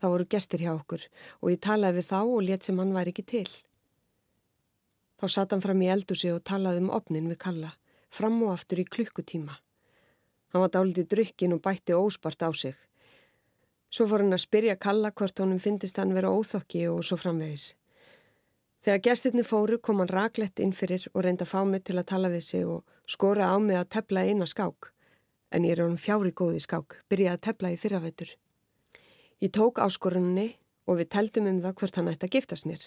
Það 0.01 0.13
voru 0.15 0.27
gestir 0.33 0.63
hjá 0.63 0.71
okkur 0.73 1.03
og 1.41 1.51
ég 1.51 1.59
talaði 1.61 1.99
við 1.99 2.07
þá 2.07 2.19
og 2.21 2.39
létt 2.47 2.67
sem 2.67 2.79
hann 2.81 2.95
væri 2.95 3.13
ekki 3.13 3.25
til. 3.27 3.49
Þá 5.21 5.27
satt 5.29 5.51
hann 5.53 5.61
fram 5.61 5.81
í 5.85 5.89
eldúsi 5.93 6.31
og 6.33 6.41
talaði 6.41 6.81
um 6.81 6.89
opnin 6.89 7.29
við 7.29 7.37
Kalla 7.45 7.75
fram 8.11 8.41
og 8.43 8.55
aftur 8.55 8.81
í 8.81 8.87
klukkutíma. 8.89 9.53
Hann 10.51 10.63
var 10.65 10.71
dálítið 10.73 11.11
drukkin 11.13 11.53
og 11.55 11.61
bætti 11.63 11.95
óspart 11.95 12.43
á 12.43 12.49
sig. 12.51 12.75
Svo 13.91 14.07
fór 14.07 14.25
hann 14.25 14.35
að 14.35 14.43
spyrja 14.45 14.75
Kalla 14.75 15.11
hvort 15.11 15.39
honum 15.39 15.61
finnist 15.63 15.99
hann 15.99 16.15
vera 16.15 16.31
óþokki 16.31 16.87
og 16.91 17.03
svo 17.07 17.17
framvegis. 17.19 17.75
Þegar 18.81 19.03
gestirni 19.05 19.43
fóru 19.45 19.77
kom 19.77 20.01
hann 20.01 20.11
raglett 20.11 20.59
inn 20.59 20.73
fyrir 20.73 21.05
og 21.13 21.23
reynda 21.23 21.45
að 21.45 21.53
fá 21.53 21.61
mig 21.69 21.83
til 21.85 21.99
að 21.99 22.09
tala 22.11 22.31
við 22.33 22.43
sig 22.47 22.65
og 22.65 22.81
skora 23.05 23.51
á 23.53 23.55
mig 23.61 23.77
að 23.77 23.91
tepla 23.95 24.25
eina 24.25 24.47
skák. 24.49 24.89
En 25.51 25.67
ég 25.67 25.75
er 25.75 25.83
honum 25.83 25.99
fjári 25.99 26.31
góði 26.31 26.63
skák, 26.63 27.03
byrjaði 27.11 27.37
að 27.37 27.45
tepla 27.47 27.71
í 27.71 27.77
fyrravætur. 27.77 28.31
Ég 29.43 29.51
tók 29.53 29.79
áskorunni 29.83 30.55
og 30.87 30.97
við 30.97 31.11
teldum 31.13 31.51
um 31.51 31.61
það 31.61 31.77
hvort 31.77 31.99
hann 31.99 32.09
ætti 32.09 32.27
að 32.27 32.35
giftast 32.39 32.67
mér. 32.67 32.81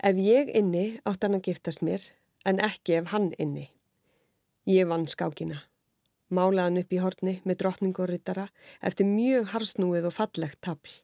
Ef 0.00 0.16
ég 0.16 0.48
inni 0.56 1.00
átt 1.04 1.22
hann 1.22 1.36
að 1.36 1.50
giftast 1.50 1.82
mér, 1.84 2.02
en 2.48 2.58
ekki 2.62 2.96
ef 2.98 3.12
hann 3.12 3.30
inni. 3.38 3.68
Ég 4.66 4.88
vann 4.88 5.06
skákina. 5.10 5.60
Málaðan 6.32 6.80
upp 6.80 6.92
í 6.94 7.00
horni 7.02 7.34
með 7.44 7.58
drottning 7.60 7.98
og 8.00 8.08
ryttara 8.08 8.46
eftir 8.80 9.06
mjög 9.06 9.50
harsnúið 9.52 10.08
og 10.08 10.14
fallegt 10.16 10.60
tabl. 10.64 10.94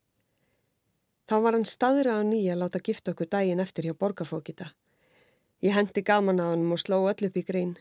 Þá 1.28 1.34
var 1.44 1.58
hann 1.58 1.68
staðrað 1.68 2.22
á 2.22 2.24
nýja 2.24 2.54
að 2.54 2.62
láta 2.62 2.80
gifta 2.80 3.12
okkur 3.12 3.28
daginn 3.28 3.60
eftir 3.60 3.84
hjá 3.84 3.94
borgarfókita. 3.98 4.70
Ég 5.60 5.76
hendi 5.76 6.02
gaman 6.02 6.40
að 6.40 6.54
hann 6.54 6.72
og 6.72 6.80
sló 6.80 7.02
öll 7.10 7.28
upp 7.28 7.36
í 7.36 7.44
grein. 7.44 7.76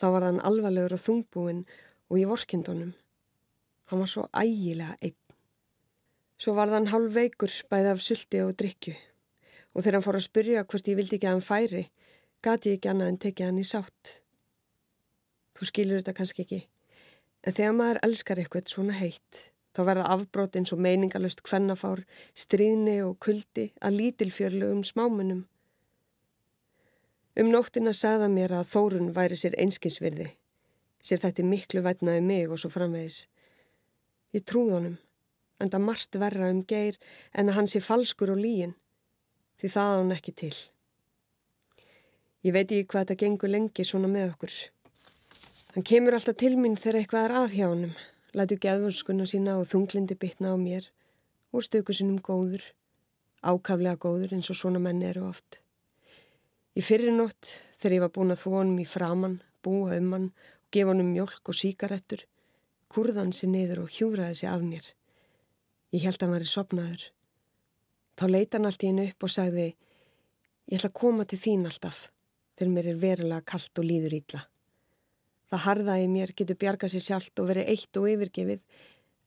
Þá 0.00 0.06
var 0.16 0.26
hann 0.26 0.42
alvarlegur 0.42 0.96
og 0.96 1.04
þungbúinn 1.04 1.62
og 2.10 2.18
í 2.18 2.26
vorkindunum. 2.26 2.92
Hann 3.92 4.02
var 4.02 4.10
svo 4.10 4.26
ægilega 4.34 4.98
einn. 4.98 5.16
Svo 6.42 6.56
var 6.58 6.72
þann 6.74 6.90
hálf 6.90 7.14
veikur 7.14 7.54
bæði 7.70 7.94
af 7.94 8.02
sulti 8.02 8.42
og 8.42 8.56
drikju 8.58 8.96
og 9.72 9.82
þegar 9.82 9.98
hann 9.98 10.04
fór 10.06 10.18
að 10.18 10.26
spyrja 10.26 10.64
hvort 10.66 10.90
ég 10.90 10.98
vildi 10.98 11.18
ekki 11.18 11.28
að 11.28 11.36
hann 11.36 11.46
færi, 11.46 11.84
gati 12.44 12.72
ég 12.72 12.80
ekki 12.80 12.90
annað 12.92 13.12
en 13.12 13.22
tekið 13.24 13.48
hann 13.48 13.62
í 13.62 13.66
sátt. 13.66 14.12
Þú 15.56 15.68
skilur 15.68 16.02
þetta 16.02 16.16
kannski 16.18 16.44
ekki, 16.44 16.60
en 17.46 17.56
þegar 17.56 17.78
maður 17.78 18.02
elskar 18.08 18.42
eitthvað 18.42 18.72
svona 18.72 18.98
heitt, 18.98 19.40
þá 19.72 19.80
verða 19.88 20.10
afbrót 20.16 20.58
eins 20.58 20.72
og 20.74 20.82
meiningalöst 20.84 21.44
kvennafár, 21.46 22.04
stríðni 22.36 22.98
og 23.04 23.16
kuldi 23.22 23.70
að 23.80 23.98
lítilfjörlu 24.00 24.72
um 24.74 24.82
smámunum. 24.84 25.46
Um 27.32 27.48
nóttina 27.48 27.94
sagða 27.96 28.28
mér 28.28 28.52
að 28.58 28.68
Þórun 28.74 29.14
væri 29.16 29.38
sér 29.40 29.56
einskinsvirði, 29.56 30.28
sér 31.00 31.22
þetta 31.22 31.46
miklu 31.48 31.80
vætnaði 31.84 32.20
mig 32.26 32.50
og 32.52 32.60
svo 32.60 32.68
framvegis. 32.74 33.24
Ég 34.36 34.44
trúð 34.44 34.74
honum, 34.76 34.98
en 35.56 35.72
það 35.72 35.86
margt 35.86 36.18
verra 36.20 36.50
um 36.52 36.60
geir 36.68 36.98
en 37.32 37.48
að 37.48 37.56
hann 37.56 37.70
sé 37.70 37.80
falskur 37.80 38.34
og 38.34 38.42
líin, 38.42 38.74
því 39.62 39.70
það 39.70 39.90
á 39.94 39.94
hann 39.94 40.14
ekki 40.16 40.32
til. 40.34 40.54
Ég 42.42 42.54
veit 42.56 42.66
ekki 42.66 42.88
hvað 42.90 43.04
þetta 43.04 43.20
gengur 43.20 43.52
lengi 43.52 43.84
svona 43.86 44.08
með 44.10 44.32
okkur. 44.32 44.54
Hann 45.72 45.86
kemur 45.86 46.16
alltaf 46.16 46.34
til 46.40 46.56
mín 46.58 46.74
þegar 46.74 46.98
eitthvað 46.98 47.26
er 47.28 47.34
að 47.38 47.54
hjá 47.54 47.66
honum, 47.68 47.92
lætu 48.34 48.58
geðvönskuna 48.64 49.28
sína 49.30 49.54
og 49.60 49.68
þunglindi 49.70 50.18
bitna 50.18 50.50
á 50.50 50.58
mér 50.58 50.88
og 51.54 51.62
stökusinum 51.62 52.18
góður, 52.18 52.64
ákaflega 53.46 54.00
góður 54.02 54.34
eins 54.34 54.50
og 54.50 54.58
svona 54.58 54.82
menni 54.82 55.06
eru 55.06 55.28
oft. 55.28 55.60
Í 56.74 56.82
fyrirnótt 56.82 57.54
þegar 57.78 57.94
ég 57.94 58.04
var 58.06 58.12
búin 58.16 58.34
að 58.34 58.42
þvó 58.42 58.58
honum 58.58 58.82
í 58.82 58.88
framann, 58.88 59.38
búa 59.62 59.94
um 60.00 60.12
hann 60.16 60.28
og 60.34 60.68
gefa 60.74 60.90
honum 60.90 61.14
mjölk 61.14 61.52
og 61.52 61.60
síkarettur, 61.62 62.26
kurðan 62.90 63.30
sér 63.36 63.54
niður 63.54 63.84
og 63.86 63.94
hjúraði 63.94 64.42
sér 64.42 64.56
af 64.56 64.66
mér. 64.66 64.86
Ég 65.94 66.08
held 66.08 66.18
að 66.18 66.26
hann 66.26 66.34
var 66.34 66.46
í 66.46 66.52
sopnaður. 66.52 67.10
Þá 68.18 68.24
leita 68.28 68.58
hann 68.58 68.68
allt 68.68 68.84
í 68.84 68.90
hennu 68.90 69.08
upp 69.10 69.26
og 69.26 69.32
sagði 69.32 69.68
Ég 70.72 70.78
ætla 70.78 70.88
að 70.92 70.98
koma 71.00 71.24
til 71.28 71.38
þín 71.42 71.66
alltaf 71.68 71.98
þegar 72.56 72.70
mér 72.72 72.86
er 72.92 73.00
verulega 73.02 73.44
kallt 73.50 73.80
og 73.80 73.86
líður 73.88 74.14
ítla. 74.20 74.42
Það 75.50 75.64
harðaði 75.66 76.06
mér 76.08 76.32
getur 76.38 76.58
bjargað 76.62 76.94
sér 76.94 77.04
sjálft 77.06 77.42
og 77.42 77.48
verið 77.50 77.72
eitt 77.72 77.98
og 78.00 78.06
yfirgefið 78.08 78.62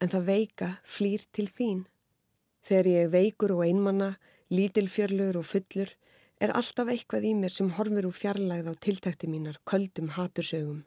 en 0.01 0.11
það 0.13 0.29
veika 0.29 0.69
flýr 0.95 1.25
til 1.35 1.45
þín. 1.51 1.83
Þegar 2.65 2.89
ég 2.89 3.11
veikur 3.13 3.53
og 3.57 3.61
einmanna, 3.67 4.15
lítilfjörlur 4.49 5.37
og 5.37 5.45
fullur 5.45 5.91
er 6.41 6.55
alltaf 6.55 6.89
eitthvað 6.89 7.27
í 7.29 7.35
mér 7.37 7.53
sem 7.53 7.69
horfur 7.77 8.09
úr 8.09 8.17
fjarlægð 8.17 8.71
á 8.71 8.73
tiltækti 8.87 9.29
mínar, 9.29 9.59
köldum 9.69 10.09
hatursögum. 10.15 10.81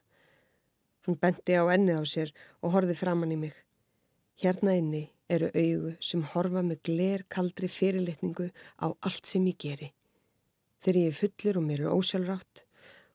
Hann 1.06 1.20
benti 1.22 1.54
á 1.54 1.64
ennið 1.70 2.02
á 2.02 2.04
sér 2.04 2.34
og 2.62 2.74
horfið 2.74 3.00
framann 3.04 3.36
í 3.36 3.38
mig. 3.44 3.54
Hérna 4.42 4.74
inni 4.80 5.06
eru 5.28 5.48
augu 5.54 5.92
sem 6.08 6.22
horfa 6.32 6.62
með 6.64 6.82
gler 6.88 7.24
kaldri 7.34 7.68
fyrirlitningu 7.72 8.48
á 8.80 8.86
allt 8.90 9.28
sem 9.28 9.46
ég 9.50 9.58
geri. 9.64 9.90
Þegar 10.82 11.00
ég 11.00 11.10
er 11.10 11.18
fullur 11.18 11.58
og 11.60 11.66
mér 11.66 11.84
er 11.84 11.94
ósjálfrátt 11.94 12.64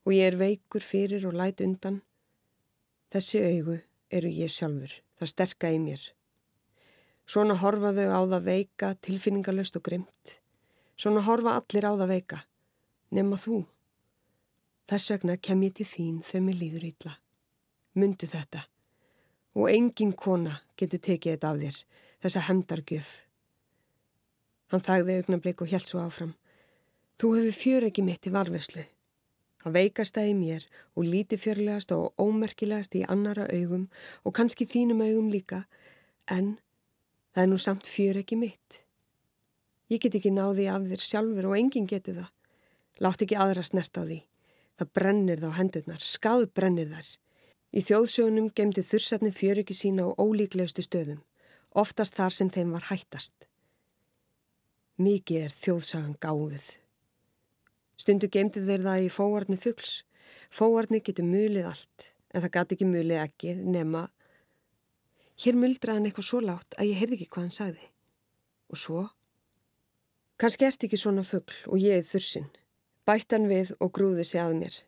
og 0.03 0.11
ég 0.15 0.27
er 0.27 0.39
veikur 0.39 0.83
fyrir 0.83 1.25
og 1.29 1.37
læt 1.39 1.63
undan, 1.63 2.01
þessi 3.13 3.41
augu 3.47 3.79
eru 4.11 4.29
ég 4.29 4.51
sjálfur, 4.51 4.99
það 5.19 5.31
sterka 5.31 5.71
í 5.71 5.79
mér. 5.79 6.03
Svona 7.25 7.55
horfa 7.61 7.93
þau 7.95 8.09
á 8.11 8.21
það 8.35 8.47
veika, 8.49 8.93
tilfinningalöst 8.99 9.79
og 9.79 9.85
grimt. 9.87 10.37
Svona 10.99 11.23
horfa 11.23 11.55
allir 11.61 11.87
á 11.87 11.93
það 11.95 12.11
veika, 12.11 12.43
nema 13.15 13.39
þú. 13.39 13.63
Þess 14.91 15.15
vegna 15.15 15.39
kem 15.39 15.63
ég 15.63 15.77
til 15.79 15.87
þín 15.87 16.23
þegar 16.27 16.47
mér 16.49 16.59
líður 16.59 16.89
illa 16.91 17.19
myndu 17.93 18.25
þetta 18.29 18.63
og 19.53 19.69
engin 19.69 20.13
kona 20.17 20.59
getur 20.79 21.01
tekið 21.03 21.35
þetta 21.35 21.51
af 21.51 21.61
þér, 21.61 21.77
þessa 22.25 22.45
hemdargjöf. 22.47 23.11
Hann 24.73 24.81
þagði 24.81 25.19
augnablik 25.19 25.61
og 25.61 25.69
held 25.69 25.85
svo 25.85 26.01
áfram. 26.01 26.33
Þú 27.21 27.35
hefur 27.37 27.57
fjör 27.59 27.87
ekki 27.89 28.05
mitt 28.05 28.25
í 28.25 28.33
varveslu. 28.33 28.85
Það 29.63 29.75
veikast 29.77 30.17
það 30.17 30.29
í 30.29 30.33
mér 30.35 30.63
og 30.97 31.05
líti 31.07 31.37
fjörlegast 31.39 31.93
og 31.95 32.17
ómerkilegast 32.19 32.97
í 32.99 33.03
annara 33.07 33.45
augum 33.53 33.85
og 34.25 34.35
kannski 34.35 34.67
þínum 34.67 35.03
augum 35.05 35.29
líka, 35.31 35.63
en 36.27 36.57
það 37.31 37.43
er 37.43 37.51
nú 37.51 37.59
samt 37.61 37.87
fjör 37.87 38.19
ekki 38.19 38.39
mitt. 38.41 38.81
Ég 39.93 40.01
get 40.01 40.17
ekki 40.17 40.33
náði 40.33 40.67
af 40.73 40.89
þér 40.89 41.05
sjálfur 41.05 41.51
og 41.51 41.57
enginn 41.59 41.87
getur 41.87 42.17
það. 42.23 42.29
Látt 43.03 43.23
ekki 43.23 43.37
aðra 43.39 43.63
snert 43.63 43.95
á 43.95 44.03
því. 44.03 44.19
Það 44.81 44.91
brennir 44.97 45.41
þá 45.43 45.49
hendurnar, 45.59 46.01
skað 46.01 46.47
brennir 46.57 46.89
þær. 46.89 47.09
Í 47.73 47.81
þjóðsjónum 47.81 48.51
gemdi 48.53 48.83
þursatni 48.85 49.31
fjöröki 49.33 49.73
sína 49.73 50.05
á 50.05 50.13
ólíklegustu 50.21 50.83
stöðum, 50.85 51.23
oftast 51.73 52.13
þar 52.13 52.35
sem 52.37 52.51
þeim 52.53 52.75
var 52.75 52.85
hættast. 52.91 53.47
Mikið 55.01 55.47
er 55.47 55.55
þjóðsagan 55.57 56.13
gáfið. 56.21 56.67
Stundu 57.97 58.29
gemdi 58.29 58.61
þeir 58.61 58.85
það 58.85 59.07
í 59.07 59.09
fóarni 59.15 59.57
fuggls. 59.57 60.03
Fóarni 60.53 61.01
getur 61.01 61.25
mulið 61.25 61.71
allt, 61.71 62.07
en 62.29 62.45
það 62.45 62.53
gati 62.59 62.77
ekki 62.77 62.91
mulið 62.91 63.23
ekki 63.23 63.57
nema... 63.57 64.05
Hér 65.41 65.57
muldraði 65.57 65.97
hann 65.97 66.07
eitthvað 66.11 66.29
svo 66.29 66.45
látt 66.45 66.77
að 66.77 66.91
ég 66.91 67.01
heyrði 67.01 67.17
ekki 67.17 67.31
hvað 67.33 67.47
hann 67.47 67.57
sagði. 67.57 67.91
Og 68.69 68.77
svo? 68.85 69.07
Kanski 70.37 70.69
ert 70.69 70.85
ekki 70.85 71.01
svona 71.01 71.25
fuggl 71.25 71.57
og 71.73 71.81
ég 71.81 72.03
er 72.03 72.05
þursinn. 72.05 72.51
Bættan 73.09 73.49
við 73.49 73.73
og 73.81 73.89
grúði 73.97 74.29
sig 74.29 74.45
að 74.45 74.59
mér. 74.61 74.83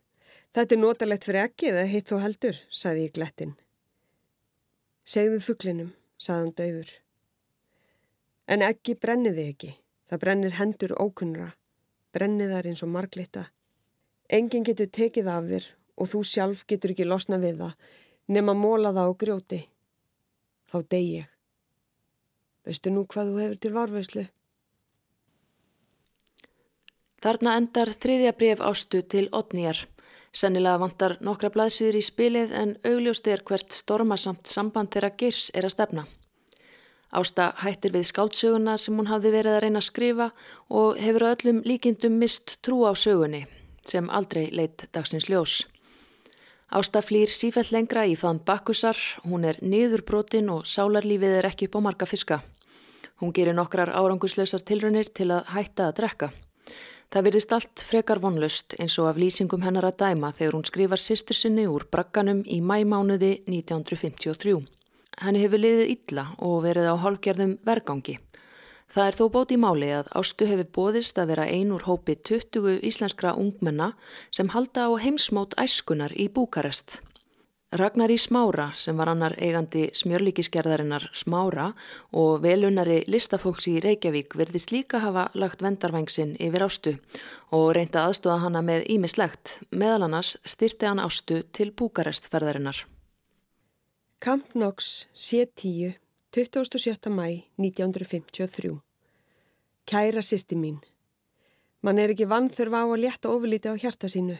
Þetta 0.55 0.75
er 0.75 0.79
notalegt 0.79 1.27
fyrir 1.27 1.41
ekki 1.49 1.71
eða 1.73 1.87
hitt 1.91 2.11
þó 2.11 2.19
heldur, 2.23 2.59
saði 2.71 3.09
ég 3.09 3.15
glettin. 3.17 3.55
Segðu 5.03 5.41
fugglinum, 5.43 5.91
saðan 6.15 6.53
döfur. 6.55 6.93
En 8.47 8.63
ekki 8.63 8.95
brenniði 8.95 9.49
ekki. 9.51 9.73
Það 10.05 10.21
brennir 10.21 10.55
hendur 10.55 10.93
ókunnra. 11.01 11.49
Brenniðar 12.15 12.69
eins 12.69 12.85
og 12.85 12.93
marglita. 12.93 13.49
Engin 14.31 14.63
getur 14.63 14.87
tekið 14.87 15.27
af 15.33 15.49
þér 15.49 15.69
og 15.99 16.09
þú 16.11 16.21
sjálf 16.29 16.63
getur 16.69 16.93
ekki 16.93 17.07
losna 17.09 17.39
við 17.41 17.59
það 17.63 17.75
nema 18.27 18.53
móla 18.57 18.93
það 18.93 19.11
á 19.11 19.13
grjóti. 19.21 19.59
Þá 20.71 20.77
deg 20.89 21.05
ég. 21.05 21.27
Veistu 22.65 22.93
nú 22.93 23.05
hvað 23.05 23.31
þú 23.31 23.41
hefur 23.43 23.59
til 23.61 23.73
varveislu? 23.75 24.25
Þarna 27.21 27.57
endar 27.59 27.91
þriðja 27.93 28.33
bref 28.37 28.61
ástu 28.61 29.01
til 29.01 29.27
Otnýjar. 29.33 29.85
Sennilega 30.35 30.81
vantar 30.81 31.15
nokkra 31.23 31.49
blaðsýður 31.53 31.95
í 31.95 32.03
spilið 32.03 32.53
en 32.59 32.75
augljóst 32.83 33.27
er 33.31 33.43
hvert 33.47 33.71
stormasamt 33.71 34.51
samband 34.51 34.91
þeirra 34.91 35.13
girs 35.15 35.47
er 35.55 35.67
að 35.67 35.75
stefna. 35.77 36.03
Ásta 37.15 37.53
hættir 37.61 37.93
við 37.95 38.09
skáltsöguna 38.09 38.73
sem 38.81 38.97
hún 38.99 39.07
hafði 39.07 39.31
verið 39.37 39.55
að 39.55 39.61
reyna 39.63 39.79
að 39.79 39.87
skrifa 39.87 40.27
og 40.67 40.99
hefur 40.99 41.27
öllum 41.29 41.61
líkindum 41.63 42.17
mist 42.19 42.57
trú 42.65 42.83
á 42.83 42.91
sögunni 42.91 43.45
sem 43.87 44.09
aldrei 44.09 44.49
leitt 44.51 44.87
dagsins 44.91 45.29
ljós. 45.29 45.61
Ásta 46.67 46.99
flýr 47.05 47.31
sífell 47.31 47.69
lengra 47.71 48.03
í 48.09 48.17
faðan 48.19 48.41
bakkusar, 48.43 48.97
hún 49.23 49.45
er 49.45 49.61
niðurbrotin 49.61 50.49
og 50.51 50.65
sálarlífið 50.67 51.37
er 51.37 51.47
ekki 51.47 51.69
upp 51.69 51.77
á 51.79 51.85
marga 51.87 52.09
fiska. 52.09 52.41
Hún 53.21 53.31
gerir 53.31 53.55
nokkrar 53.55 53.93
áranguslausar 53.95 54.65
tilrunir 54.65 55.07
til 55.13 55.29
að 55.31 55.53
hætta 55.55 55.87
að 55.87 55.95
drekka. 56.01 56.31
Það 57.13 57.27
virðist 57.27 57.53
allt 57.55 57.83
frekar 57.85 58.19
vonlust 58.23 58.75
eins 58.79 58.97
og 58.99 59.09
af 59.11 59.19
lýsingum 59.21 59.63
hennar 59.65 59.87
að 59.87 59.99
dæma 60.01 60.33
þegar 60.35 60.57
hún 60.57 60.67
skrifar 60.67 61.01
sýstur 61.01 61.37
sinni 61.37 61.67
úr 61.69 61.85
bragganum 61.91 62.41
í 62.45 62.61
mæmánuði 62.61 63.31
1953. 63.47 64.57
Henni 65.23 65.43
hefur 65.45 65.61
liðið 65.63 65.91
illa 65.93 66.25
og 66.43 66.63
verið 66.65 66.91
á 66.91 66.95
hálfgerðum 66.99 67.57
vergangi. 67.63 68.17
Það 68.91 69.07
er 69.07 69.17
þó 69.17 69.25
bóti 69.33 69.55
í 69.55 69.61
máli 69.61 69.89
að 69.95 70.11
Ástu 70.19 70.47
hefur 70.49 70.69
bóðist 70.77 71.17
að 71.19 71.31
vera 71.33 71.47
ein 71.49 71.71
úr 71.73 71.85
hópi 71.87 72.17
20 72.19 72.83
íslenskra 72.85 73.33
ungmenna 73.39 73.93
sem 74.31 74.51
halda 74.53 74.87
á 74.87 74.91
heimsmót 75.01 75.55
æskunar 75.61 76.13
í 76.13 76.27
Búkarest. 76.29 76.99
Ragnar 77.75 78.11
í 78.13 78.15
Smára 78.15 78.69
sem 78.79 78.95
var 78.95 79.09
annar 79.11 79.33
eigandi 79.35 79.89
smjörlíkisgerðarinnar 79.99 81.09
Smára 81.11 81.65
og 82.15 82.39
velunari 82.45 83.01
listafólks 83.11 83.67
í 83.67 83.73
Reykjavík 83.83 84.37
verðist 84.39 84.71
líka 84.71 85.01
hafa 85.03 85.25
lagt 85.35 85.63
vendarvængsinn 85.65 86.37
yfir 86.39 86.63
ástu 86.63 86.95
og 87.51 87.73
reynda 87.75 88.05
aðstóða 88.07 88.39
hana 88.45 88.63
með 88.63 88.87
ímislegt, 88.95 89.57
meðal 89.75 90.07
annars 90.07 90.37
styrti 90.47 90.87
hann 90.87 91.03
ástu 91.03 91.41
til 91.51 91.73
Búkarestferðarinnar. 91.75 92.85
Camp 94.23 94.55
Knox, 94.55 95.07
C10, 95.11 95.97
27. 96.31 97.11
mæ 97.11 97.43
1953 97.59 98.77
Kæra 99.85 100.23
sýsti 100.23 100.55
mín 100.55 100.79
Man 101.83 101.99
er 101.99 102.15
ekki 102.15 102.25
vann 102.25 102.47
þurfa 102.49 102.81
á 102.81 102.85
að 102.87 103.01
létta 103.03 103.29
ofurlíti 103.29 103.69
á 103.69 103.75
hjarta 103.77 104.07
sínu. 104.09 104.39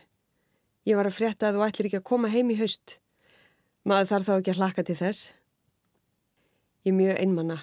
Ég 0.87 0.95
var 0.97 1.05
að 1.05 1.17
frétta 1.19 1.49
að 1.51 1.59
þú 1.59 1.65
ætlir 1.67 1.89
ekki 1.89 1.99
að 1.99 2.07
koma 2.09 2.31
heim 2.33 2.49
í 2.49 2.55
haust. 2.57 3.01
Maður 3.85 4.07
þarf 4.09 4.25
þá 4.25 4.33
ekki 4.33 4.49
að 4.49 4.57
hlaka 4.57 4.83
til 4.85 4.93
þess. 4.97 5.25
Ég 6.85 6.89
er 6.89 6.95
mjög 6.97 7.17
einmanna 7.21 7.57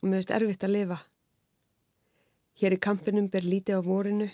og 0.00 0.08
mér 0.08 0.18
veist 0.18 0.30
erfitt 0.34 0.64
að 0.66 0.72
lifa. 0.74 0.96
Hér 2.58 2.74
í 2.74 2.78
kampinum 2.82 3.28
ber 3.30 3.44
lítið 3.46 3.78
á 3.78 3.80
vorinu, 3.86 4.26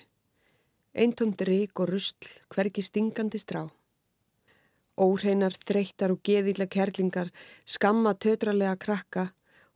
eintónd 0.96 1.42
rík 1.44 1.82
og 1.84 1.90
rustl 1.90 2.30
hverki 2.54 2.84
stingandi 2.86 3.40
strá. 3.42 3.66
Óhreinar, 4.96 5.52
þreyttar 5.52 6.14
og 6.14 6.22
geðíla 6.24 6.64
kerlingar, 6.72 7.28
skamma 7.68 8.14
tötralega 8.16 8.78
krakka 8.80 9.26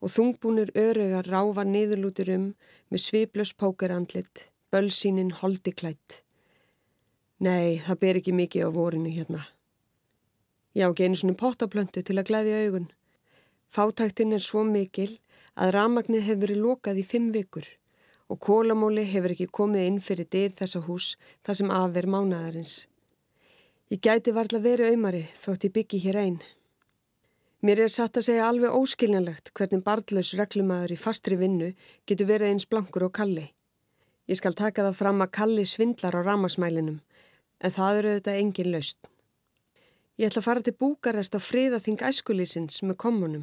og 0.00 0.12
þungbúnir 0.12 0.72
örugar 0.72 1.28
ráfa 1.28 1.66
niðurlútir 1.68 2.32
um 2.32 2.46
með 2.88 3.02
sviplös 3.10 3.52
pókerandlit, 3.52 4.48
bölsínin 4.72 5.34
holdiklætt. 5.42 6.22
Nei, 7.44 7.84
það 7.84 8.02
ber 8.06 8.22
ekki 8.22 8.36
mikið 8.40 8.68
á 8.68 8.70
vorinu 8.72 9.12
hérna. 9.12 9.44
Já, 10.76 10.90
ekki 10.90 11.06
einu 11.06 11.16
svona 11.16 11.38
pottaplöntu 11.40 12.02
til 12.04 12.18
að 12.20 12.28
glæðja 12.28 12.56
augun. 12.66 12.90
Fátæktin 13.72 14.34
er 14.36 14.42
svo 14.44 14.60
mikil 14.68 15.14
að 15.56 15.72
ramagnið 15.72 16.26
hefur 16.26 16.42
verið 16.42 16.60
lokað 16.64 17.00
í 17.00 17.04
fimm 17.12 17.30
vikur 17.32 17.70
og 18.28 18.40
kólamóli 18.44 19.06
hefur 19.08 19.32
ekki 19.32 19.46
komið 19.58 19.86
inn 19.88 20.02
fyrir 20.04 20.28
dyr 20.34 20.52
þessa 20.58 20.82
hús 20.84 21.06
þar 21.46 21.58
sem 21.60 21.72
aðver 21.78 22.10
mánadarins. 22.12 22.74
Ég 23.88 24.02
gæti 24.04 24.36
varla 24.36 24.60
verið 24.60 24.92
auðmari 24.92 25.24
þótt 25.40 25.64
ég 25.64 25.74
byggi 25.78 26.02
hér 26.04 26.20
einn. 26.26 26.38
Mér 27.64 27.86
er 27.86 27.96
satt 27.96 28.20
að 28.20 28.28
segja 28.28 28.50
alveg 28.50 28.76
óskiljanlegt 28.76 29.54
hvernig 29.56 29.84
barndlaus 29.86 30.36
reglumæður 30.36 30.92
í 30.92 31.00
fastri 31.00 31.40
vinnu 31.40 31.72
getur 32.04 32.28
verið 32.34 32.52
eins 32.52 32.68
blankur 32.68 33.08
og 33.08 33.16
kalli. 33.16 33.48
Ég 34.28 34.42
skal 34.42 34.58
taka 34.58 34.84
það 34.90 35.00
fram 35.00 35.24
að 35.24 35.34
kalli 35.40 35.64
svindlar 35.64 36.18
á 36.18 36.20
ramasmælinum, 36.20 37.00
en 37.64 37.78
það 37.80 38.02
eru 38.02 38.16
þetta 38.18 38.40
engin 38.42 38.74
laust. 38.74 39.15
Ég 40.16 40.30
ætla 40.30 40.40
að 40.40 40.46
fara 40.46 40.62
til 40.64 40.72
Búkarest 40.80 41.34
á 41.36 41.40
friðaþing 41.44 42.00
æskulísins 42.08 42.80
með 42.80 42.96
kommunum. 43.02 43.42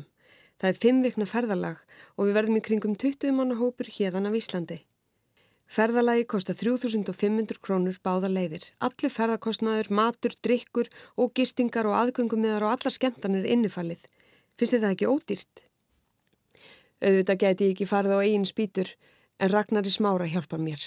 Það 0.58 0.72
er 0.72 0.80
fimm 0.82 1.04
vikna 1.06 1.28
ferðalag 1.30 1.84
og 2.18 2.26
við 2.26 2.38
verðum 2.40 2.58
í 2.58 2.64
kringum 2.66 2.96
20 2.98 3.36
manna 3.38 3.58
hópur 3.60 3.92
hérðan 3.94 4.26
af 4.26 4.38
Íslandi. 4.40 4.80
Ferðalagi 5.70 6.26
kostar 6.34 6.58
3500 6.58 7.62
krónur 7.62 8.00
báða 8.02 8.32
leiðir. 8.34 8.66
Allir 8.82 9.14
ferðarkostnaður, 9.14 9.92
matur, 9.94 10.34
drikkur 10.42 10.90
og 11.14 11.36
gistingar 11.38 11.86
og 11.90 12.00
aðgöngumiðar 12.02 12.66
og 12.66 12.74
allar 12.74 12.98
skemmtanir 12.98 13.46
innifallið. 13.54 14.02
Finnst 14.58 14.74
þið 14.74 14.84
það 14.88 14.98
ekki 14.98 15.14
ódýrt? 15.14 15.64
Auðvitað 17.06 17.42
geti 17.46 17.70
ég 17.70 17.76
ekki 17.76 17.90
farið 17.90 18.18
á 18.18 18.26
eigin 18.26 18.50
spýtur 18.50 18.96
en 19.38 19.54
Ragnari 19.54 19.94
Smára 19.94 20.26
hjálpa 20.26 20.58
mér. 20.58 20.82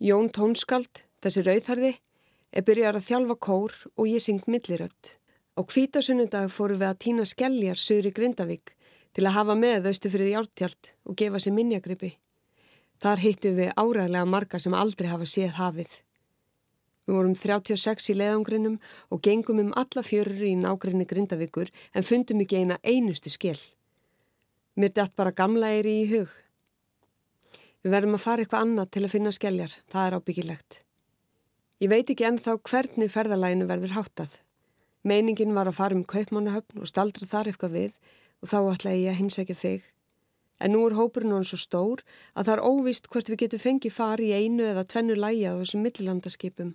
Jón 0.00 0.32
Tónskald, 0.32 1.04
þessi 1.20 1.44
rauðharði, 1.44 1.98
er 2.50 2.66
byrjar 2.66 2.98
að 2.98 3.06
þjálfa 3.06 3.36
kór 3.46 3.76
og 3.96 4.10
ég 4.10 4.22
syng 4.24 4.42
millirött. 4.50 5.16
Á 5.58 5.60
kvítasunnudag 5.66 6.50
fóru 6.54 6.78
við 6.80 6.88
að 6.88 7.00
týna 7.04 7.24
skelljar 7.28 7.78
söður 7.78 8.10
í 8.10 8.14
Grindavík 8.16 8.74
til 9.14 9.26
að 9.26 9.36
hafa 9.36 9.56
með 9.58 9.88
þaustu 9.88 10.12
fyrir 10.12 10.32
hjálptjalt 10.34 10.92
og 11.06 11.16
gefa 11.18 11.40
sér 11.42 11.56
minjagrippi. 11.56 12.12
Þar 13.00 13.22
hittum 13.24 13.58
við 13.58 13.74
áræðilega 13.74 14.28
marga 14.28 14.60
sem 14.60 14.76
aldrei 14.76 15.08
hafa 15.10 15.26
séð 15.28 15.56
hafið. 15.58 15.92
Við 17.06 17.16
vorum 17.16 17.34
36 17.34 18.10
í 18.12 18.16
leðangrinum 18.20 18.76
og 19.10 19.22
gengum 19.24 19.62
um 19.62 19.72
alla 19.78 20.04
fjörur 20.06 20.44
í 20.46 20.52
nágrinni 20.58 21.08
grindavíkur 21.10 21.72
en 21.94 22.06
fundum 22.06 22.42
ekki 22.44 22.60
eina 22.60 22.78
einustu 22.84 23.32
skell. 23.32 23.58
Mér 24.76 24.94
dætt 24.94 25.16
bara 25.16 25.34
gamla 25.34 25.72
eiri 25.74 25.96
í 26.04 26.06
hug. 26.12 26.30
Við 27.82 27.96
verðum 27.96 28.14
að 28.18 28.24
fara 28.26 28.44
eitthvað 28.44 28.66
annað 28.66 28.92
til 28.94 29.04
að 29.06 29.12
finna 29.16 29.32
skelljar, 29.32 29.74
það 29.90 30.06
er 30.06 30.16
ábyggilegt. 30.20 30.84
Ég 31.80 31.88
veit 31.88 32.10
ekki 32.12 32.26
ennþá 32.28 32.58
hvernig 32.60 33.12
ferðalæginu 33.12 33.68
verður 33.70 33.96
háttað. 33.96 34.34
Meiningin 35.02 35.56
var 35.56 35.70
að 35.70 35.78
fara 35.78 35.96
um 35.96 36.04
kaupmannahöfn 36.04 36.82
og 36.82 36.90
staldra 36.90 37.28
þar 37.28 37.48
eitthvað 37.52 37.76
við 37.78 37.94
og 38.40 38.52
þá 38.52 38.58
ætlaði 38.60 39.06
ég 39.06 39.14
að 39.14 39.20
heimsækja 39.22 39.56
þig 39.62 39.88
En 40.60 40.74
nú 40.74 40.82
er 40.84 40.96
hópurinn 40.98 41.32
hann 41.32 41.46
svo 41.48 41.56
stór 41.60 42.02
að 42.36 42.50
það 42.50 42.54
er 42.54 42.62
óvist 42.68 43.08
hvort 43.08 43.30
við 43.32 43.42
getum 43.44 43.62
fengið 43.62 43.96
fari 43.96 44.28
í 44.28 44.44
einu 44.44 44.66
eða 44.68 44.84
tvennu 44.92 45.16
læja 45.16 45.54
á 45.56 45.60
þessum 45.62 45.84
millilandaskipum. 45.86 46.74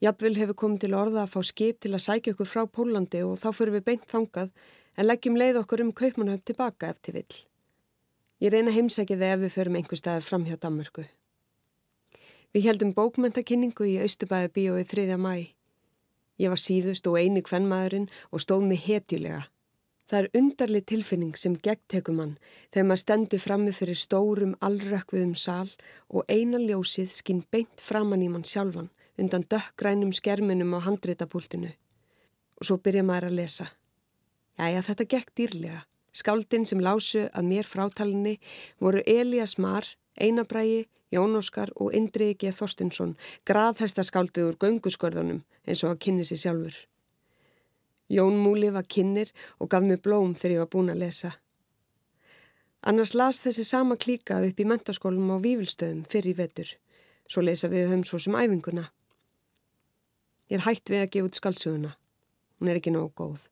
Jafnvel 0.00 0.32
hefur 0.38 0.56
komið 0.62 0.86
til 0.86 0.96
orða 0.96 1.26
að 1.26 1.34
fá 1.34 1.40
skip 1.44 1.82
til 1.84 1.92
að 1.92 2.04
sækja 2.06 2.32
okkur 2.32 2.48
frá 2.48 2.62
Pólandi 2.64 3.20
og 3.26 3.36
þá 3.42 3.48
fyrir 3.52 3.76
við 3.76 3.86
beint 3.90 4.08
þangað 4.08 4.48
en 4.96 5.08
leggjum 5.10 5.36
leið 5.36 5.60
okkur 5.60 5.84
um 5.84 5.92
kaupmannhöfn 5.92 6.46
tilbaka 6.48 6.94
eftir 6.94 7.20
vill. 7.20 7.40
Ég 8.40 8.54
reyna 8.54 8.72
heimsækið 8.72 9.26
þegar 9.26 9.42
við 9.44 9.56
förum 9.58 9.76
einhver 9.76 10.00
staðar 10.00 10.24
fram 10.24 10.48
hjá 10.48 10.56
Danmarku. 10.56 11.04
Við 12.50 12.64
heldum 12.66 12.90
bókmentakinningu 12.90 13.84
í 13.86 14.00
Östubæði 14.02 14.48
bíói 14.56 14.82
3. 14.82 15.14
mæ. 15.22 15.54
Ég 16.42 16.50
var 16.50 16.58
síðust 16.58 17.06
og 17.06 17.20
eini 17.20 17.44
kvennmaðurinn 17.46 18.08
og 18.34 18.42
stóð 18.42 18.64
mig 18.66 18.80
hetjulega. 18.88 19.44
Það 20.10 20.18
er 20.18 20.40
undarli 20.40 20.80
tilfinning 20.82 21.38
sem 21.38 21.54
gegntekum 21.54 22.18
hann 22.18 22.32
þegar 22.72 22.88
maður 22.88 23.02
stendur 23.04 23.42
frammi 23.44 23.74
fyrir 23.76 24.00
stórum 24.00 24.56
allrökkviðum 24.66 25.36
sal 25.38 25.70
og 26.08 26.26
eina 26.26 26.58
ljósið 26.58 27.14
skinn 27.20 27.44
beint 27.54 27.84
framann 27.86 28.26
í 28.26 28.32
mann 28.32 28.42
sjálfan 28.42 28.90
undan 29.14 29.46
dökkrænum 29.46 30.10
skerminum 30.10 30.74
á 30.74 30.82
handreitapúltinu. 30.88 31.70
Og 32.58 32.66
svo 32.66 32.80
byrja 32.82 33.06
maður 33.06 33.30
að 33.30 33.38
lesa. 33.44 33.68
Jæja, 34.58 34.82
þetta 34.90 35.10
gekk 35.14 35.30
dýrlega. 35.38 35.84
Skáldin 36.10 36.66
sem 36.66 36.82
lásu 36.82 37.28
að 37.30 37.46
mér 37.46 37.70
frátalinni 37.70 38.40
voru 38.82 39.06
Elias 39.06 39.54
Mar, 39.62 39.86
Einabrægi, 40.18 40.88
Jón 41.14 41.36
Óskar 41.38 41.70
og 41.76 41.94
Indriði 41.94 42.34
G. 42.38 42.52
Þorstinsson, 42.54 43.16
graðhæstaskáldið 43.46 44.50
úr 44.50 44.58
göngusskörðunum 44.62 45.42
eins 45.66 45.84
og 45.84 45.94
að 45.94 46.00
kynni 46.06 46.26
sér 46.26 46.42
sjálfur. 46.44 46.76
Jón 48.10 48.40
Múli 48.42 48.72
var 48.74 48.88
kynir 48.90 49.30
og 49.58 49.70
gaf 49.70 49.84
mér 49.86 50.02
blóm 50.02 50.34
þegar 50.34 50.54
ég 50.56 50.62
var 50.64 50.70
búin 50.72 50.90
að 50.90 51.02
lesa. 51.04 51.30
Annars 52.82 53.12
las 53.14 53.42
þessi 53.44 53.64
sama 53.68 53.96
klíka 53.96 54.40
upp 54.42 54.60
í 54.60 54.66
mentaskólum 54.66 55.30
á 55.30 55.36
Vífilstöðum 55.38 56.06
fyrir 56.10 56.38
vetur, 56.38 56.70
svo 57.28 57.44
lesa 57.44 57.68
við 57.68 57.90
höfum 57.90 58.06
svo 58.08 58.18
sem 58.18 58.34
æfinguna. 58.34 58.88
Ég 60.50 60.58
er 60.58 60.66
hægt 60.66 60.90
við 60.90 61.04
að 61.04 61.12
gefa 61.14 61.28
út 61.28 61.38
skaldsuguna. 61.38 61.92
Hún 62.58 62.70
er 62.72 62.80
ekki 62.80 62.90
nóg 62.90 63.12
góð. 63.14 63.44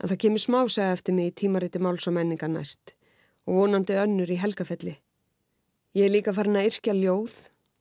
En 0.00 0.10
það 0.10 0.22
kemur 0.24 0.42
smásæða 0.42 0.96
eftir 0.96 1.14
mig 1.14 1.30
í 1.30 1.36
tímariti 1.42 1.78
máls 1.78 2.08
og 2.08 2.16
menninga 2.16 2.48
næst 2.48 2.96
og 3.46 3.60
vonandi 3.60 3.94
önnur 4.00 4.32
í 4.32 4.40
helgafelli. 4.40 4.96
Ég 5.90 6.06
er 6.06 6.12
líka 6.14 6.30
farin 6.30 6.58
að 6.60 6.68
yrkja 6.68 6.94
ljóð 6.94 7.32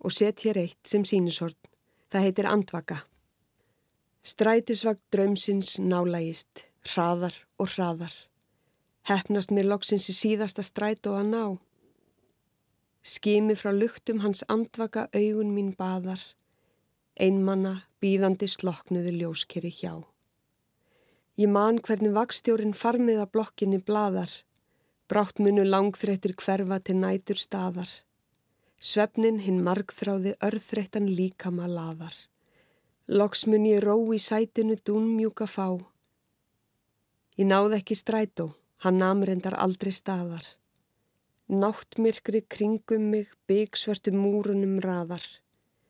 og 0.02 0.14
set 0.16 0.42
hér 0.42 0.58
eitt 0.64 0.90
sem 0.90 1.04
sínishort. 1.06 1.60
Það 2.10 2.26
heitir 2.26 2.48
Andvaka. 2.50 3.04
Strætisvagt 4.26 5.04
draumsins 5.14 5.76
nálægist, 5.78 6.66
hraðar 6.90 7.36
og 7.62 7.70
hraðar. 7.76 8.16
Hefnast 9.06 9.54
mér 9.54 9.70
loksins 9.70 10.10
í 10.10 10.16
síðasta 10.18 10.66
stræt 10.66 11.06
og 11.10 11.20
að 11.22 11.30
ná. 11.30 11.44
Skimi 13.06 13.56
frá 13.56 13.72
luktum 13.74 14.26
hans 14.26 14.42
andvaka 14.50 15.06
augun 15.14 15.54
mín 15.54 15.72
baðar. 15.78 16.20
Einmanna 17.14 17.84
býðandi 18.02 18.50
sloknuðu 18.50 19.14
ljóskeri 19.22 19.70
hjá. 19.70 20.02
Ég 21.40 21.48
man 21.48 21.78
hvernig 21.80 22.18
vakstjórin 22.18 22.74
farmiða 22.76 23.30
blokkinni 23.32 23.80
bladar. 23.86 24.32
Brátt 25.10 25.40
munu 25.42 25.64
langþreytir 25.66 26.36
hverfa 26.38 26.78
til 26.86 27.00
nætur 27.02 27.40
staðar. 27.42 27.90
Svefnin 28.78 29.40
hinn 29.42 29.64
margþráði 29.66 30.36
örþreytan 30.46 31.08
líkama 31.10 31.66
laðar. 31.66 32.14
Loks 33.10 33.48
mun 33.50 33.66
ég 33.66 33.82
ró 33.82 33.96
í 34.14 34.20
sætinu 34.22 34.76
dúnmjúka 34.86 35.48
fá. 35.50 35.82
Ég 37.42 37.50
náð 37.50 37.80
ekki 37.80 37.98
strætó, 37.98 38.52
hann 38.86 39.02
namrendar 39.02 39.56
aldrei 39.58 39.90
staðar. 39.98 40.46
Náttmirkri 41.50 42.44
kringum 42.46 43.10
mig, 43.10 43.32
byggsvörtu 43.50 44.14
múrunum 44.14 44.78
raðar. 44.86 45.26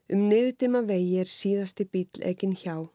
Um 0.07 0.29
niðdima 0.31 0.85
vegi 0.87 1.19
er 1.19 1.27
síðasti 1.27 1.89
bíl 1.91 2.23
eginn 2.23 2.55
hjá. 2.55 2.87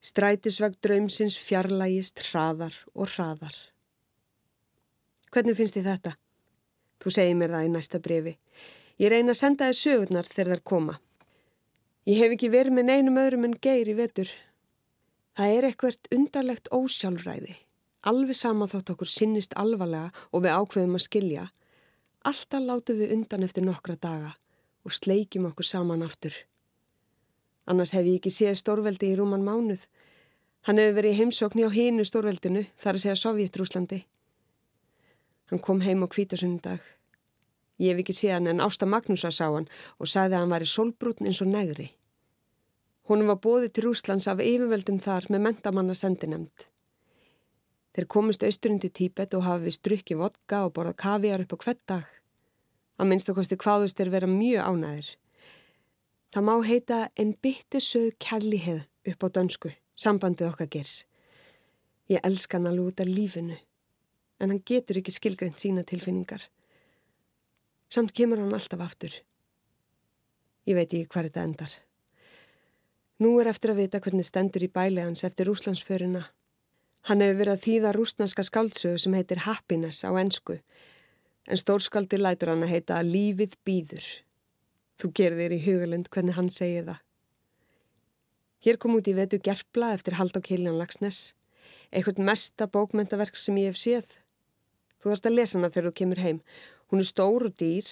Strætisvagt 0.00 0.80
draumsins 0.80 1.36
fjarlægist 1.36 2.24
hraðar 2.30 2.80
og 2.96 3.12
hraðar. 3.12 3.52
Hvernig 5.32 5.56
finnst 5.56 5.78
þið 5.78 5.86
þetta? 5.88 6.12
Þú 7.00 7.10
segir 7.16 7.36
mér 7.40 7.54
það 7.54 7.66
í 7.66 7.72
næsta 7.72 8.00
brefi. 8.04 8.32
Ég 9.00 9.10
reyna 9.10 9.32
að 9.32 9.40
senda 9.40 9.68
þér 9.70 9.78
sögurnar 9.78 10.28
þegar 10.28 10.50
þær 10.52 10.64
koma. 10.68 10.98
Ég 12.04 12.18
hef 12.20 12.34
ekki 12.34 12.50
verið 12.52 12.76
með 12.76 12.88
neinum 12.90 13.20
öðrum 13.22 13.46
en 13.48 13.56
geir 13.64 13.88
í 13.88 13.96
vetur. 13.96 14.28
Það 15.38 15.56
er 15.56 15.66
eitthvert 15.70 16.12
undarlegt 16.12 16.68
ósjálfræði. 16.74 17.56
Alveg 18.04 18.36
sama 18.36 18.68
þótt 18.68 18.92
okkur 18.92 19.08
sinnist 19.08 19.56
alvarlega 19.56 20.12
og 20.30 20.44
við 20.44 20.56
ákveðum 20.58 20.98
að 20.98 21.04
skilja. 21.06 21.48
Alltaf 22.28 22.62
látum 22.66 23.00
við 23.00 23.16
undan 23.16 23.46
eftir 23.46 23.64
nokkra 23.64 23.96
daga 23.96 24.34
og 24.84 24.92
sleikjum 24.92 25.48
okkur 25.48 25.66
saman 25.66 26.04
aftur. 26.04 26.34
Annars 27.70 27.94
hef 27.96 28.04
ég 28.04 28.18
ekki 28.20 28.34
séð 28.34 28.58
stórveldi 28.60 29.14
í 29.14 29.16
rúman 29.16 29.46
mánuð. 29.46 29.86
Hann 30.66 30.78
hefur 30.82 30.98
verið 31.00 31.14
í 31.14 31.20
heimsókn 31.22 31.62
hjá 31.62 31.70
hínu 31.72 32.04
stórveldinu, 32.04 32.66
þar 32.76 32.98
að 32.98 33.04
segja 33.06 33.20
Sovjetrúslandi. 33.22 34.02
Hann 35.52 35.60
kom 35.60 35.82
heim 35.84 36.00
á 36.00 36.08
kvítasundag. 36.08 36.80
Ég 37.76 37.92
hef 37.92 37.98
ekki 38.00 38.14
séð 38.16 38.38
hann 38.38 38.46
en 38.48 38.62
Ásta 38.64 38.86
Magnúsa 38.88 39.28
sá 39.28 39.50
hann 39.52 39.66
og 40.00 40.08
sagði 40.08 40.38
að 40.38 40.40
hann 40.40 40.52
var 40.54 40.64
í 40.64 40.68
solbrútn 40.70 41.26
eins 41.28 41.42
og 41.44 41.50
negri. 41.52 41.90
Hún 43.04 43.26
var 43.28 43.36
bóðið 43.44 43.74
til 43.76 43.82
Rúslands 43.84 44.28
af 44.32 44.40
yfirveldum 44.40 44.96
þar 45.04 45.26
með 45.28 45.42
mentamanna 45.44 45.96
sendinemt. 45.98 46.70
Þeir 47.92 48.06
komist 48.14 48.46
austurundi 48.48 48.88
Tíbet 48.88 49.36
og 49.36 49.44
hafi 49.44 49.66
við 49.66 49.76
strukki 49.76 50.16
vodka 50.16 50.62
og 50.64 50.72
borðað 50.78 50.96
kaviar 51.02 51.44
upp 51.44 51.52
á 51.52 51.56
hvert 51.66 51.82
dag. 51.92 52.06
Að 52.96 53.10
minnstakosti 53.10 53.58
hvaðust 53.60 54.00
þeir 54.00 54.12
vera 54.14 54.30
mjög 54.30 54.70
ánæðir. 54.70 55.10
Það 56.32 56.46
má 56.48 56.54
heita 56.64 57.02
en 57.20 57.34
byttisöð 57.44 58.08
kærlihið 58.24 58.80
upp 59.12 59.20
á 59.20 59.28
dönsku, 59.36 59.74
sambandið 59.92 60.48
okkar 60.48 60.72
gers. 60.72 60.94
Ég 62.08 62.24
elska 62.24 62.56
hann 62.56 62.70
alveg 62.72 62.94
út 62.94 63.04
af 63.04 63.12
lífinu, 63.12 63.60
en 64.42 64.50
hann 64.50 64.64
getur 64.66 64.98
ekki 64.98 65.14
skilgreint 65.14 65.62
sína 65.62 65.86
tilfinningar. 65.86 66.48
Samt 67.92 68.12
kemur 68.16 68.42
hann 68.42 68.54
alltaf 68.56 68.82
aftur. 68.82 69.14
Ég 70.66 70.78
veit 70.78 70.90
ekki 70.90 71.08
hvað 71.12 71.28
þetta 71.28 71.46
endar. 71.46 71.72
Nú 73.22 73.36
er 73.38 73.50
eftir 73.52 73.70
að 73.70 73.84
vita 73.84 74.00
hvernig 74.02 74.26
stendur 74.26 74.64
í 74.66 74.70
bæli 74.72 75.02
hans 75.04 75.22
eftir 75.26 75.46
rúslandsföruna. 75.46 76.24
Hann 77.06 77.22
hefur 77.22 77.38
verið 77.38 77.52
að 77.52 77.62
þýða 77.66 77.92
rúsnarska 77.96 78.44
skáldsögu 78.46 78.98
sem 79.02 79.14
heitir 79.14 79.42
Happiness 79.46 80.02
á 80.06 80.10
ennsku, 80.18 80.58
en 81.46 81.60
stórskáldi 81.60 82.18
lætur 82.18 82.52
hann 82.52 82.64
að 82.66 82.74
heita 82.74 83.00
Lífið 83.06 83.56
býður. 83.66 84.06
Þú 84.98 85.10
gerðir 85.18 85.54
í 85.54 85.62
hugalund 85.66 86.10
hvernig 86.14 86.38
hann 86.38 86.50
segir 86.50 86.86
það. 86.88 87.00
Hér 88.62 88.78
kom 88.78 88.94
út 88.94 89.08
í 89.10 89.16
vetu 89.18 89.40
Gerpla 89.42 89.90
eftir 89.96 90.14
Haldó 90.14 90.38
Kiljan 90.42 90.78
Lagsnes, 90.78 91.32
eitthvað 91.90 92.22
mesta 92.22 92.68
bókmentaverk 92.70 93.34
sem 93.38 93.58
ég 93.58 93.72
hef 93.72 93.80
séð. 93.82 94.12
Þú 95.02 95.10
varst 95.10 95.26
að 95.26 95.36
lesa 95.40 95.58
hana 95.58 95.72
þegar 95.74 95.88
þú 95.88 95.94
kemur 95.98 96.22
heim. 96.22 96.38
Hún 96.92 97.02
er 97.02 97.08
stór 97.08 97.48
og 97.48 97.56
dýr, 97.58 97.88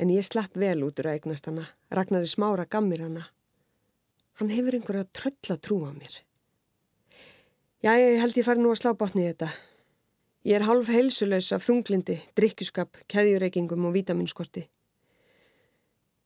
en 0.00 0.12
ég 0.14 0.24
slapp 0.24 0.56
vel 0.56 0.80
út 0.86 1.00
úr 1.02 1.10
að 1.10 1.18
eignast 1.18 1.50
hana. 1.50 1.66
Ragnar 1.92 2.24
í 2.24 2.30
smára 2.32 2.64
gammir 2.64 3.04
hana. 3.04 3.26
Hann 4.40 4.52
hefur 4.54 4.78
einhverja 4.78 5.04
tröll 5.12 5.52
að 5.52 5.60
trúa 5.66 5.90
mér. 5.92 6.22
Já, 7.84 7.92
ég 7.96 8.20
held 8.20 8.36
ég 8.36 8.46
fari 8.46 8.60
nú 8.60 8.72
að 8.72 8.80
slá 8.80 8.94
botni 8.96 9.26
í 9.26 9.28
þetta. 9.28 9.50
Ég 10.48 10.56
er 10.56 10.64
halv 10.64 10.88
heilsulegs 10.88 11.50
af 11.52 11.66
þunglindi, 11.66 12.16
drikkjuskap, 12.36 13.02
keðjureikingum 13.12 13.84
og 13.84 13.92
vitaminskorti. 13.98 14.62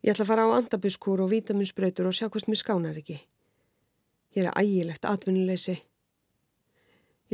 Ég 0.04 0.12
ætla 0.12 0.26
að 0.26 0.30
fara 0.30 0.44
á 0.46 0.54
andabuskúr 0.54 1.24
og 1.24 1.32
vitaminsbröytur 1.32 2.06
og 2.06 2.14
sjá 2.14 2.28
hvort 2.28 2.46
mér 2.46 2.60
skánar 2.60 3.00
ekki. 3.00 3.16
Ég 4.36 4.46
er 4.46 4.54
ægilegt 4.54 5.06
atvinnuleysi. 5.08 5.80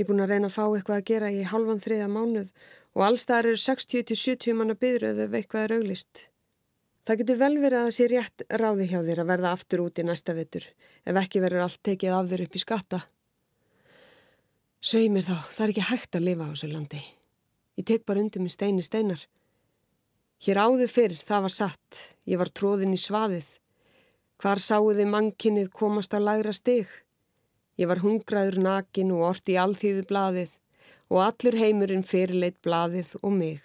Ég 0.01 0.07
er 0.07 0.09
búin 0.09 0.23
að 0.25 0.31
reyna 0.33 0.49
að 0.49 0.55
fá 0.55 0.63
eitthvað 0.65 0.97
að 0.97 1.09
gera 1.11 1.29
í 1.29 1.41
halvan 1.45 1.81
þriða 1.85 2.05
mánuð 2.09 2.51
og 2.97 3.03
allstaðar 3.05 3.51
eru 3.51 3.59
60-70 3.61 4.55
manna 4.57 4.73
byðröðu 4.81 5.27
ef 5.27 5.35
eitthvað 5.37 5.65
er 5.67 5.75
auglist. 5.77 6.23
Það 7.05 7.19
getur 7.21 7.39
vel 7.43 7.57
verið 7.61 7.77
að 7.77 7.85
það 7.85 7.97
sé 7.99 8.07
rétt 8.09 8.45
ráði 8.63 8.87
hjá 8.89 8.97
þér 9.05 9.21
að 9.21 9.29
verða 9.35 9.51
aftur 9.53 9.83
út 9.85 10.01
í 10.01 10.07
næsta 10.09 10.37
vetur 10.39 10.65
ef 11.05 11.21
ekki 11.21 11.43
verður 11.45 11.67
allt 11.67 11.83
tekið 11.85 12.17
af 12.17 12.31
þér 12.31 12.45
upp 12.47 12.57
í 12.57 12.63
skatta. 12.65 13.03
Svei 14.81 15.13
mér 15.13 15.29
þá, 15.29 15.37
það 15.53 15.67
er 15.67 15.75
ekki 15.75 15.87
hægt 15.91 16.17
að 16.17 16.27
lifa 16.31 16.49
á 16.49 16.53
þessu 16.55 16.73
landi. 16.73 17.03
Ég 17.77 17.89
tek 17.93 18.09
bara 18.09 18.25
undir 18.25 18.41
minn 18.41 18.57
steini 18.57 18.87
steinar. 18.89 19.27
Hér 20.41 20.63
áður 20.65 20.97
fyrr, 20.97 21.19
það 21.21 21.45
var 21.45 21.57
satt. 21.59 22.01
Ég 22.25 22.41
var 22.41 22.49
tróðin 22.49 22.97
í 22.97 23.05
svaðið. 23.05 23.53
Hvar 24.41 24.65
sáuði 24.65 25.05
mannkinnið 25.05 25.69
komast 25.77 26.17
á 26.17 26.19
lægra 26.25 26.57
stig? 26.57 26.89
Ég 27.81 27.89
var 27.89 28.03
hungraður 28.05 28.59
nakin 28.61 29.13
og 29.17 29.23
orti 29.31 29.55
í 29.55 29.61
alþýðu 29.61 30.05
blaðið 30.11 30.57
og 31.11 31.23
allur 31.25 31.57
heimurinn 31.57 32.05
fyrirleitt 32.05 32.59
blaðið 32.61 33.15
og 33.23 33.33
mig. 33.33 33.63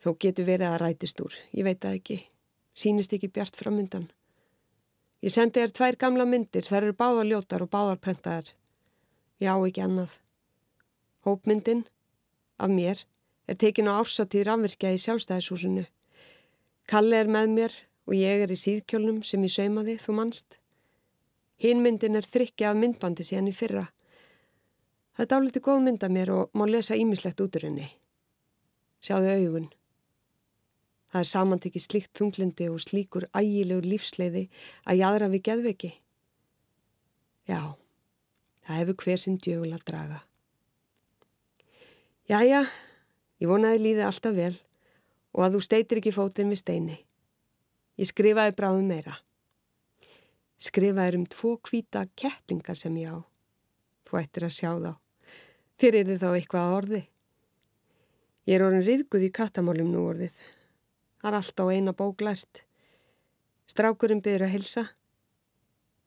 Þó 0.00 0.14
getur 0.24 0.48
verið 0.48 0.70
að 0.70 0.80
rætist 0.82 1.20
úr, 1.22 1.36
ég 1.52 1.66
veit 1.68 1.82
það 1.84 1.98
ekki. 1.98 2.16
Sýnist 2.72 3.12
ekki 3.12 3.28
bjart 3.28 3.58
framöndan. 3.60 4.08
Ég 5.22 5.30
sendi 5.30 5.60
þér 5.60 5.74
tvær 5.76 5.98
gamla 6.00 6.24
myndir, 6.26 6.64
þær 6.66 6.88
eru 6.88 6.96
báðar 6.98 7.28
ljótar 7.28 7.62
og 7.62 7.70
báðar 7.70 8.00
prentaðar. 8.02 8.48
Já, 9.38 9.52
ekki 9.52 9.84
annað. 9.84 10.16
Hópmyndin 11.28 11.84
af 12.58 12.72
mér 12.72 13.04
er 13.46 13.60
tekin 13.60 13.92
á 13.92 14.00
ársatíð 14.00 14.48
rafvirkja 14.48 14.94
í 14.96 15.02
sjálfstæðishúsinu. 15.04 15.84
Kalle 16.90 17.20
er 17.20 17.30
með 17.30 17.54
mér 17.58 17.78
og 18.08 18.16
ég 18.16 18.42
er 18.42 18.50
í 18.50 18.58
síðkjölnum 18.58 19.20
sem 19.22 19.44
ég 19.44 19.54
saumaði, 19.54 20.00
þú 20.00 20.18
mannst. 20.18 20.61
Hínmyndin 21.62 22.18
er 22.18 22.26
þrykki 22.26 22.66
af 22.66 22.78
myndbandi 22.78 23.22
síðan 23.26 23.50
í 23.52 23.54
fyrra. 23.54 23.84
Það 25.14 25.24
er 25.24 25.30
dálítið 25.30 25.64
góð 25.68 25.84
mynd 25.84 26.02
af 26.02 26.10
mér 26.10 26.32
og 26.34 26.56
má 26.58 26.64
lesa 26.66 26.98
ímislegt 26.98 27.42
út 27.44 27.58
úr 27.58 27.68
henni. 27.68 27.86
Sjáðu 29.04 29.30
augun. 29.36 29.68
Það 31.12 31.20
er 31.20 31.28
samantekið 31.28 31.84
slikt 31.84 32.12
þunglindi 32.18 32.68
og 32.72 32.80
slíkur 32.80 33.28
ægilegur 33.36 33.86
lífsleiði 33.86 34.46
að 34.88 35.02
jæðra 35.02 35.30
við 35.30 35.44
geðveki. 35.48 35.92
Já. 37.50 37.76
Það 38.62 38.78
hefur 38.80 39.00
hver 39.04 39.20
sinn 39.20 39.40
djögul 39.42 39.72
að 39.76 39.86
draga. 39.90 40.20
Jæja, 42.30 42.62
ég 43.42 43.50
vonaði 43.50 43.82
líði 43.82 44.06
alltaf 44.06 44.34
vel 44.38 44.54
og 45.32 45.44
að 45.44 45.56
þú 45.56 45.66
steitir 45.66 46.00
ekki 46.00 46.14
fótinn 46.14 46.52
við 46.52 46.62
steini. 46.62 46.96
Ég 48.00 48.08
skrifaði 48.08 48.56
bráðum 48.56 48.88
meira. 48.88 49.18
Skrifaði 50.62 51.18
um 51.18 51.24
tvo 51.26 51.56
kvíta 51.58 52.04
kettlingar 52.14 52.78
sem 52.78 52.96
ég 53.00 53.10
á. 53.10 53.18
Þú 54.06 54.18
ættir 54.20 54.46
að 54.46 54.56
sjá 54.58 54.70
þá. 54.78 54.92
Þér 55.82 55.98
er 55.98 56.10
þið 56.10 56.20
þá 56.22 56.28
eitthvað 56.30 56.66
að 56.66 56.76
orði. 56.76 57.02
Ég 58.46 58.54
er 58.56 58.66
orðin 58.66 58.86
riðguð 58.86 59.26
í 59.26 59.32
kattamálum 59.34 59.90
nú 59.90 60.04
orðið. 60.12 60.36
Það 61.22 61.30
er 61.30 61.38
allt 61.38 61.62
á 61.62 61.64
eina 61.72 61.96
bók 61.96 62.22
lært. 62.22 62.62
Strákurinn 63.70 64.22
byrður 64.22 64.46
að 64.46 64.54
hilsa. 64.54 64.86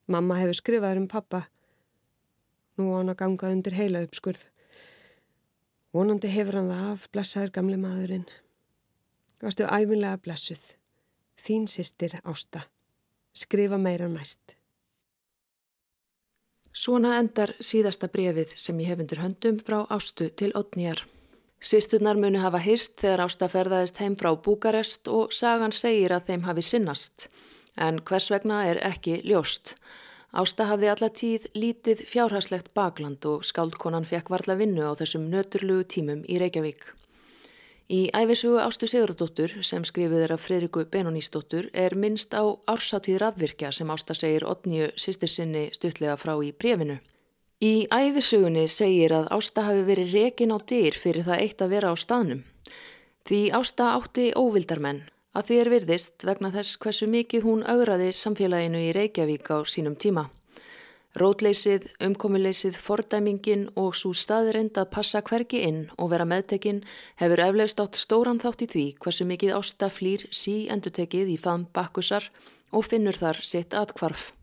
Mamma 0.07 0.39
hefur 0.39 0.59
skrifað 0.59 1.01
um 1.01 1.11
pappa 1.11 1.45
Nú 2.75 2.91
á 2.91 2.99
hann 2.99 3.11
að 3.11 3.21
ganga 3.21 3.51
undir 3.55 3.75
heila 3.77 4.03
uppskurð. 4.03 4.41
Vonandi 5.95 6.27
hefur 6.27 6.57
hann 6.59 6.71
það 6.71 6.87
af, 6.91 7.05
blessaður 7.15 7.53
gamle 7.55 7.77
maðurinn. 7.79 8.25
Varstu 9.39 9.63
æfinlega 9.63 10.19
blessuð. 10.19 10.63
Þín 11.39 11.69
sýstir 11.71 12.17
Ásta. 12.27 12.65
Skrifa 13.35 13.77
meira 13.77 14.07
næst. 14.07 14.55
Svona 16.71 17.17
endar 17.19 17.51
síðasta 17.59 18.07
brefið 18.11 18.53
sem 18.59 18.79
ég 18.79 18.93
hef 18.93 19.01
undir 19.03 19.19
höndum 19.19 19.59
frá 19.59 19.81
Ástu 19.91 20.29
til 20.39 20.53
Otnýjar. 20.55 21.03
Sýsturnar 21.59 22.15
muni 22.19 22.39
hafa 22.39 22.61
hýst 22.63 22.95
þegar 23.03 23.25
Ásta 23.25 23.49
ferðaðist 23.51 23.99
heim 23.99 24.15
frá 24.15 24.31
Búkarest 24.47 25.11
og 25.11 25.35
sagan 25.35 25.75
segir 25.75 26.15
að 26.15 26.31
þeim 26.31 26.47
hafi 26.47 26.63
sinnast. 26.63 27.27
En 27.75 27.99
hvers 28.07 28.31
vegna 28.31 28.63
er 28.71 28.79
ekki 28.87 29.21
ljóst. 29.27 29.75
Ásta 30.31 30.67
hafði 30.71 30.91
alla 30.91 31.09
tíð 31.11 31.51
lítið 31.55 32.03
fjárhagslegt 32.07 32.71
bakland 32.75 33.23
og 33.27 33.43
skáldkonan 33.47 34.07
fekk 34.07 34.31
varla 34.31 34.55
vinnu 34.59 34.87
á 34.87 34.95
þessum 34.99 35.27
nöturlugu 35.31 35.87
tímum 35.95 36.23
í 36.27 36.39
Reykjavík. 36.39 36.93
Í 37.85 38.07
æfisugu 38.17 38.57
Ástu 38.63 38.87
Sigurdóttur 38.89 39.51
sem 39.61 39.83
skrifið 39.85 40.23
er 40.25 40.31
af 40.33 40.41
Fredriku 40.41 40.81
Benonísdóttur 40.89 41.67
er 41.69 41.93
minnst 41.93 42.33
á 42.33 42.41
ársáttíð 42.65 43.19
rafvirkja 43.21 43.69
sem 43.71 43.91
Ásta 43.93 44.15
segir 44.17 44.41
Otníu 44.49 44.87
sýstirsinni 44.97 45.69
stuttlega 45.69 46.15
frá 46.17 46.33
í 46.41 46.49
brefinu. 46.49 46.97
Í 47.61 47.85
æfisugunni 47.93 48.65
segir 48.67 49.13
að 49.13 49.29
Ásta 49.37 49.67
hafi 49.67 49.85
verið 49.85 50.17
rekin 50.17 50.55
á 50.55 50.57
dyr 50.65 50.97
fyrir 50.97 51.27
það 51.29 51.43
eitt 51.45 51.61
að 51.61 51.75
vera 51.77 51.93
á 51.93 51.95
staðnum. 51.95 52.41
Því 53.29 53.41
Ásta 53.53 53.91
átti 53.93 54.31
óvildarmenn 54.33 55.05
að 55.37 55.45
því 55.45 55.61
er 55.61 55.69
virðist 55.75 56.25
vegna 56.25 56.49
þess 56.57 56.81
hversu 56.81 57.05
mikið 57.05 57.45
hún 57.45 57.63
augraði 57.69 58.09
samfélaginu 58.17 58.81
í 58.81 58.93
Reykjavík 58.97 59.45
á 59.53 59.61
sínum 59.61 59.93
tíma. 59.93 60.31
Rótleysið, 61.15 61.85
umkomuleysið, 62.03 62.75
fordæmingin 62.75 63.69
og 63.79 63.93
svo 63.95 64.11
staðirind 64.11 64.75
að 64.75 64.89
passa 64.97 65.21
hverki 65.23 65.61
inn 65.63 65.85
og 65.95 66.09
vera 66.11 66.25
meðtekinn 66.27 66.81
hefur 67.21 67.41
eflaust 67.45 67.79
átt 67.79 67.95
stóran 67.95 68.41
þátt 68.43 68.65
í 68.65 68.67
því 68.73 68.85
hversu 68.99 69.27
mikið 69.29 69.53
ásta 69.55 69.87
flýr 69.87 70.27
sí 70.35 70.57
endutekið 70.75 71.31
í 71.31 71.39
faðum 71.39 71.69
bakkusar 71.71 72.27
og 72.75 72.83
finnur 72.89 73.15
þar 73.15 73.39
sitt 73.47 73.77
atkvarf. 73.79 74.33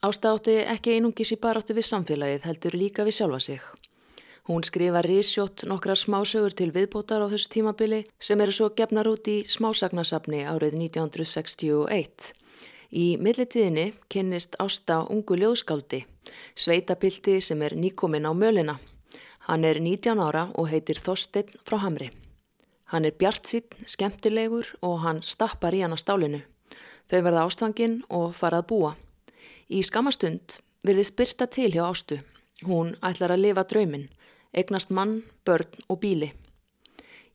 Ásta 0.00 0.32
átti 0.32 0.56
ekki 0.64 0.96
einungis 0.96 1.36
í 1.36 1.40
baráttu 1.44 1.76
við 1.76 1.90
samfélagið 1.90 2.48
heldur 2.48 2.80
líka 2.80 3.04
við 3.04 3.18
sjálfa 3.20 3.44
sig. 3.44 3.60
Hún 4.48 4.64
skrifa 4.64 5.04
risjótt 5.04 5.68
nokkrar 5.68 6.00
smásögur 6.00 6.56
til 6.56 6.72
viðbótar 6.74 7.20
á 7.20 7.28
þessu 7.30 7.52
tímabili 7.52 8.00
sem 8.18 8.40
eru 8.40 8.56
svo 8.56 8.72
gefnar 8.74 9.12
út 9.12 9.28
í 9.28 9.42
smásagnasafni 9.44 10.40
árið 10.48 10.80
1961. 10.88 12.32
Í 12.92 13.16
millitíðinni 13.16 13.94
kynnist 14.12 14.58
Ásta 14.60 14.98
ungu 15.08 15.38
ljóðskáldi, 15.40 16.02
sveitapilti 16.54 17.38
sem 17.40 17.62
er 17.64 17.72
nýkominn 17.72 18.28
á 18.28 18.32
mölina. 18.36 18.76
Hann 19.48 19.64
er 19.64 19.80
19 19.80 20.20
ára 20.20 20.50
og 20.54 20.68
heitir 20.68 21.00
Þorstein 21.00 21.48
frá 21.64 21.80
Hamri. 21.80 22.10
Hann 22.92 23.08
er 23.08 23.16
bjartsitt, 23.16 23.78
skemmtilegur 23.88 24.74
og 24.84 25.00
hann 25.06 25.22
stappar 25.24 25.72
í 25.72 25.80
hann 25.80 25.96
að 25.96 26.04
stálinu. 26.04 26.42
Þau 27.08 27.20
verða 27.24 27.46
ástfangin 27.48 28.02
og 28.12 28.36
farað 28.36 28.68
búa. 28.68 28.92
Í 29.72 29.80
skamastund 29.80 30.60
verðist 30.84 31.16
byrta 31.16 31.48
til 31.48 31.72
hjá 31.72 31.86
Ástu. 31.88 32.20
Hún 32.68 32.92
ætlar 33.00 33.32
að 33.32 33.48
lifa 33.48 33.64
drauminn 33.64 34.10
eignast 34.52 34.90
mann, 34.90 35.22
börn 35.44 35.68
og 35.88 36.00
bíli. 36.00 36.32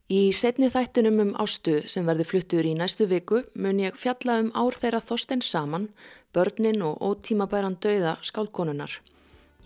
Í 0.08 0.30
setni 0.32 0.70
þættinum 0.72 1.18
um 1.20 1.30
ástu 1.36 1.82
sem 1.92 2.06
verður 2.08 2.28
fluttur 2.30 2.64
í 2.64 2.70
næstu 2.72 3.04
viku 3.10 3.42
mun 3.60 3.82
ég 3.82 3.98
fjalla 4.00 4.38
um 4.40 4.48
ár 4.56 4.72
þeirra 4.72 5.02
þosten 5.04 5.44
saman, 5.44 5.90
börnin 6.32 6.80
og 6.80 7.02
ótímabæran 7.04 7.76
dauða 7.76 8.16
skálkonunar. 8.24 9.02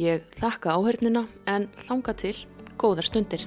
Ég 0.02 0.26
þakka 0.34 0.74
áhörnina 0.74 1.28
en 1.46 1.70
þanga 1.86 2.16
til 2.18 2.34
góðar 2.74 3.06
stundir. 3.06 3.46